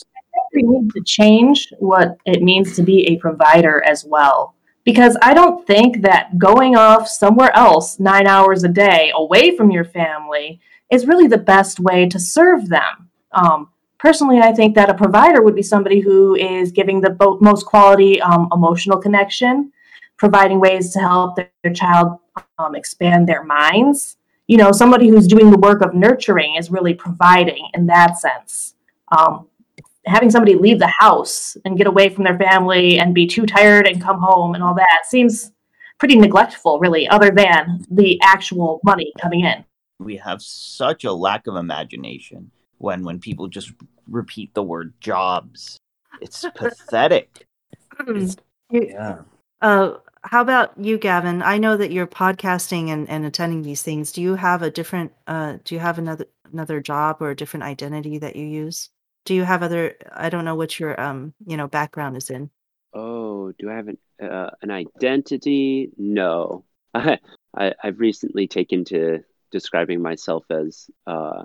[0.53, 4.55] we need to change what it means to be a provider as well.
[4.83, 9.71] Because I don't think that going off somewhere else nine hours a day away from
[9.71, 10.59] your family
[10.91, 13.09] is really the best way to serve them.
[13.31, 13.69] Um,
[14.03, 17.65] personally, I think that a provider would be somebody who is giving the bo- most
[17.65, 19.71] quality um, emotional connection,
[20.17, 22.19] providing ways to help their, their child
[22.59, 24.17] um, expand their minds.
[24.47, 28.75] You know, somebody who's doing the work of nurturing is really providing in that sense.
[29.17, 29.47] Um,
[30.05, 33.87] having somebody leave the house and get away from their family and be too tired
[33.87, 35.53] and come home and all that seems
[35.97, 39.63] pretty neglectful, really, other than the actual money coming in.
[39.99, 43.71] we have such a lack of imagination when when people just
[44.07, 45.77] repeat the word jobs
[46.21, 47.45] it's pathetic
[47.99, 48.37] It's-
[48.69, 49.19] yeah
[49.61, 51.41] Uh, how about you, Gavin?
[51.41, 54.11] I know that you're podcasting and, and attending these things.
[54.11, 55.11] Do you have a different?
[55.27, 58.89] Uh, do you have another another job or a different identity that you use?
[59.25, 59.95] Do you have other?
[60.11, 62.49] I don't know what your um you know background is in.
[62.93, 65.91] Oh, do I have an uh, an identity?
[65.97, 66.63] No.
[66.93, 67.19] I,
[67.57, 71.43] I I've recently taken to describing myself as uh,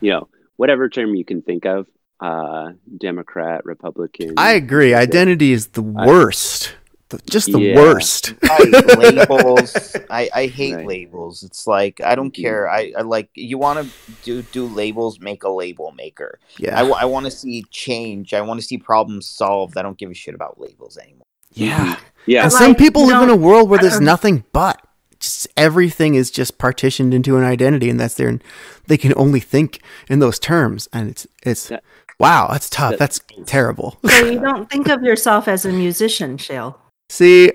[0.00, 0.28] you know,
[0.62, 1.88] whatever term you can think of.
[2.20, 4.34] Uh, Democrat, Republican.
[4.36, 4.94] I agree.
[4.94, 6.76] Identity is the I- worst.
[7.08, 7.74] The- just the Yeah.
[7.82, 8.34] worst.
[8.44, 8.62] I,
[9.10, 9.70] labels
[10.08, 10.86] i i hate Right.
[10.86, 12.42] labels it's like i don't Mhm.
[12.44, 13.84] care i, I like you want to
[14.28, 16.80] do do labels make a label maker Yeah.
[16.80, 20.14] i, want to see change i want to see problems solved i don't give a
[20.14, 21.96] shit about labels anymore yeah.
[22.24, 22.44] yeah.
[22.44, 24.80] And some like, people you live in a world where there's nothing but
[25.22, 28.28] just everything is just partitioned into an identity, and that's their.
[28.28, 28.42] And
[28.88, 31.82] they can only think in those terms, and it's it's That-
[32.18, 32.90] wow, that's tough.
[32.90, 33.98] that- That's terrible.
[34.06, 36.78] So you don't think of yourself as a musician, Shale.
[37.08, 37.52] See,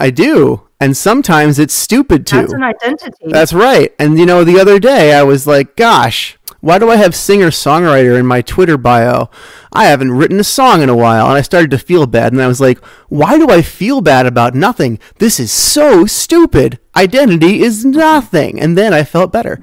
[0.00, 2.36] I do, and sometimes it's stupid too.
[2.40, 3.26] That's an identity.
[3.26, 3.92] That's right.
[3.98, 7.48] And you know, the other day I was like, gosh, why do I have singer
[7.50, 9.30] songwriter in my Twitter bio?
[9.72, 11.26] I haven't written a song in a while.
[11.28, 12.32] And I started to feel bad.
[12.32, 14.98] And I was like, why do I feel bad about nothing?
[15.18, 16.78] This is so stupid.
[16.96, 18.60] Identity is nothing.
[18.60, 19.60] And then I felt better.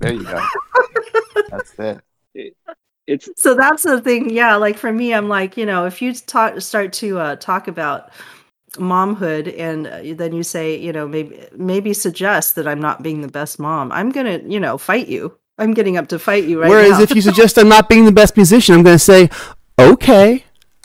[0.00, 0.40] there you go
[1.50, 1.74] that's
[2.34, 2.54] it
[3.06, 6.12] It's so that's the thing yeah like for me i'm like you know if you
[6.14, 8.10] talk start to uh, talk about
[8.76, 13.22] momhood and uh, then you say you know maybe maybe suggest that i'm not being
[13.22, 16.60] the best mom i'm gonna you know fight you i'm getting up to fight you
[16.60, 18.98] right Whereas now if you suggest I'm not being the best musician, I'm going to
[18.98, 19.28] say,
[19.78, 20.44] okay.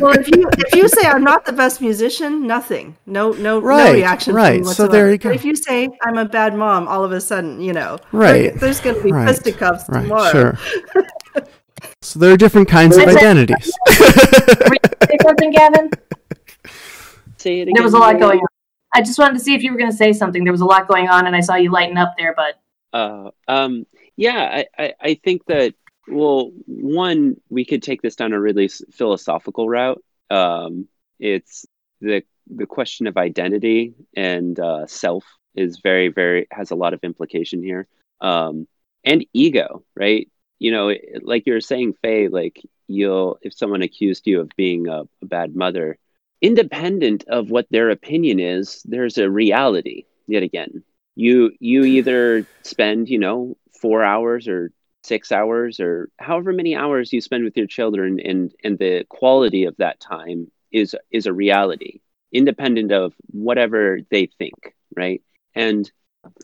[0.00, 3.86] well, if you if you say I'm not the best musician, nothing, no no Right,
[3.86, 4.32] no reaction.
[4.34, 4.64] from right.
[4.66, 5.30] So there you go.
[5.30, 8.50] But if you say I'm a bad mom, all of a sudden, you know, Right,
[8.52, 10.30] there- there's going to be right, fisticuffs Right, tomorrow.
[10.30, 10.58] sure.
[12.02, 13.72] so there are different kinds of identities.
[13.88, 15.90] Were you gonna say something, Gavin?
[17.38, 17.72] Say it again.
[17.74, 18.46] There was a lot going on.
[18.94, 20.42] I just wanted to see if you were going to say something.
[20.44, 22.34] There was a lot going on, and I saw you lighten up there.
[22.36, 22.54] But
[22.96, 23.86] Uh, um,
[24.16, 25.74] yeah, I, I, I think that,
[26.08, 30.02] well, one, we could take this down a really philosophical route.
[30.30, 30.88] Um,
[31.18, 31.66] it's
[32.00, 35.24] the, the question of identity and uh, self
[35.54, 37.86] is very, very, has a lot of implication here.
[38.22, 38.66] Um,
[39.04, 40.30] and ego, right?
[40.58, 44.88] You know, like you were saying, Faye, like you'll, if someone accused you of being
[44.88, 45.98] a, a bad mother,
[46.40, 50.82] independent of what their opinion is, there's a reality yet again
[51.16, 54.70] you you either spend you know four hours or
[55.02, 59.64] six hours or however many hours you spend with your children and and the quality
[59.64, 62.00] of that time is is a reality
[62.32, 65.22] independent of whatever they think right?
[65.54, 65.90] And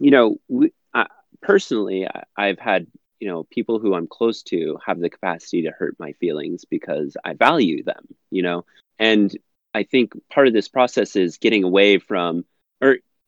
[0.00, 1.06] you know we, I,
[1.40, 2.86] personally I, i've had
[3.20, 7.16] you know people who i'm close to have the capacity to hurt my feelings because
[7.24, 8.64] i value them you know?
[8.98, 9.36] And
[9.74, 12.44] i think part of this process is getting away from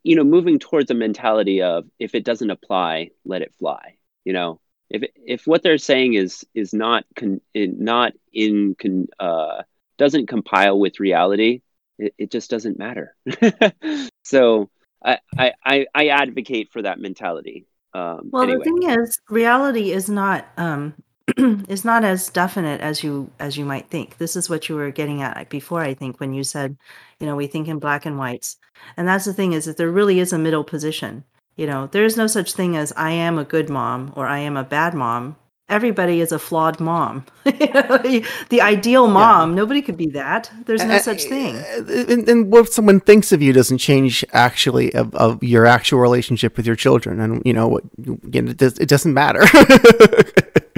[0.05, 4.33] you know moving towards a mentality of if it doesn't apply let it fly you
[4.33, 9.63] know if if what they're saying is is not con, not in con, uh
[9.99, 11.63] doesn't compile with reality
[11.99, 13.17] it, it just doesn't matter
[14.25, 14.71] so
[15.05, 18.59] I, I i i advocate for that mentality um Well, anyway.
[18.59, 20.95] the thing is, reality is not um,
[21.69, 24.19] is not as definite as you as you might think.
[24.19, 26.77] This is what you were getting at before, I think, when you said,
[27.19, 28.57] you know, we think in black and whites,
[28.97, 31.25] and that's the thing is that there really is a middle position.
[31.57, 34.41] You know, there is no such thing as I am a good mom or I
[34.41, 35.37] am a bad mom.
[35.69, 37.25] Everybody is a flawed mom.
[37.45, 40.51] The ideal mom, nobody could be that.
[40.67, 41.57] There's no such thing.
[41.57, 46.57] And, and what someone thinks of you doesn't change actually of, of your actual relationship
[46.57, 47.85] with your children, and you know what?
[47.99, 49.43] Again, it, does, it doesn't matter.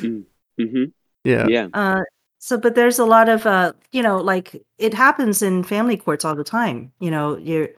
[0.00, 0.84] hmm
[1.24, 1.46] yeah.
[1.48, 2.00] yeah Uh,
[2.40, 6.24] so, but there's a lot of, uh, you know, like it happens in family courts
[6.24, 6.92] all the time.
[7.00, 7.70] You know, you're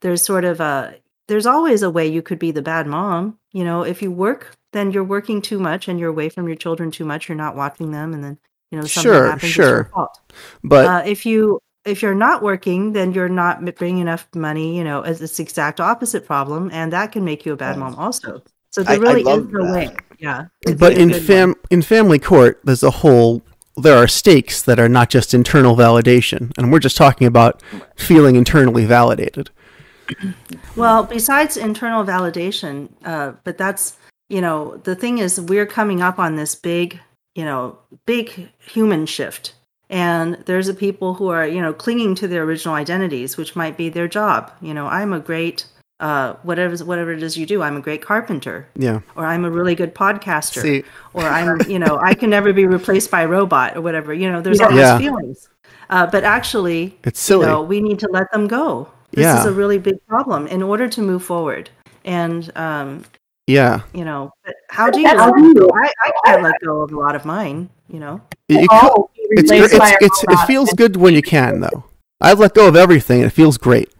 [0.00, 0.96] there's sort of a
[1.28, 3.38] there's always a way you could be the bad mom.
[3.52, 6.56] You know, if you work, then you're working too much and you're away from your
[6.56, 7.28] children too much.
[7.28, 8.38] You're not watching them, and then
[8.70, 9.50] you know something Sure, happens.
[9.58, 9.90] It's your sure.
[9.92, 10.18] fault.
[10.64, 14.76] But uh, if you if you're not working, then you're not bringing enough money.
[14.78, 17.76] You know, as it's the exact opposite problem, and that can make you a bad
[17.76, 18.42] mom also.
[18.70, 19.96] So there I- I really is love no way.
[20.18, 20.46] Yeah.
[20.76, 21.56] but in fam mom.
[21.70, 23.42] in family court, there's a whole
[23.76, 27.62] there are stakes that are not just internal validation, and we're just talking about
[27.96, 29.50] feeling internally validated.
[30.76, 33.96] Well, besides internal validation, uh, but that's
[34.28, 36.98] you know the thing is we're coming up on this big
[37.34, 39.54] you know big human shift,
[39.90, 43.76] and there's a people who are you know clinging to their original identities, which might
[43.76, 44.52] be their job.
[44.62, 45.66] You know, I'm a great
[46.00, 47.62] uh, whatever whatever it is you do.
[47.62, 49.00] I'm a great carpenter, Yeah.
[49.16, 50.84] or I'm a really good podcaster, See,
[51.14, 54.12] or I'm you know I can never be replaced by a robot or whatever.
[54.12, 54.98] You know, there's all Yeah.
[54.98, 55.48] these feelings,
[55.90, 57.46] uh, but actually it's silly.
[57.46, 58.88] you know, we need to let them go.
[59.12, 59.40] This Yeah.
[59.40, 61.70] is a really big problem in order to move forward.
[62.04, 63.04] And um,
[63.46, 63.80] yeah.
[63.94, 65.08] you know, but how do you?
[65.08, 65.70] How do you?
[65.74, 67.70] I, I can't let go of a lot of mine.
[67.88, 68.68] You know, You- you
[69.30, 71.84] it's, it's, it's, it feels good when you can, though.
[72.20, 73.90] I've let go of everything, and it feels great.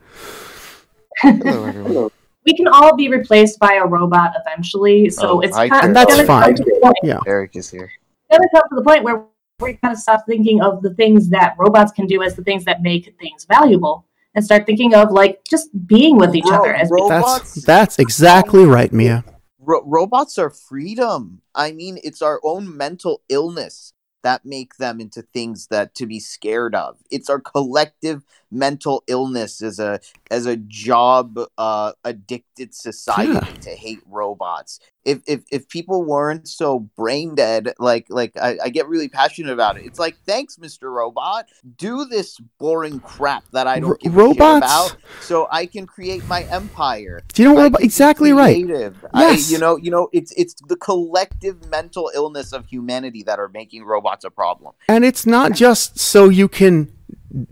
[1.19, 2.11] Hello, everyone.
[2.45, 5.11] we can all be replaced by a robot eventually.
[5.11, 6.93] So Oh, it's hi, kind And that's gonna come fine.
[7.03, 7.91] Yeah, Eric is here.
[8.31, 9.25] it's gonna come to the point where
[9.61, 12.65] we kind of stop thinking of the things that robots can do as the things
[12.67, 14.05] that make things valuable,
[14.35, 17.65] and start thinking of like just being with each Ro- other as ro- That's Robots-
[17.65, 19.25] that's exactly right, Mia.
[19.59, 21.41] Ro- robots are freedom.
[21.55, 26.21] I mean, it's our own mental illness that make them into things that to be
[26.21, 26.99] scared of.
[27.11, 33.41] It's our collective mental illness as a as a job uh, addicted society Yeah.
[33.63, 34.81] to hate robots.
[35.05, 39.53] If, if if people weren't so brain dead, like like I, I get really passionate
[39.53, 39.85] about it.
[39.87, 40.93] It's like, thanks, Mr.
[40.93, 41.47] Robot.
[41.77, 46.43] Do this boring crap that I don't give robots- about, so I can create my
[46.45, 47.21] empire.
[47.35, 47.81] Do you know what?
[47.85, 48.67] Exactly right.
[48.67, 48.95] Yes.
[49.15, 53.49] I, you know, you know, it's it's the collective mental illness of humanity that are
[53.49, 54.75] making robots a problem.
[54.89, 56.93] And it's not just so you can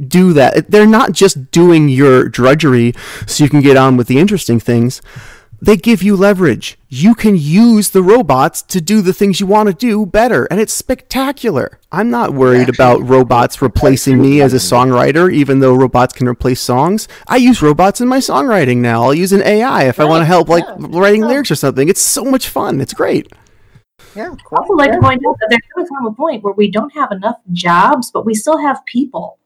[0.08, 0.70] do that.
[0.70, 2.94] They're not just doing your drudgery
[3.26, 5.02] so you can get on with the interesting things.
[5.64, 6.78] They give you leverage.
[6.90, 10.60] You can use the robots to do the things you want to do better, and
[10.60, 11.78] it's spectacular.
[11.90, 16.60] I'm not worried about robots replacing me as a songwriter, even though robots can replace
[16.60, 17.08] songs.
[17.28, 19.04] I use robots in my songwriting now.
[19.04, 21.88] I'll use an AI if I want to help, like writing lyrics or something.
[21.88, 22.82] It's so much fun.
[22.82, 23.32] It's great.
[24.14, 24.58] Yeah, I cool.
[24.58, 26.92] also like to point out that there's going to come a point where we don't
[26.92, 29.38] have enough jobs, but we still have people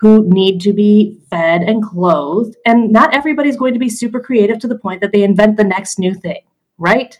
[0.00, 2.56] who need to be fed and clothed.
[2.64, 5.64] And not everybody's going to be super creative to the point that they invent the
[5.64, 6.42] next new thing,
[6.78, 7.18] right?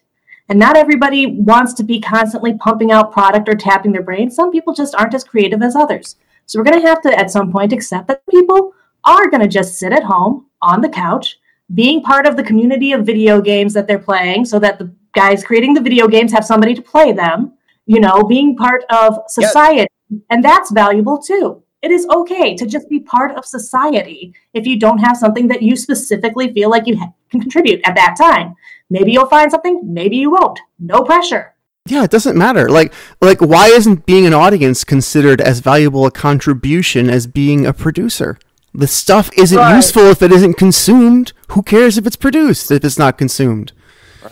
[0.49, 4.31] And not everybody wants to be constantly pumping out product or tapping their brain.
[4.31, 6.17] Some people just aren't as creative as others.
[6.47, 8.73] So we're going to have to, at some point, accept that people
[9.05, 11.39] are going to just sit at home on the couch,
[11.75, 15.45] being part of the community of video games that they're playing so that the guys
[15.45, 17.53] creating the video games have somebody to play them,
[17.85, 19.89] you know, being part of society.
[20.31, 21.63] And that's valuable too.
[21.83, 25.63] It is okay to just be part of society if you don't have something that
[25.63, 28.57] you specifically feel like you ha- can contribute at that time.
[28.91, 30.59] Maybe you'll find something, maybe you won't.
[30.81, 31.55] No pressure.
[31.87, 32.69] Yeah, it doesn't matter.
[32.69, 37.73] Like like why isn't being an audience considered as valuable a contribution as being a
[37.73, 38.39] producer?
[38.75, 39.77] The stuff isn't Right.
[39.77, 41.33] useful if it isn't consumed.
[41.53, 43.73] Who cares if it's produced if it's not consumed?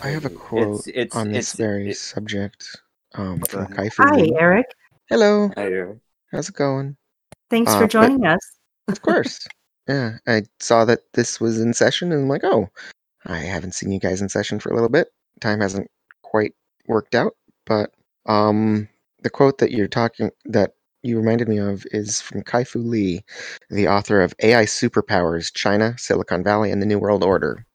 [0.03, 2.77] I have a quote It's- it's- on this it's- very it- subject
[3.15, 3.75] um, from ahead.
[3.77, 4.65] Kai Hi, Eric.
[5.09, 6.96] Hello, I don't- how's it going?
[7.49, 8.39] Thanks Uh, for but- joining us.
[8.87, 9.45] Of course.
[9.89, 12.69] yeah, I saw that this was in session and I'm like, oh,
[13.25, 15.09] I haven't seen you guys in session for a little bit.
[15.41, 15.89] Time hasn't
[16.21, 16.53] quite
[16.87, 17.35] worked out,
[17.65, 17.91] but
[18.27, 18.87] um,
[19.23, 20.73] the quote that you're talking that
[21.03, 23.23] you reminded me of is from Kai Fu Lee,
[23.69, 27.65] the author of AI Superpowers: China, Silicon Valley, and the New World Order.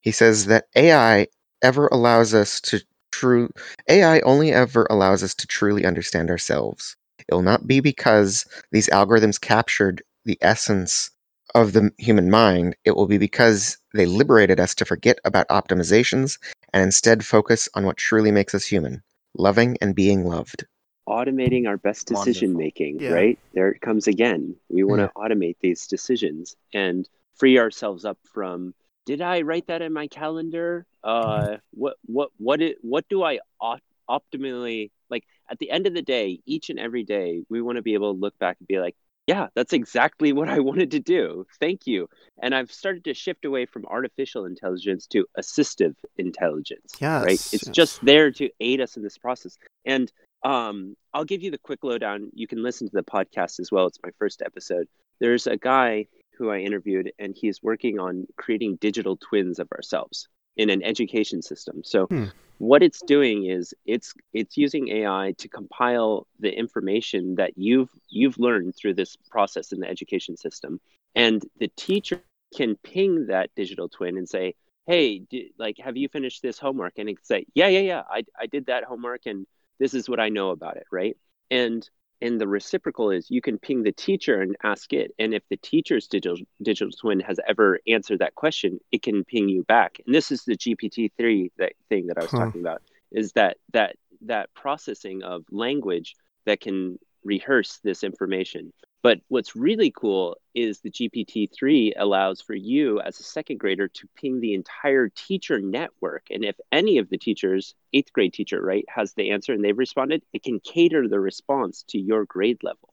[0.00, 1.26] He says that AI
[1.62, 2.80] ever allows us to
[3.12, 3.50] true
[3.88, 6.96] AI only ever allows us to truly understand ourselves.
[7.28, 11.10] It will not be because these algorithms captured the essence
[11.54, 12.76] of the human mind.
[12.84, 16.38] It will be because they liberated us to forget about optimizations
[16.72, 19.02] and instead focus on what truly makes us human
[19.36, 20.64] loving and being loved.
[21.08, 22.64] automating our best decision Wonderful.
[22.64, 23.10] making Yeah.
[23.12, 28.18] right there it comes again we want to automate these decisions and free ourselves up
[28.24, 28.74] from
[29.04, 33.38] did i write that in my calendar uh what what what it, what do i
[33.60, 37.76] op- optimally like at the end of the day each and every day we want
[37.76, 38.96] to be able to look back and be like
[39.26, 42.08] yeah that's exactly what i wanted to do thank you
[42.42, 47.74] and i've started to shift away from artificial intelligence to assistive intelligence right it's yes.
[47.74, 50.12] just there to aid us in this process and
[50.46, 52.30] um, I'll give you the quick lowdown.
[52.32, 53.86] You can listen to the podcast as well.
[53.86, 54.86] It's my first episode.
[55.18, 56.06] There's a guy
[56.38, 61.42] who I interviewed, and he's working on creating digital twins of ourselves in an education
[61.42, 61.82] system.
[61.84, 62.26] So, Hmm.
[62.58, 68.38] What it's doing is it's it's using AI to compile the information that you've you've
[68.38, 70.80] learned through this process in the education system,
[71.14, 72.22] and the teacher
[72.56, 74.54] can ping that digital twin and say,
[74.86, 78.02] "Hey, di- like, have you finished this homework?" And it can say, "Yeah, yeah, yeah,
[78.10, 79.46] I I did that homework, and
[79.78, 81.16] this is what I know about it, right?
[81.50, 81.88] And
[82.20, 85.56] and the reciprocal is you can ping the teacher and ask it, and if the
[85.58, 90.00] teacher's digital digital twin has ever answered that question, it can ping you back.
[90.06, 92.34] And this is the GPT three that thing that I was Huh.
[92.34, 96.14] talking about is that that that processing of language
[96.46, 98.72] that can rehearse this information.
[99.06, 103.86] But what's really cool is the GPT 3 allows for you as a second grader
[103.86, 106.24] to ping the entire teacher network.
[106.28, 109.78] And if any of the teachers, eighth grade teacher, right, has the answer and they've
[109.78, 112.88] responded, it can cater the response to your grade level.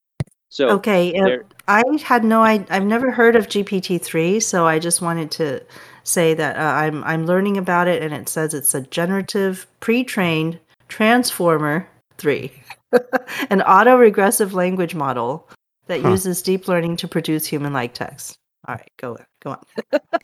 [0.49, 1.37] So, Okay, uh,
[1.67, 5.63] I had no I I've never heard of GPT-3, so I just wanted to
[6.03, 10.59] say that uh, I'm I'm learning about it and it says it's a generative pre-trained
[10.89, 11.89] transformer
[12.19, 12.51] 3.
[13.49, 15.49] An auto-regressive language model
[15.87, 16.09] that Huh.
[16.09, 18.37] uses deep learning to produce human-like text.
[18.67, 19.63] All right, go go on.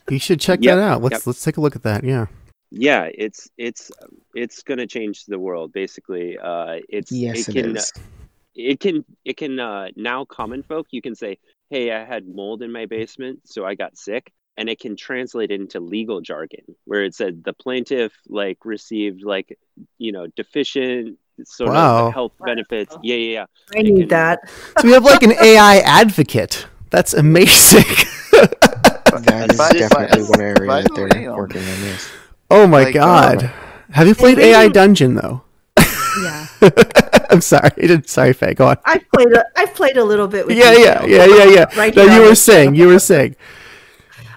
[0.10, 1.02] You should check Yep, that out.
[1.02, 1.28] Let's yep.
[1.28, 2.04] let's take a look at that.
[2.04, 2.28] Yeah.
[2.72, 3.92] yeah, it's it's
[4.36, 5.74] it's going to change the world.
[5.74, 7.92] Basically, uh, it's Yes, it it can is.
[8.56, 11.38] it can it can uh, now common folk you can say
[11.70, 15.52] hey i had mold in my basement so i got sick and it can translate
[15.52, 19.58] it into legal jargon where it said the plaintiff like received like
[20.00, 22.08] you know deficient sort Wow.
[22.08, 23.46] of health benefits yeah yeah yeah
[23.78, 24.40] I need can- that.
[24.80, 26.66] So we have like an AI advocate.
[26.90, 27.86] That's amazing.
[28.32, 32.10] That is By- by- definitely one area by that they're way, um, working on this.
[32.52, 33.44] oh my Like, god.
[33.46, 33.50] uh,
[33.92, 35.42] have you played reading- AI Dungeon though?
[36.24, 36.48] Yeah.
[37.30, 37.72] I'm sorry.
[38.06, 38.54] Sorry, Faye.
[38.56, 38.78] Go on.
[38.86, 41.66] I've played a, I've played a little bit with Yeah, you, yeah, yeah, yeah, yeah.
[41.80, 42.76] Right no, you were saying.
[42.76, 43.36] You were saying.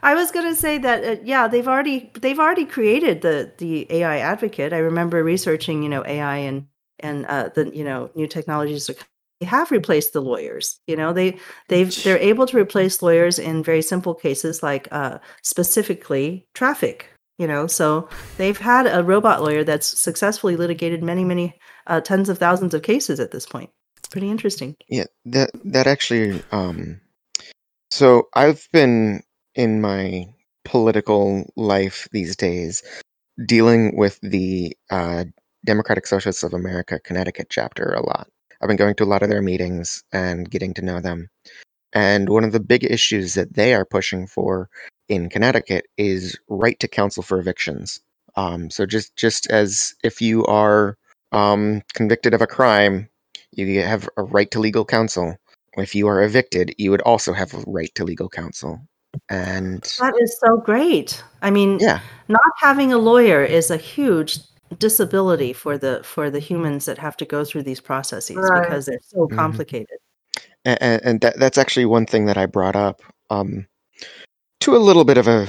[0.03, 3.87] I was going to say that uh, yeah, they've already they've already created the the
[3.91, 4.73] AI advocate.
[4.73, 6.66] I remember researching, you know, AI and
[7.01, 8.94] and uh, the you know new technologies are-
[9.40, 10.78] they have replaced the lawyers.
[10.86, 11.36] You know, they
[11.69, 17.09] they've they're able to replace lawyers in very simple cases like uh, specifically traffic.
[17.39, 21.59] You know, so they've had a robot lawyer that's successfully litigated many many
[21.89, 23.70] uh, tens of thousands of cases at this point.
[24.10, 24.77] Pretty interesting.
[24.89, 26.40] Yeah, that that actually.
[26.52, 27.01] Um,
[27.90, 29.23] so I've been
[29.56, 30.27] in my
[30.64, 32.82] political life these days
[33.44, 35.24] dealing with the uh,
[35.64, 38.28] Democratic Socialists of America Connecticut chapter a lot.
[38.60, 41.28] I've been going to a lot of their meetings and getting to know them.
[41.93, 44.70] And one of the big issues that they are pushing for
[45.09, 48.01] in Connecticut is right to counsel for evictions.
[48.36, 50.97] Um, so just just as if you are
[51.32, 53.09] um, convicted of a crime,
[53.52, 55.36] you have a right to legal counsel.
[55.76, 58.80] If you are evicted, you would also have a right to legal counsel.
[59.28, 61.22] And That is so great.
[61.43, 64.39] I mean, yeah, not having a lawyer is a huge
[64.78, 68.62] disability for the for the humans that have to go through these processes Right.
[68.62, 69.36] because they're so Mhm.
[69.36, 69.99] complicated.
[70.65, 73.66] and, and that, that's actually one thing that I brought up um,
[74.61, 75.49] to a little bit of a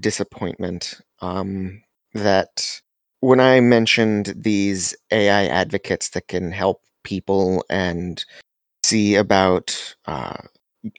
[0.00, 1.00] disappointment.
[1.20, 1.82] Um,
[2.14, 2.80] that
[3.20, 8.24] when I mentioned these AI advocates that can help people and
[8.84, 10.38] see about uh,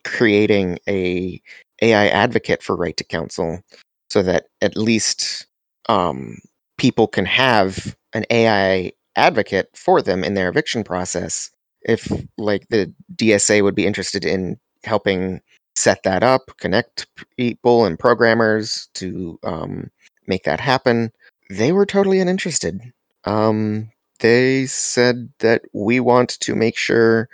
[0.03, 1.41] creating a
[1.81, 3.61] AI advocate for right to counsel,
[4.09, 5.47] so that at least
[5.89, 6.37] um,
[6.77, 11.51] people can have an AI advocate for them in their eviction process.
[11.81, 15.41] If like the DSA would be interested in helping
[15.75, 17.07] set that up, connect
[17.37, 19.89] people and programmers to um,
[20.27, 21.11] make that happen,
[21.49, 22.81] they were totally uninterested.
[23.25, 27.29] Um, they said that we want to make sure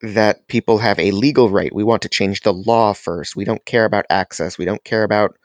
[0.00, 1.74] that people have a legal right.
[1.74, 3.36] We want to change the law first.
[3.36, 4.58] We don't care about access.
[4.58, 5.36] We don't care about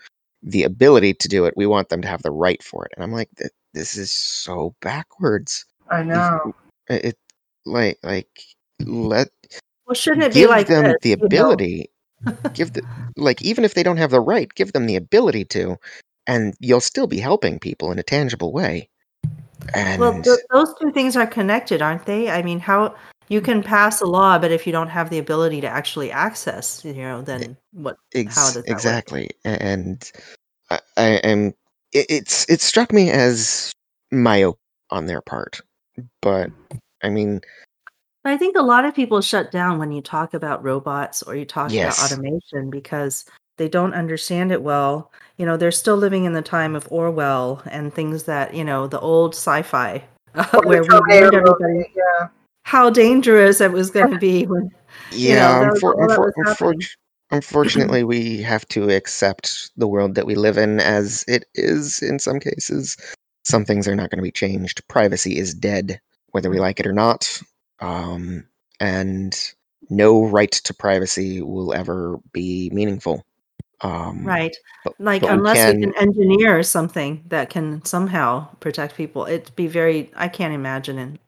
[0.43, 1.55] the ability to do it.
[1.57, 2.91] We want them to have the right for it.
[2.95, 3.30] And I'm like,
[3.73, 5.65] this is so backwards.
[5.89, 6.53] I know.
[6.89, 7.18] It, it
[7.65, 8.30] like like
[8.81, 9.05] mm-hmm.
[9.05, 9.30] let
[9.85, 11.26] Well, shouldn't it be give like them this, the you know?
[11.26, 11.89] ability
[12.53, 12.81] give the
[13.18, 15.77] like even if they don't have the right give them the ability to
[16.26, 18.89] and you'll still be helping people in a tangible way
[19.73, 22.30] and Well, th- those two things are connected, aren't they?
[22.30, 22.95] I mean, how
[23.30, 23.70] you can mm-hmm.
[23.70, 27.22] pass a law, but if you don't have the ability to actually access, you know,
[27.22, 27.98] then what?
[28.14, 28.76] ex- how does that work?
[28.78, 30.12] exactly and
[30.70, 31.54] i, I am
[31.94, 33.72] it, it's it struck me as
[34.14, 34.58] myope
[34.90, 35.62] on their part
[36.22, 36.49] but
[37.04, 37.41] i mean
[38.26, 41.45] I think a lot of people shut down when you talk about robots or you
[41.45, 41.98] talk Yes.
[41.98, 43.24] about automation because
[43.58, 45.14] they don't understand it well.
[45.38, 48.86] You know, they're still living in the time of Orwell and things that, you know,
[48.86, 50.04] the old sci-fi
[50.66, 52.28] where we everybody yeah.
[52.68, 54.69] How dangerous it was going to be when
[55.11, 56.95] You know, yeah was unfor- unfor- unfor-
[57.31, 62.19] unfortunately we have to accept the world that we live in as it is in
[62.19, 62.98] some cases.
[63.45, 64.85] Some things are not going to be changed.
[64.89, 67.41] Privacy is dead whether we like it or not.
[67.80, 68.44] Um,
[68.81, 69.34] and
[69.89, 73.23] no right to privacy will ever be meaningful.
[73.80, 74.53] Um, right.
[74.84, 79.26] but- like but we unless can- we can engineer something that can somehow protect people
[79.26, 81.19] it'd be very i can't imagine it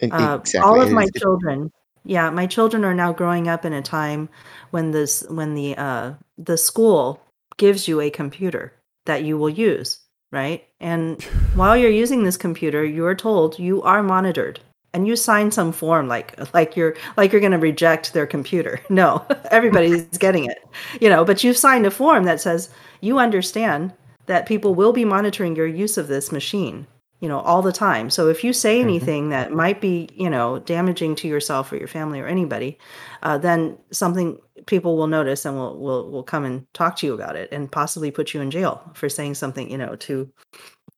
[0.00, 0.60] exactly.
[0.60, 1.70] all of my is- it- children
[2.04, 4.28] yeah my children are now growing up in a time
[4.70, 7.20] when this when the uh the school
[7.56, 8.72] gives you a computer
[9.06, 10.00] that you will use
[10.30, 10.64] right?
[10.80, 11.22] And
[11.54, 14.60] while you're using this computer you're told you are monitored
[14.94, 18.80] and you sign some form like like you're like you're going to reject their computer.
[18.90, 20.58] No everybody's getting it
[21.00, 22.70] you know but you've signed a form that says
[23.00, 23.92] you understand
[24.26, 26.86] that people will be monitoring your use of this machine
[27.20, 28.10] you know all the time.
[28.10, 31.88] So if you say anything that might be you know damaging to yourself or your
[31.88, 32.78] family or anybody
[33.22, 37.14] uh, then something people will notice and will will will come and talk to you
[37.14, 40.30] about it and possibly put you in jail for saying something you know too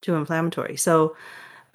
[0.03, 0.77] too inflammatory.
[0.77, 1.17] So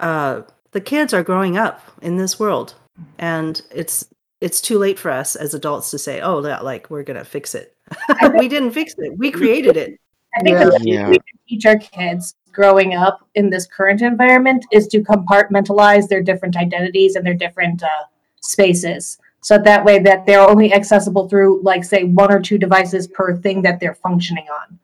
[0.00, 0.42] uh,
[0.72, 2.74] the kids are growing up in this world
[3.18, 4.06] and it's
[4.40, 7.54] it's too late for us as adults to say oh yeah, like we're gonna fix
[7.54, 7.76] it.
[8.38, 9.16] We didn't fix it.
[9.16, 9.98] We created it.
[10.36, 10.64] I think Yeah.
[10.64, 11.08] the Yeah.
[11.08, 16.22] we can teach our kids growing up in this current environment is to compartmentalize their
[16.22, 18.04] different identities and their different uh,
[18.40, 19.18] spaces.
[19.42, 23.36] So that way that they're only accessible through like say one or two devices per
[23.36, 24.78] thing that they're functioning on.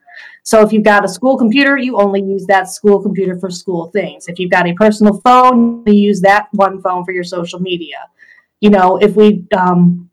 [0.45, 3.87] So if you've got a school computer, you only use that school computer for school
[3.87, 4.29] things.
[4.29, 8.09] If you've got a personal phone, you use that one phone for your social media.
[8.61, 10.11] You know, if we um,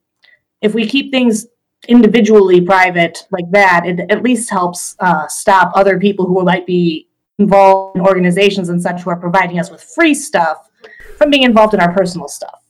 [0.61, 1.47] if we keep things
[1.87, 7.08] individually private like that, it at least helps uh, stop other people who might be
[7.39, 10.69] involved in organizations and such who are providing us with free stuff
[11.17, 12.61] from being involved in our personal stuff.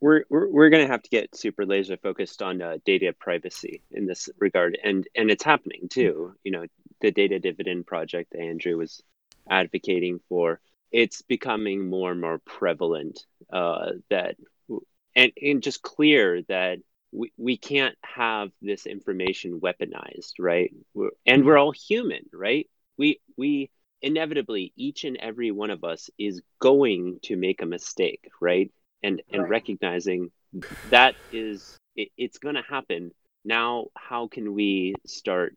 [0.00, 3.82] We're we're, we're going to have to get super laser focused on uh, data privacy
[3.92, 6.34] in this regard, and and it's happening too.
[6.42, 6.66] You know,
[7.00, 9.00] the data dividend project that Andrew was
[9.48, 10.60] advocating for,
[10.90, 13.24] it's becoming more and more prevalent.
[13.52, 14.36] Uh, that
[15.14, 16.78] and and just clear that
[17.12, 20.72] we, we can't have this information weaponized, right?
[20.94, 22.68] We're, and we're all human, right?
[22.98, 23.70] We we
[24.02, 28.70] inevitably each and every one of us is going to make a mistake, right?
[29.02, 29.48] And and Right.
[29.48, 30.30] recognizing
[30.84, 33.12] that is it, it's going to happen.
[33.44, 35.54] Now, how can we start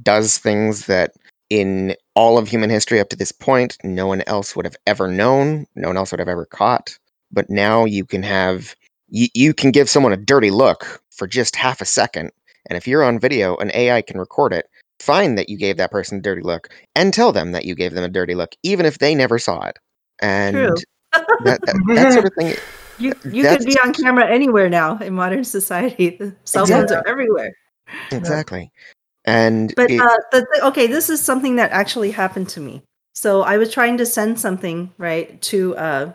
[0.02, 1.14] does things that
[1.49, 5.10] in all of human history up to this point, no one else would have ever
[5.10, 5.65] known.
[5.76, 6.98] No one else would have ever caught.
[7.31, 8.76] But now you can have,
[9.10, 12.31] you, you can give someone a dirty look for just half a second.
[12.68, 14.68] And if you're on video, an AI can record it
[14.99, 17.93] find that you gave that person a dirty look and tell them that you gave
[17.93, 19.77] them a dirty look, even if they never saw it.
[20.21, 20.55] And
[21.13, 22.53] that, that, that sort of thing.
[22.97, 26.17] You you could be on camera anywhere now in modern society.
[26.17, 27.53] The cell phones are everywhere.
[28.11, 28.71] Exactly.
[29.26, 32.84] And But it- uh, okay, this is something that actually happened to me.
[33.13, 36.13] So I was trying to send something right to uh,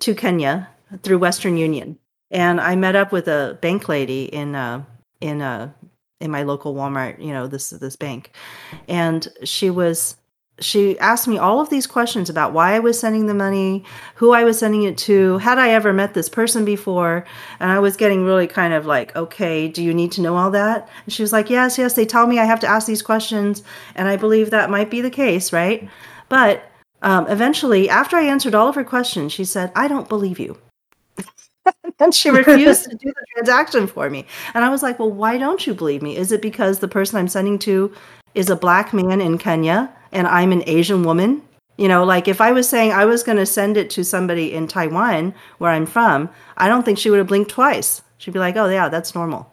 [0.00, 0.68] to Kenya
[1.02, 1.98] through Western Union,
[2.30, 4.84] and I met up with a bank lady in uh,
[5.20, 5.72] in uh,
[6.20, 7.22] in my local Walmart.
[7.22, 8.32] You know this this bank,
[8.88, 10.16] and she was
[10.60, 13.84] she asked me all of these questions about why I was sending the money,
[14.16, 17.24] who I was sending it to, had I ever met this person before,
[17.60, 20.50] and I was getting really kind of like, okay, do you need to know all
[20.50, 20.88] that?
[21.04, 23.62] And she was like, yes, yes, they tell me I have to ask these questions,
[23.94, 25.88] and I believe that might be the case, right?
[26.28, 26.64] But
[27.02, 30.58] um, eventually, after I answered all of her questions, she said, I don't believe you.
[32.00, 34.26] and she refused to do the transaction for me.
[34.54, 36.16] And I was like, well, why don't you believe me?
[36.16, 37.92] Is it because the person I'm sending to
[38.34, 41.42] is a black man in Kenya and I'm an Asian woman?
[41.76, 44.52] You know, like if I was saying I was going to send it to somebody
[44.52, 48.02] in Taiwan, where I'm from, I don't think she would have blinked twice.
[48.18, 49.52] She'd be like, oh, yeah, that's normal.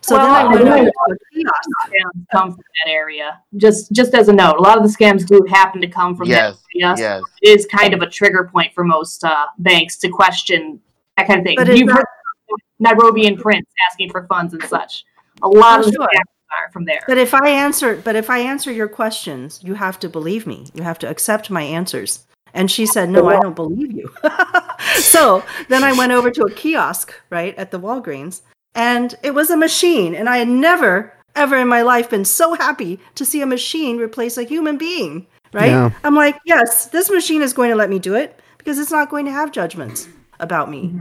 [0.00, 1.68] So then Well, went I over know to a kiosk.
[1.88, 3.40] scams come from that area.
[3.58, 6.28] Just just as a note, a lot of the scams do happen to come from
[6.28, 6.94] Yes, that area.
[6.98, 7.22] yes.
[7.42, 10.80] It is kind of a trigger point for most uh, banks to question
[11.18, 11.56] that kind of thing.
[11.56, 12.06] But You've that- heard
[12.50, 15.04] of Nairobi and Prince asking for funds and such.
[15.42, 16.02] A oh, lot Oh, of sure.
[16.04, 17.00] are from there.
[17.06, 20.66] But if I answer, but if I answer your questions, you have to believe me.
[20.74, 22.26] You have to accept my answers.
[22.54, 24.10] And she said, "No, I don't believe you."
[24.94, 28.40] so then I went over to a kiosk, right at the Walgreens,
[28.74, 30.14] and it was a machine.
[30.14, 33.98] And I had never, ever in my life been so happy to see a machine
[33.98, 35.26] replace a human being.
[35.52, 35.70] Right?
[35.70, 35.90] Yeah.
[36.02, 39.10] I'm like, yes, this machine is going to let me do it because it's not
[39.10, 40.08] going to have judgments
[40.40, 40.92] about me.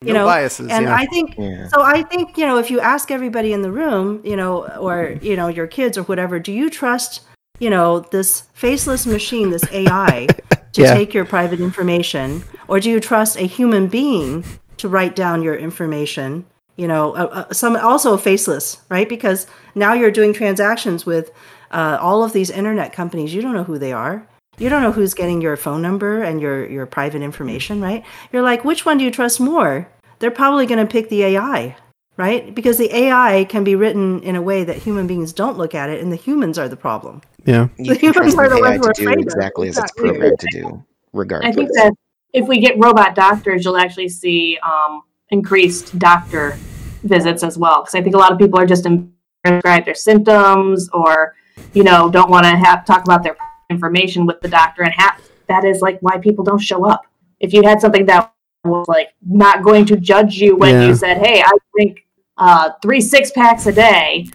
[0.00, 0.94] You No know, biases, and yeah.
[0.94, 1.68] I think Yeah.
[1.68, 5.16] so I think, you know, if you ask everybody in the room, you know, or,
[5.22, 7.22] you know, your kids or whatever, do you trust,
[7.58, 10.34] you know, this faceless machine, this AI,
[10.72, 10.92] to Yeah.
[10.92, 12.42] take your private information?
[12.68, 14.44] Or do you trust a human being
[14.76, 16.44] to write down your information?
[16.76, 19.08] You know, uh, uh, some also faceless, right?
[19.08, 21.30] Because now you're doing transactions with
[21.70, 23.32] uh, all of these internet companies.
[23.32, 24.26] You don't know who they are.
[24.58, 28.04] You don't know who's getting your phone number and your, your private information, right?
[28.32, 29.88] You're like, which one do you trust more?
[30.20, 31.76] They're probably going to pick the AI,
[32.16, 32.54] right?
[32.54, 35.90] Because the AI can be written in a way that human beings don't look at
[35.90, 37.20] it, and the humans are the problem.
[37.44, 37.68] Yeah.
[37.78, 39.24] You The humans are the the ones to we're do afraid of.
[39.24, 40.14] exactly as It's it's not weird.
[40.14, 41.50] programmed to do, regardless.
[41.50, 41.92] I think that
[42.32, 46.56] if we get robot doctors, you'll actually see um, increased doctor
[47.02, 47.82] visits as well.
[47.82, 51.34] Because I think a lot of people are just embarrassed their symptoms, or
[51.74, 53.36] you know, don't want to have talk about their
[53.74, 55.18] information with the doctor, and ha-
[55.48, 57.02] that is like why people don't show up.
[57.40, 58.32] If you had something that
[58.64, 60.86] was like not going to judge you when Yeah.
[60.88, 61.92] you said, "Hey, I drink
[62.38, 64.26] uh, three six packs a day,"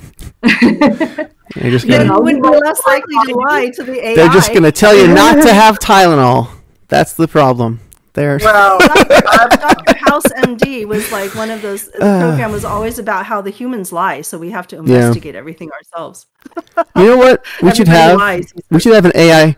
[1.56, 4.16] You're just gonna, you would be less likely to lie to the AI.
[4.16, 6.48] they're just going to tell you not to have Tylenol.
[6.88, 7.80] That's the problem.
[8.14, 9.98] They're Well, Dr.
[9.98, 11.88] House MD was like one of those.
[11.92, 12.20] The Uh.
[12.28, 16.26] program was always about how the humans lie, so we have to investigate everything ourselves.
[16.96, 17.46] You know what?
[17.62, 19.56] We should have lies, we should have an AI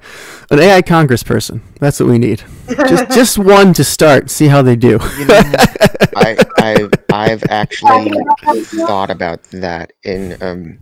[0.52, 1.62] an AI congressperson.
[1.80, 2.44] That's what we need.
[2.68, 5.00] Just just one to start, see how they do.
[5.18, 5.42] You know,
[6.16, 8.12] I, I've I've actually
[8.88, 10.80] thought about that in um,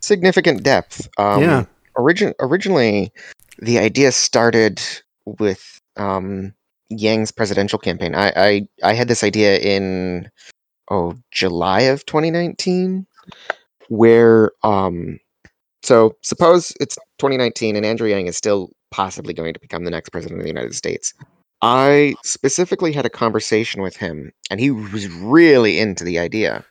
[0.00, 1.08] significant depth.
[1.18, 1.64] Um, Yeah.
[1.94, 3.12] Origin originally,
[3.58, 4.80] the idea started
[5.24, 6.54] with um,
[6.90, 8.14] Yang's presidential campaign.
[8.14, 10.30] I, I I had this idea in
[10.90, 13.06] oh July of 2019,
[13.88, 15.18] where um,
[15.82, 20.10] so suppose it's 2019 and Andrew Yang is still possibly going to become the next
[20.10, 21.12] president of the United States.
[21.60, 26.64] I specifically had a conversation with him, and he was really into the idea.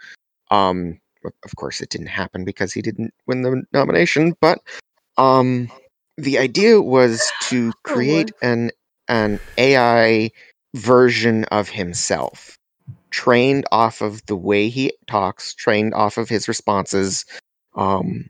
[0.49, 4.59] Um, of of course, it didn't happen because he didn't win the nomination, but
[5.17, 5.69] um,
[6.17, 8.71] the idea was to create an
[9.07, 10.31] an AI
[10.75, 12.57] version of himself,
[13.09, 17.25] trained off of the way he talks, trained off of his responses,
[17.75, 18.29] um,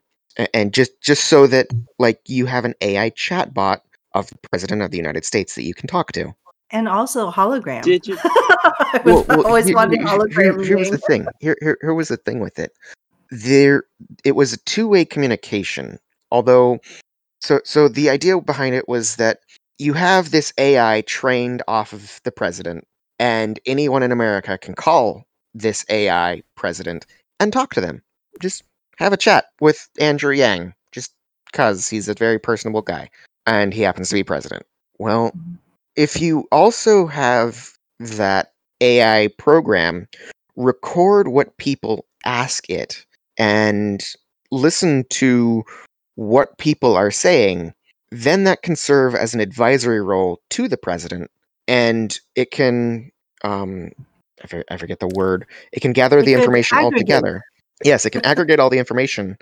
[0.53, 1.67] and just just so that
[1.99, 3.79] like you have an AI chatbot
[4.13, 6.33] of the president of the United States that you can talk to.
[6.69, 7.81] And also hologram.
[7.81, 8.17] Did you?
[8.23, 10.65] I was always here- wanting here- here- hologram.
[10.65, 11.25] here was the thing.
[11.39, 12.73] Here, here, here was the thing with it.
[13.31, 13.83] There,
[14.23, 15.97] it was a two-way communication.
[16.31, 16.79] Although,
[17.41, 19.39] so, so the idea behind it was that
[19.79, 22.87] you have this AI trained off of the president,
[23.19, 27.05] and anyone in America can call this AI president
[27.39, 28.01] and talk to them.
[28.41, 28.63] Just
[28.97, 31.13] have a chat with Andrew Yang, just
[31.51, 33.09] because he's a very personable guy,
[33.45, 34.65] and he happens to be president.
[34.97, 35.55] Well, mm-hmm.
[35.95, 40.07] if you also have that AI program
[40.55, 43.05] record what people ask it
[43.37, 44.03] and
[44.51, 45.63] listen to
[46.15, 47.73] what people are saying,
[48.11, 51.29] then that can serve as an advisory role to the president,
[51.67, 53.11] and it can
[53.43, 53.91] um,
[54.69, 55.45] I, forget the word.
[55.71, 57.43] It can gather It the could information all together.
[57.83, 59.37] Yes, it can aggregate all the information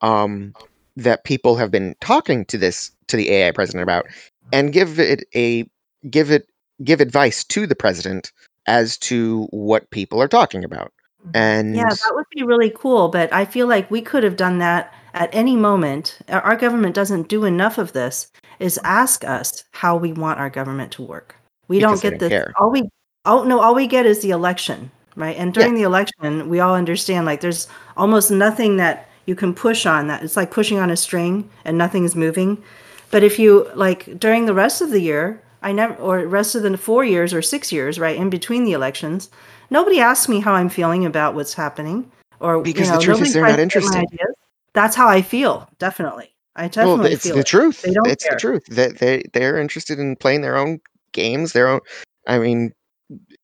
[0.00, 0.54] um,
[0.96, 4.06] that people have been talking to this to the AI president about,
[4.52, 5.68] and give it a
[6.08, 6.46] give it
[6.82, 8.32] give advice to the president
[8.66, 10.92] as to what people are talking about.
[11.34, 13.08] And Yeah, that would be really cool.
[13.08, 16.18] But I feel like we could have done that at any moment.
[16.28, 18.30] Our government doesn't do enough of this.
[18.58, 21.34] Is ask us how we want our government to work.
[21.68, 22.28] We Because don't get this.
[22.28, 22.52] care.
[22.60, 22.88] All we
[23.24, 25.36] oh no, all we get is the election, right?
[25.36, 27.66] And during the election, we all understand like there's
[27.96, 30.06] almost nothing that you can push on.
[30.06, 32.62] That it's like pushing on a string and nothing is moving.
[33.10, 36.62] But if you like during the rest of the year, I never or rest of
[36.62, 39.28] the four years or six years, right in between the elections,
[39.70, 42.10] nobody asks me how I'm feeling about what's happening.
[42.40, 44.31] Or Because you know, the truth is they're not to get my interested.
[44.74, 45.68] That's how I feel.
[45.78, 47.46] Definitely, I definitely well, it's feel the it.
[47.46, 47.82] truth.
[47.82, 48.34] They don't It's care.
[48.34, 48.64] the truth.
[48.66, 50.80] That they they're interested in playing their own
[51.12, 51.52] games.
[51.52, 51.80] Their own.
[52.26, 52.72] I mean,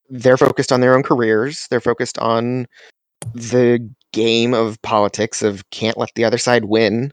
[0.09, 1.67] they're focused on their own careers.
[1.71, 2.67] They're focused on
[3.35, 7.13] the game of politics of can't let the other side win.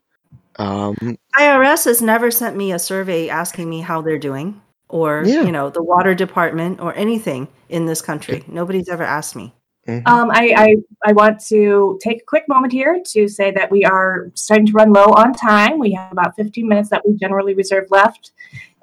[0.58, 0.96] Um,
[1.38, 5.42] IRS has never sent me a survey asking me how they're doing, or Yeah.
[5.42, 8.44] you know, the water department or anything in this country.
[8.48, 9.54] Nobody's ever asked me.
[9.88, 10.07] Mhm.
[10.07, 10.76] Um, I, I
[11.10, 14.74] I want to take a quick moment here to say that we are starting to
[14.74, 15.80] run low on time.
[15.80, 18.32] We have about 15 minutes that we generally reserve left.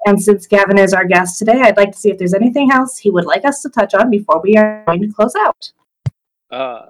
[0.05, 2.97] And since Gavin is our guest today, I'd like to see if there's anything else
[2.97, 5.71] he would like us to touch on before we are going to close out.
[6.51, 6.87] Uh,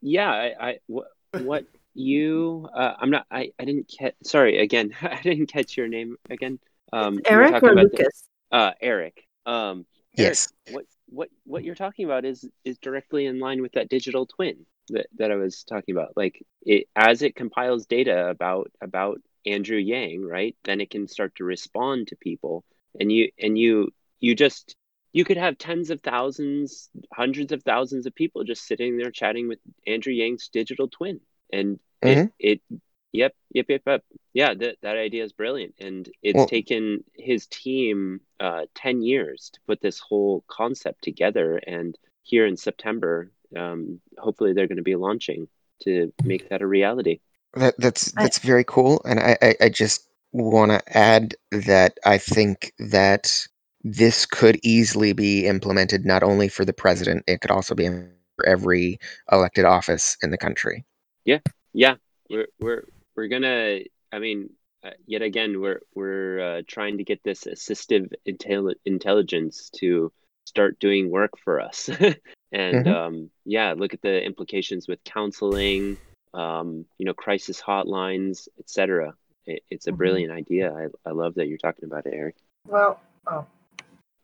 [0.00, 0.30] yeah.
[0.30, 1.08] I, I what,
[1.42, 1.64] what
[1.94, 2.68] you?
[2.74, 3.26] Uh, I'm not.
[3.30, 4.14] I, I didn't catch.
[4.24, 4.94] Sorry again.
[5.02, 6.58] I didn't catch your name again.
[6.92, 8.24] Um, Eric talking or about the- Lucas?
[8.50, 9.26] uh, Eric.
[9.44, 9.84] Um,
[10.16, 10.52] Eric, yes.
[10.70, 14.66] what what what you're talking about is is directly in line with that digital twin
[14.90, 16.16] that, that I was talking about.
[16.16, 20.56] Like it as it compiles data about about Andrew Yang, right?
[20.64, 22.64] Then it can start to respond to people,
[22.98, 23.90] and you and you
[24.20, 24.76] you just
[25.12, 29.48] you could have tens of thousands, hundreds of thousands of people just sitting there chatting
[29.48, 31.20] with Andrew Yang's digital twin,
[31.52, 32.30] and Mhm.
[32.38, 32.80] it, it
[33.12, 34.04] yep yep yep yep.
[34.34, 39.50] Yeah that that idea is brilliant, and it's Well- taken his team uh, 10 years
[39.54, 44.82] to put this whole concept together and here in september um, hopefully they're going to
[44.82, 45.48] be launching
[45.80, 47.20] to make that a reality.
[47.54, 51.98] That that's I- that's very cool, and I I, I just want to add that
[52.04, 53.46] I think that
[53.82, 57.88] this could easily be implemented not only for the president, it could also be
[58.36, 58.98] for every
[59.32, 60.84] elected office in the country.
[61.24, 61.38] Yeah,
[61.72, 61.94] yeah.
[62.28, 62.84] We're we're
[63.18, 63.80] we're gonna
[64.12, 64.48] i mean
[64.84, 70.12] uh, yet again we're we're uh, trying to get this assistive intel- intelligence to
[70.46, 71.90] start doing work for us
[72.52, 72.94] and Mhm.
[72.96, 75.98] um, yeah look at the implications with counseling
[76.32, 79.12] um, you know crisis hotlines etc
[79.46, 79.96] it, it's a Mhm.
[79.96, 82.36] brilliant idea I, I love that you're talking about it eric
[82.68, 83.44] Well, oh,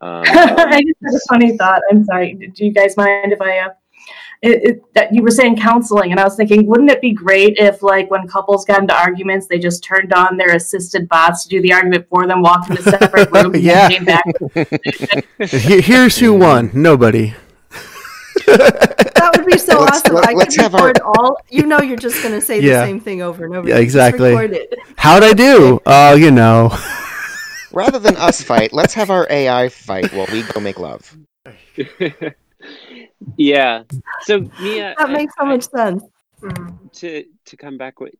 [0.00, 0.22] um,
[0.76, 1.82] I just had a funny thought.
[1.90, 2.34] I'm sorry.
[2.34, 3.58] Do you guys mind if I?
[3.58, 3.74] Uh,
[4.42, 7.56] it, it, that you were saying counseling, and I was thinking, wouldn't it be great
[7.58, 11.48] if, like, when couples got into arguments, they just turned on their assisted bots to
[11.48, 13.88] do the argument for them, walked into separate rooms, Yeah.
[13.90, 14.24] and came back.
[15.50, 16.70] Here's who won.
[16.74, 17.34] Nobody.
[18.46, 20.14] That would be so Let's- awesome.
[20.16, 21.38] let- I let's could have our- record all.
[21.48, 22.80] You know, you're just going to say Yeah.
[22.80, 23.66] the same thing over and over.
[23.68, 23.84] Yeah, again.
[23.86, 24.66] Just exactly.
[24.96, 25.80] How'd I do?
[25.86, 26.76] Oh, you know.
[27.72, 31.16] Rather than us fight, let's have our AI fight while we go make love.
[33.36, 33.82] yeah.
[34.22, 36.04] So mia That I- makes so I- much sense.
[36.42, 38.14] mm, to to come back with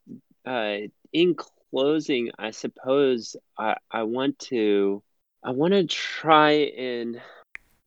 [0.47, 0.77] uh
[1.13, 5.03] in closing i suppose i i want to
[5.43, 7.21] i want to try and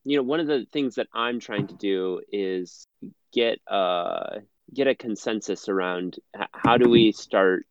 [0.03, 2.87] you know one of the things that i'm trying to do is
[3.31, 4.39] get uh
[4.73, 6.17] get a consensus around
[6.53, 7.65] how do we start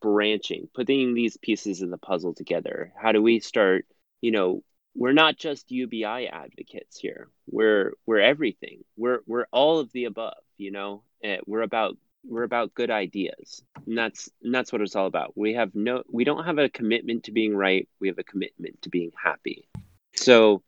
[0.00, 2.92] branching putting these pieces of the puzzle together?
[3.00, 3.86] How do we start
[4.20, 4.62] you know
[4.94, 7.28] we're not just ubi advocates here.
[7.50, 8.84] We're we're everything.
[8.96, 11.02] We're we're all of the above you know?
[11.22, 13.62] Eh, we're about we're about good ideas.
[13.86, 15.36] And that's and that's what it's all about.
[15.36, 17.88] We have no we don't have a commitment to being right.
[18.00, 19.68] We have a commitment to being happy.
[20.14, 20.62] So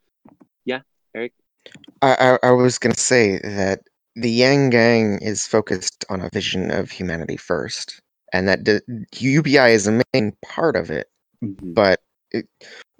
[0.64, 0.80] yeah
[1.14, 1.32] eric?
[2.02, 3.80] I, I, I was going to say that
[4.16, 8.00] the Yang Gang is focused on a vision of humanity first,
[8.32, 8.82] and that the,
[9.12, 11.08] UBI is a main part of it.
[11.42, 11.74] Mhm.
[11.74, 12.46] But it,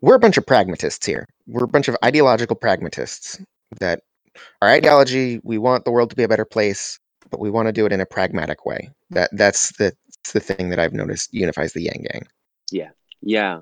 [0.05, 1.27] we're a bunch of pragmatists here.
[1.47, 3.41] We're a bunch of ideological pragmatists.
[3.81, 4.03] That
[4.61, 7.01] our ideology, we want the world to be a better place,
[7.31, 8.91] but we want to do it in a pragmatic way.
[9.11, 12.23] That that's the that's the thing that I've noticed unifies the Yang Gang.
[12.71, 12.91] Yeah.
[13.23, 13.61] Yeah.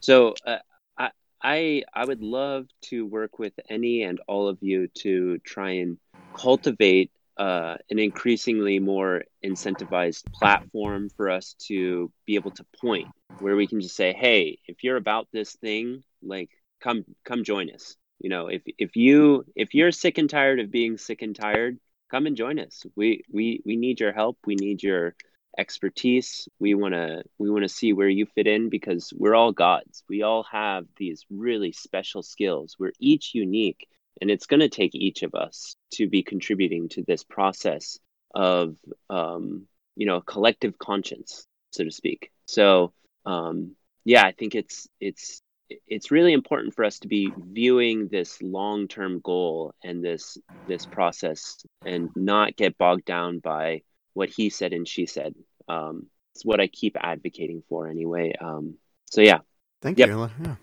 [0.00, 0.58] So uh,
[0.98, 1.10] I
[1.42, 5.96] I I would love to work with any and all of you to try and
[6.34, 13.08] cultivate uh, an increasingly more incentivized platform for us to be able to point
[13.38, 16.50] where we can just say, hey, if you're about this thing, like
[16.80, 17.96] come come join us.
[18.18, 21.78] You know, if if you if you're sick and tired of being sick and tired,
[22.10, 22.84] come and join us.
[22.96, 24.38] We we we need your help.
[24.44, 25.14] We need your
[25.58, 29.50] expertise we want to we want to see where you fit in because we're all
[29.50, 33.88] gods we all have these really special skills we're each unique
[34.20, 37.98] and it's going to take each of us to be contributing to this process
[38.34, 38.76] of
[39.10, 39.66] um,
[39.96, 42.92] you know collective conscience so to speak so
[43.26, 43.74] um,
[44.04, 45.40] yeah i think it's it's
[45.86, 51.56] it's really important for us to be viewing this long-term goal and this this process
[51.84, 53.82] and not get bogged down by
[54.14, 55.34] what he said and she said.
[55.68, 58.34] Um, it's what I keep advocating for anyway.
[58.40, 58.74] Um,
[59.10, 59.40] so yeah,
[59.80, 60.08] Thank Yep.
[60.08, 60.30] you.
[60.44, 60.56] Yeah.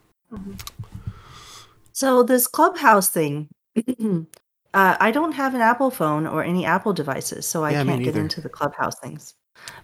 [1.95, 3.47] So this clubhouse thing,
[4.73, 8.03] uh, I don't have an Apple phone or any Apple devices, so I Yeah, can't
[8.03, 9.33] get into the clubhouse things.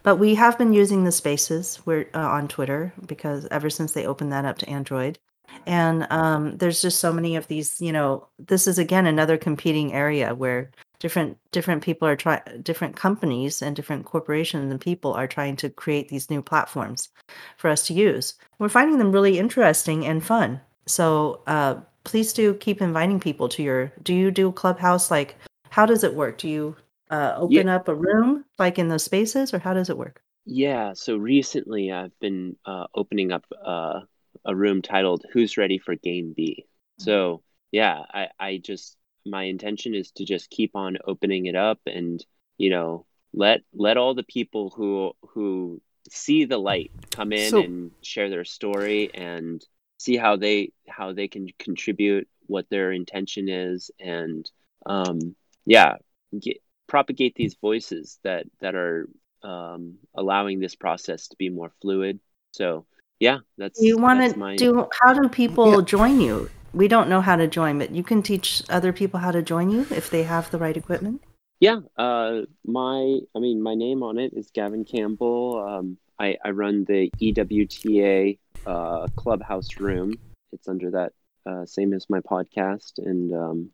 [0.04, 4.06] But we have been using the Spaces where uh, on Twitter because ever since they
[4.06, 5.20] opened that up to Android,
[5.66, 7.80] and um, there's just so many of these.
[7.80, 10.70] You know, this is again another competing area where
[11.00, 15.70] different different people are trying, different companies and different corporations and people are trying to
[15.70, 17.08] create these new platforms
[17.56, 18.34] for us to use.
[18.60, 20.60] We're finding them really interesting and fun.
[20.88, 23.92] So uh, please do keep inviting people to your.
[24.04, 25.12] Do you do Clubhouse?
[25.12, 25.36] Like,
[25.70, 26.38] how does it work?
[26.38, 26.76] Do you
[27.10, 30.22] uh, open up a room like in those spaces, or how does it work?
[30.46, 30.94] yeah.
[30.94, 34.02] So recently, I've been uh, opening up uh,
[34.46, 36.66] a room titled "Who's Ready for Game B."
[36.98, 37.42] So
[37.72, 42.24] yeah, I I just my intention is to just keep on opening it up and
[42.58, 47.64] you know let let all the people who who see the light come in So-
[47.64, 49.64] and share their story and
[50.02, 54.50] see how they how they can contribute what their intention is and
[54.86, 55.96] um yeah
[56.38, 56.58] get,
[56.88, 59.08] propagate these voices that that are
[59.44, 62.20] um allowing this process to be more fluid
[62.52, 62.86] so
[63.20, 64.88] yeah that's You want that's to my do?
[65.02, 65.82] How do people Yeah.
[65.82, 66.50] join you?
[66.74, 69.70] We don't know how to join, but you can teach other people how to join
[69.70, 71.22] you if they have the right equipment.
[71.60, 75.62] Yeah, uh, my, I mean, my name on it is Gavin Campbell.
[75.68, 78.38] Um, I, I run the EWTA
[78.68, 80.14] uh, Clubhouse Room.
[80.54, 81.14] It's under that
[81.48, 83.72] uh, same as my podcast, and um,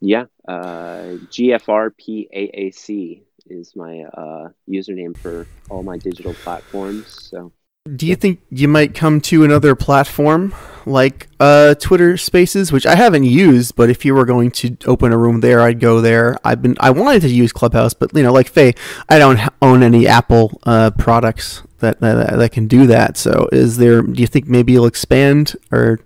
[0.00, 7.06] yeah, uh, GFRPAAC is my uh, username for all my digital platforms.
[7.30, 7.52] So
[7.96, 10.54] Do you think you might come to another platform
[10.84, 15.12] like uh, Twitter Spaces, which I haven't used, but if you were going to open
[15.12, 16.36] a room there, I'd go there.
[16.44, 18.74] I've been I wanted to use Clubhouse, but you know, like Faye,
[19.08, 23.16] I don't own any Apple uh, products that, that that can do that.
[23.16, 24.02] So, is there?
[24.02, 26.00] Do you think maybe you'll expand, or,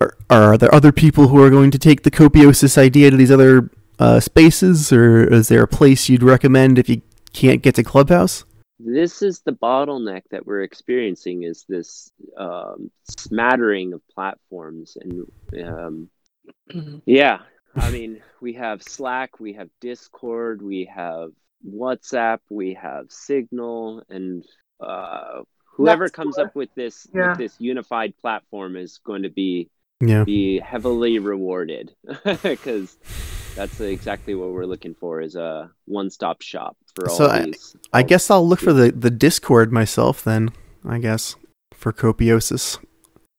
[0.00, 3.18] or, or are there other people who are going to take the copiosis idea to
[3.18, 7.02] these other uh, spaces, or is there a place you'd recommend if you
[7.34, 8.44] can't get to Clubhouse?
[8.78, 15.26] This is the bottleneck that we're experiencing is this um, smattering of platforms and
[15.64, 16.10] um,
[17.06, 17.38] yeah
[17.76, 21.30] i mean we have slack we have discord we have
[21.68, 24.44] whatsapp we have signal and
[24.80, 25.40] uh,
[25.72, 26.44] whoever That's comes cool.
[26.44, 27.30] up with this Yeah.
[27.30, 29.68] with this unified platform is going to be
[30.00, 30.24] Yeah.
[30.24, 31.94] be heavily rewarded
[32.42, 32.96] because
[33.56, 37.74] that's exactly what we're looking for is a one-stop shop for all So I- these
[37.92, 40.50] I guess I'll look for the, the Discord myself then.
[40.84, 41.34] I guess
[41.74, 42.78] for copiosis.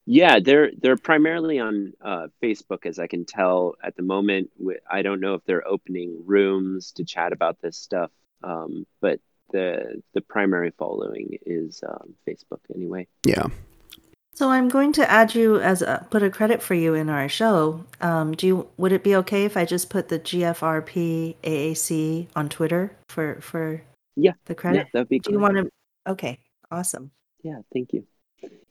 [0.06, 4.49] Yeah, they're they're primarily on uh, Facebook, as I can tell at the moment.
[4.89, 8.10] I don't know if they're opening rooms to chat about this stuff,
[8.44, 9.19] um, but
[9.52, 13.07] the the primary following is um, Facebook anyway.
[13.26, 13.48] Yeah.
[14.38, 17.27] So I'm going to add you as a put a credit for you in our
[17.27, 17.84] show.
[18.01, 22.47] Um, do you would it be okay if I just put the GFRP AAC on
[22.47, 23.81] Twitter for for
[24.15, 24.88] Yeah, the Yeah, credit?
[24.93, 25.18] that'd be.
[25.18, 25.72] do you want to?
[26.05, 26.38] Okay,
[26.69, 27.09] awesome.
[27.41, 28.05] Yeah, thank you.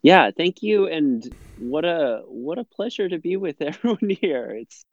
[0.03, 1.29] Yeah, thank you, and
[1.59, 4.51] what a what a pleasure to be with everyone here.
[4.53, 4.85] It's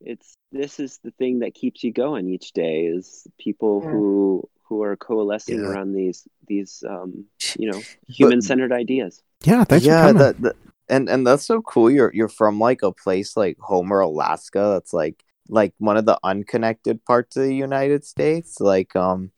[0.00, 3.90] it's this is the thing that keeps you going each day is people Yeah.
[3.92, 5.66] who who are coalescing Yeah.
[5.66, 7.26] around these these um,
[7.58, 9.22] you know human centered ideas.
[9.42, 10.16] Yeah, thanks for yeah, coming.
[10.18, 10.56] that, that
[10.88, 11.90] and and that's so cool.
[11.90, 14.70] You're you're from like a place like Homer, Alaska.
[14.72, 18.60] That's like like one of the unconnected parts of the United States.
[18.60, 19.32] Like um,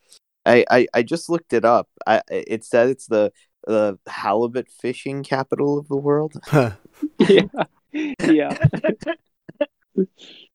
[0.44, 1.88] I I, I just looked it up.
[2.06, 3.32] I it said it's the
[3.66, 6.34] the halibut fishing capital of the world.
[7.18, 7.46] yeah,
[8.20, 8.58] yeah.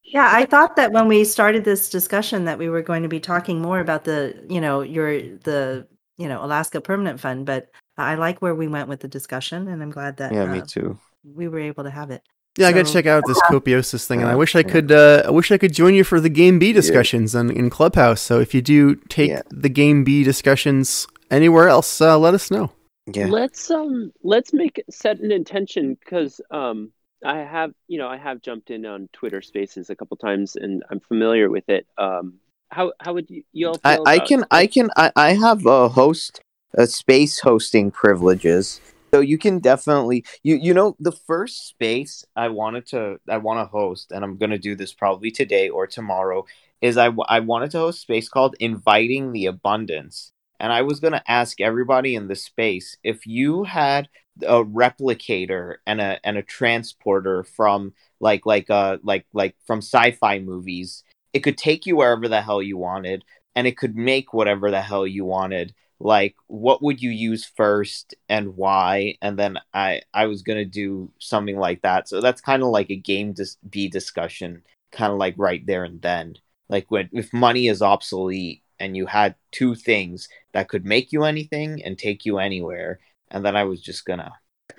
[0.03, 3.19] Yeah, I thought that when we started this discussion that we were going to be
[3.19, 5.87] talking more about the, you know, your the,
[6.17, 9.83] you know, Alaska Permanent Fund, but I like where we went with the discussion, and
[9.83, 10.97] I'm glad that yeah, me uh, too.
[11.23, 12.21] we were able to have it.
[12.57, 14.91] Yeah, I got to check out this copiosis thing, and I wish I could.
[14.91, 18.21] Uh, I wish I could join you for the Game B discussions in, in Clubhouse.
[18.21, 19.41] So if you do take Yeah.
[19.51, 22.71] the Game B discussions anywhere else, uh, let us know.
[23.13, 23.27] Yeah.
[23.27, 26.91] Let's um let's make set an intention because um
[27.27, 30.83] I have you know I have jumped in on Twitter Spaces a couple times and
[30.89, 31.85] I'm familiar with it.
[31.97, 32.35] Um,
[32.69, 35.33] how how would you you all I, feel I about- can I can I, I
[35.33, 36.39] have a host
[36.73, 38.79] a space hosting privileges.
[39.13, 43.59] So you can definitely you you know the first space I wanted to I want
[43.59, 46.45] to host and I'm going to do this probably today or tomorrow
[46.81, 50.99] is I, I wanted to host a space called inviting the abundance and I was
[51.01, 54.07] going to ask everybody in the space if you had
[54.43, 60.39] a replicator and a and a transporter from like like uh like like from sci-fi
[60.39, 61.03] movies.
[61.33, 63.23] It could take you wherever the hell you wanted
[63.55, 65.73] and it could make whatever the hell you wanted.
[65.99, 69.17] Like what would you use first and why?
[69.21, 72.07] And then i i was gonna do something like that.
[72.07, 75.83] So that's kind of like a game dis- b discussion kind of like right there
[75.83, 76.35] and then.
[76.69, 81.23] Like when if money is obsolete and you had two things that could make you
[81.23, 82.99] anything and take you anywhere
[83.31, 84.31] and then i was just gonna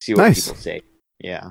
[0.00, 0.44] see what Nice.
[0.46, 0.80] people say
[1.18, 1.50] yeah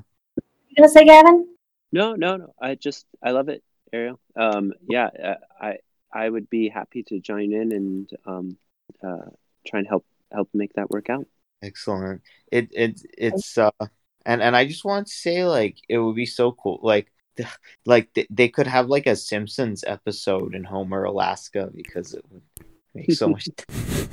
[0.70, 1.48] You gonna say, Gavin?
[1.92, 2.54] No, no, no.
[2.62, 4.20] I just I love it, Ariel.
[4.36, 5.78] Um, yeah, uh, I
[6.14, 8.58] I would be happy to join in and um,
[9.04, 9.30] uh,
[9.68, 11.26] try and help help make that work out.
[11.62, 12.22] Excellent.
[12.52, 13.72] It it it's uh
[14.26, 17.12] and and I just want to say like it would be so cool like
[17.86, 22.46] like they could have like a Simpsons episode in Homer, Alaska because it would
[22.94, 23.50] make so much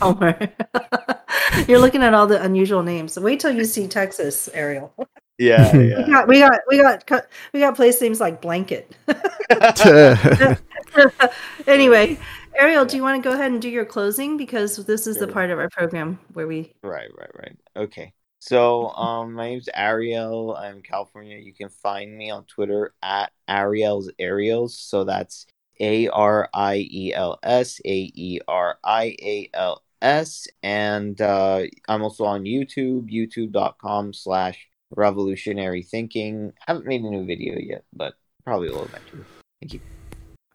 [0.00, 0.34] Homer.
[1.68, 3.18] You're looking at all the unusual names.
[3.18, 4.92] Wait till you see Texas, Ariel.
[5.38, 8.96] Yeah, We got we got we got we got place names like blanket.
[11.66, 12.18] anyway,
[12.58, 15.28] Ariel, do you want to go ahead and do your closing because this is the
[15.28, 17.56] part of our program where we Right, right, right.
[17.76, 18.12] Okay.
[18.38, 20.54] So, um, my name's Ariel.
[20.54, 21.36] I'm California.
[21.36, 24.78] You can find me on Twitter at Ariel's Aerials.
[24.78, 25.46] So that's
[25.80, 30.46] A R I E L S A E R I A L S.
[30.62, 36.52] And uh, I'm also on YouTube, youtube.com slash revolutionary thinking.
[36.66, 38.14] Haven't made a new video yet, but
[38.44, 39.24] probably will eventually.
[39.60, 39.80] Thank you.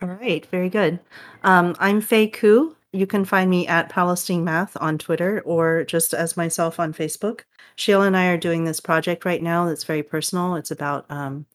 [0.02, 1.00] All right, very good.
[1.44, 2.76] Um, I'm Faye Koo.
[2.94, 7.42] You can find me at Palestine Math on Twitter or just as myself on Facebook.
[7.76, 10.56] Sheila and I are doing this project right now that's very personal.
[10.56, 11.46] It's about um,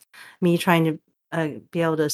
[0.41, 0.99] me trying to
[1.33, 2.11] uh, be able to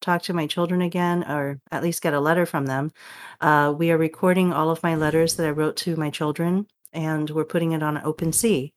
[0.00, 2.92] talk to my children again or at least get a letter from them.
[3.40, 7.30] Uh, we are recording all of my letters that I wrote to my children and
[7.30, 8.72] we're putting it on OpenSea.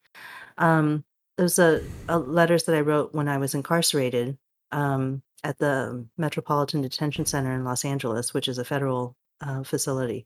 [0.57, 1.03] Um,
[1.37, 4.37] those are uh, letters that I wrote when I was incarcerated.
[4.71, 10.25] Um, at the Metropolitan Detention Center in Los Angeles, which is a federal uh, facility.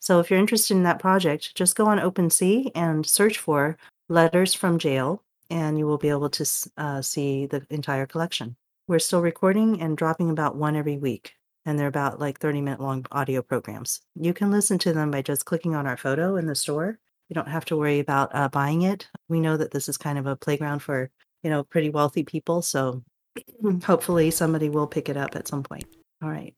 [0.00, 3.76] So if you're interested in that project, just go on OpenSea and search for
[4.08, 6.46] Letters from Jail, and you will be able to
[6.76, 8.56] uh, see the entire collection.
[8.88, 11.34] We're still recording and dropping about one every week,
[11.64, 14.00] and they're about like 30 minute long audio programs.
[14.16, 16.98] You can listen to them by just clicking on our photo in the store.
[17.28, 19.08] You don't have to worry about uh, buying it.
[19.28, 21.10] We know that this is kind of a playground for
[21.44, 23.04] you know pretty wealthy people, so
[23.84, 25.84] hopefully somebody will pick it up at some point.
[26.20, 26.54] All right.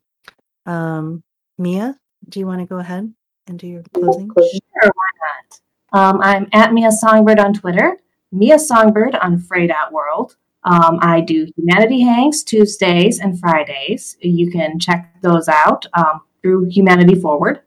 [0.65, 1.23] Um,
[1.59, 1.95] Mia,
[2.31, 3.13] do you want to go ahead
[3.49, 4.31] and do your closing?
[4.35, 5.61] Sure, why not?
[5.93, 7.99] Um, I'm at Mia Songbird on Twitter,
[8.33, 10.37] Mia Songbird on Out World.
[10.65, 14.16] Um, I do Humanity Hangs Tuesdays and Fridays.
[14.20, 17.61] You can check those out um, through Humanity Forward.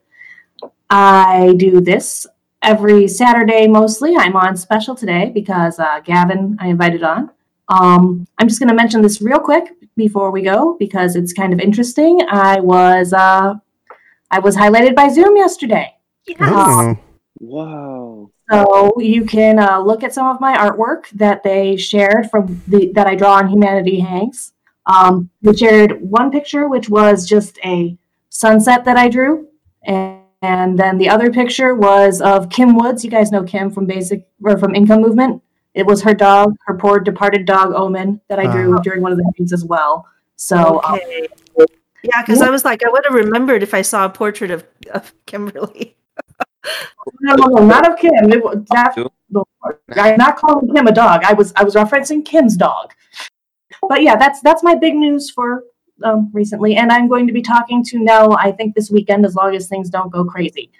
[0.90, 2.26] I do this
[2.62, 4.16] every Saturday mostly.
[4.16, 7.30] I'm on special today because uh, Gavin I invited on.
[7.68, 11.52] Um, I'm just going to mention this real quick before we go because it's kind
[11.52, 12.20] of interesting.
[12.28, 13.54] I was uh,
[14.30, 15.94] I was highlighted by Zoom yesterday.
[16.40, 16.96] Oh,
[17.40, 18.32] Whoa.
[18.50, 22.92] So you can uh, look at some of my artwork that they shared from the
[22.94, 24.52] that I draw on Humanity Hangs.
[24.86, 27.96] Um, they shared one picture, which was just a
[28.30, 29.48] sunset that I drew,
[29.82, 33.04] and, and then the other picture was of Kim Woods.
[33.04, 35.42] You guys know Kim from Basic or from Income Movement.
[35.74, 39.18] It was her dog, her poor departed dog Omen, that I drew during one of
[39.18, 40.06] the hangs as well.
[40.36, 40.98] So um,
[42.02, 44.64] Yeah, because I was like, I would have remembered if I saw a portrait of,
[44.92, 45.97] of Kimberly.
[47.20, 48.12] No, no, no, not of Kim.
[48.32, 48.94] It, was- that,
[49.96, 51.22] I'm not calling Kim a dog.
[51.24, 52.92] I was I was referencing Kim's dog.
[53.88, 55.64] But yeah, that's that's my big news for
[56.04, 58.36] um, recently, and I'm going to be talking to Nell.
[58.36, 60.70] I think this weekend, as long as things don't go crazy.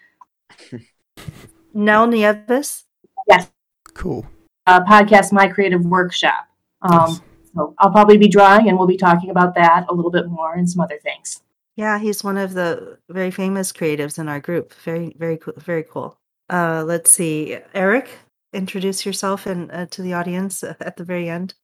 [1.74, 2.84] Nell Nieves.
[3.28, 3.50] Yes,
[3.94, 4.26] Cool.
[4.66, 6.46] uh, podcast My Creative Workshop.
[6.82, 7.20] Um, Nice.
[7.54, 10.54] so I'll probably be drawing, and we'll be talking about that a little bit more
[10.54, 11.42] and some other things.
[11.78, 14.74] Yeah, he's one of the very famous creatives in our group.
[14.82, 15.54] Very, very cool.
[15.58, 16.18] Very cool.
[16.50, 18.10] Uh, let's see, Erik,
[18.52, 21.54] introduce yourself and uh, to the audience at the very end.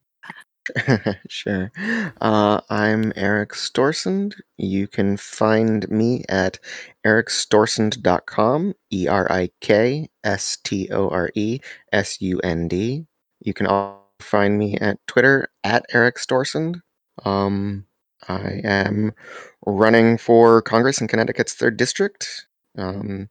[1.28, 1.72] sure.
[2.20, 4.34] Uh, I'm Erik Storesund.
[4.56, 6.60] You can find me at
[7.04, 11.58] erikstoresund.com, E R I K S T O R E
[11.92, 13.04] S U N D.
[13.40, 16.80] You can also find me at Twitter at Erik Storesund.
[17.24, 17.84] Um,
[18.28, 19.12] I am
[19.66, 22.46] running for Congress in Connecticut's 3rd District.
[22.76, 23.28] Um,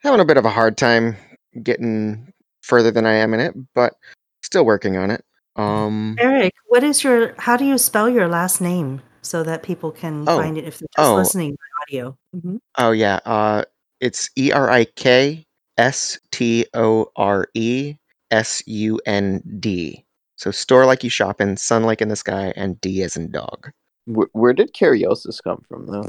[0.00, 1.16] having a bit of a hard time
[1.62, 2.32] getting
[2.62, 3.94] further than I am in it, but
[4.42, 5.24] still working on it.
[5.56, 7.34] Um, Erik, what is your?
[7.38, 10.78] How do you spell your last name so that people can Oh, find it if
[10.78, 11.16] they're just oh.
[11.16, 12.16] listening by audio?
[12.34, 12.60] Mhm.
[12.78, 13.64] Oh yeah, uh,
[14.00, 15.44] it's E R I K
[15.76, 17.96] S T O R E
[18.30, 20.04] S U N D.
[20.36, 23.30] So store like you shop in, sun like in the sky, and D as in
[23.30, 23.70] dog.
[24.06, 26.08] Where, where did Kairosis come from, though?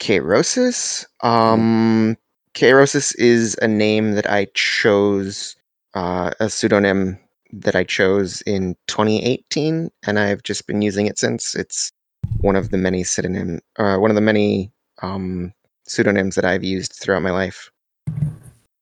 [0.00, 1.04] Kairosis.
[1.22, 2.16] Um,
[2.54, 5.56] Kairosis is a name that I chose,
[5.94, 7.18] uh, a pseudonym
[7.52, 11.54] that I chose in 2018, and I've just been using it since.
[11.54, 11.90] It's
[12.38, 14.72] one of the many pseudonym, uh, one of the many
[15.02, 15.52] um,
[15.86, 17.70] pseudonyms that I've used throughout my life.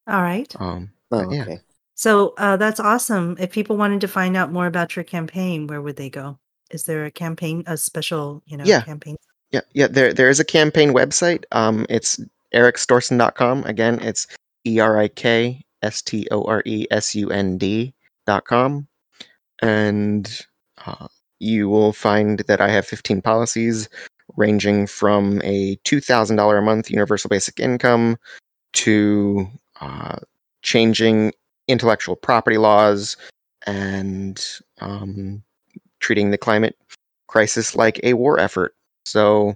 [0.06, 0.54] All right.
[0.60, 1.42] Um, Oh, but yeah.
[1.42, 1.60] okay.
[1.94, 3.36] So uh, that's awesome.
[3.40, 6.38] If people wanted to find out more about your campaign, where would they go?
[6.70, 8.82] Is there a campaign, a special, you know, Yeah.
[8.82, 9.16] campaign?
[9.50, 9.86] Yeah, yeah.
[9.88, 11.44] There, there is a campaign website.
[11.52, 12.20] Um, it's
[12.54, 13.64] erikstoresund.com.
[13.64, 14.26] Again, it's
[14.66, 17.94] e r i k s t o r e s u n d
[18.26, 18.86] dot com,
[19.62, 20.40] and
[20.84, 21.08] uh,
[21.38, 23.88] you will find that I have 15 policies
[24.36, 28.18] ranging from a two thousand dollar a month universal basic income
[28.74, 29.48] to
[29.80, 30.16] uh,
[30.62, 31.32] changing
[31.68, 33.16] intellectual property laws
[33.66, 34.44] and
[34.80, 35.42] um,
[36.00, 36.76] treating the climate
[37.26, 38.74] crisis like a war effort.
[39.04, 39.54] So,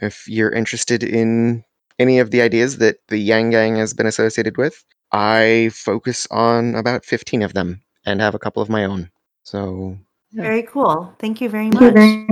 [0.00, 1.64] if you're interested in
[1.98, 6.74] any of the ideas that the Yang Gang has been associated with, I focus on
[6.74, 9.10] about 15 of them and have a couple of my own.
[9.44, 9.98] So,
[10.30, 10.42] Yeah.
[10.42, 11.14] Very cool.
[11.18, 12.28] Thank you very much.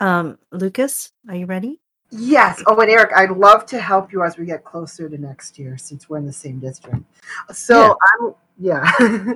[0.00, 1.80] Um, Lucas, are you ready?
[2.10, 2.62] Yes.
[2.66, 5.76] Oh, and Erik, I'd love to help you as we get closer to next year
[5.76, 7.04] since we're in the same district.
[7.52, 8.90] So I'm yeah.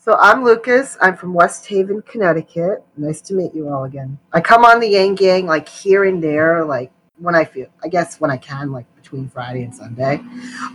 [0.00, 0.96] so I'm Lucas.
[1.00, 2.82] I'm from West Haven, Connecticut.
[2.96, 4.18] Nice to meet you all again.
[4.32, 7.88] I come on the Yang Gang like here and there, like when I feel I
[7.88, 10.20] guess when I can, like between Friday and Sunday.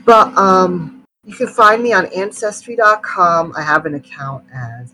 [0.05, 3.53] But um you can find me on ancestry.com.
[3.57, 4.93] I have an account as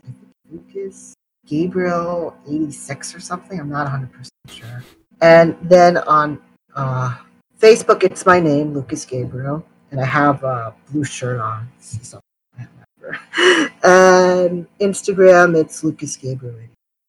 [0.50, 1.14] Lucas
[1.46, 3.60] Gabriel 86 or something.
[3.60, 4.82] I'm not 100% sure.
[5.20, 6.40] And then on
[6.74, 7.16] uh,
[7.60, 11.68] Facebook, it's my name, Lucas Gabriel, and I have a blue shirt on.
[11.78, 12.21] So.
[13.84, 16.56] And Instagram, it's Lucas Gabriel.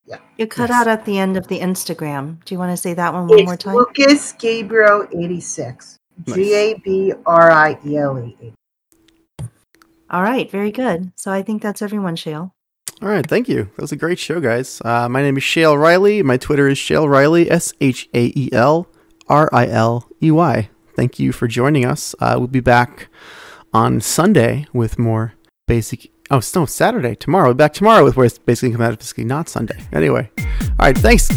[0.06, 0.18] Yeah.
[0.38, 0.82] You cut Yes.
[0.82, 2.44] out at the end of the Instagram.
[2.46, 3.76] Do you want to say that one one It's more time?
[3.76, 5.98] Lucas Gabriel 86.
[6.28, 6.36] Nice.
[6.36, 8.54] G A B R I E L E.
[10.10, 11.12] All right, very good.
[11.16, 12.52] So I think that's everyone, Shael.
[13.02, 13.64] All right, thank you.
[13.76, 14.82] That was a great show, guys.
[14.86, 16.22] Uh, my name is Shael Riley.
[16.22, 18.88] My Twitter is Shael Riley, S H A E L
[19.28, 20.70] R I L E Y.
[20.96, 22.14] Thank you for joining us.
[22.20, 23.08] Uh, we'll be back
[23.74, 25.34] on Sunday with more
[25.68, 26.12] basic.
[26.32, 27.48] Oh, it's no, Saturday, tomorrow.
[27.48, 29.78] We'll back tomorrow with where it's basically come out of basically not Sunday.
[29.92, 31.30] Anyway, all right, thanks.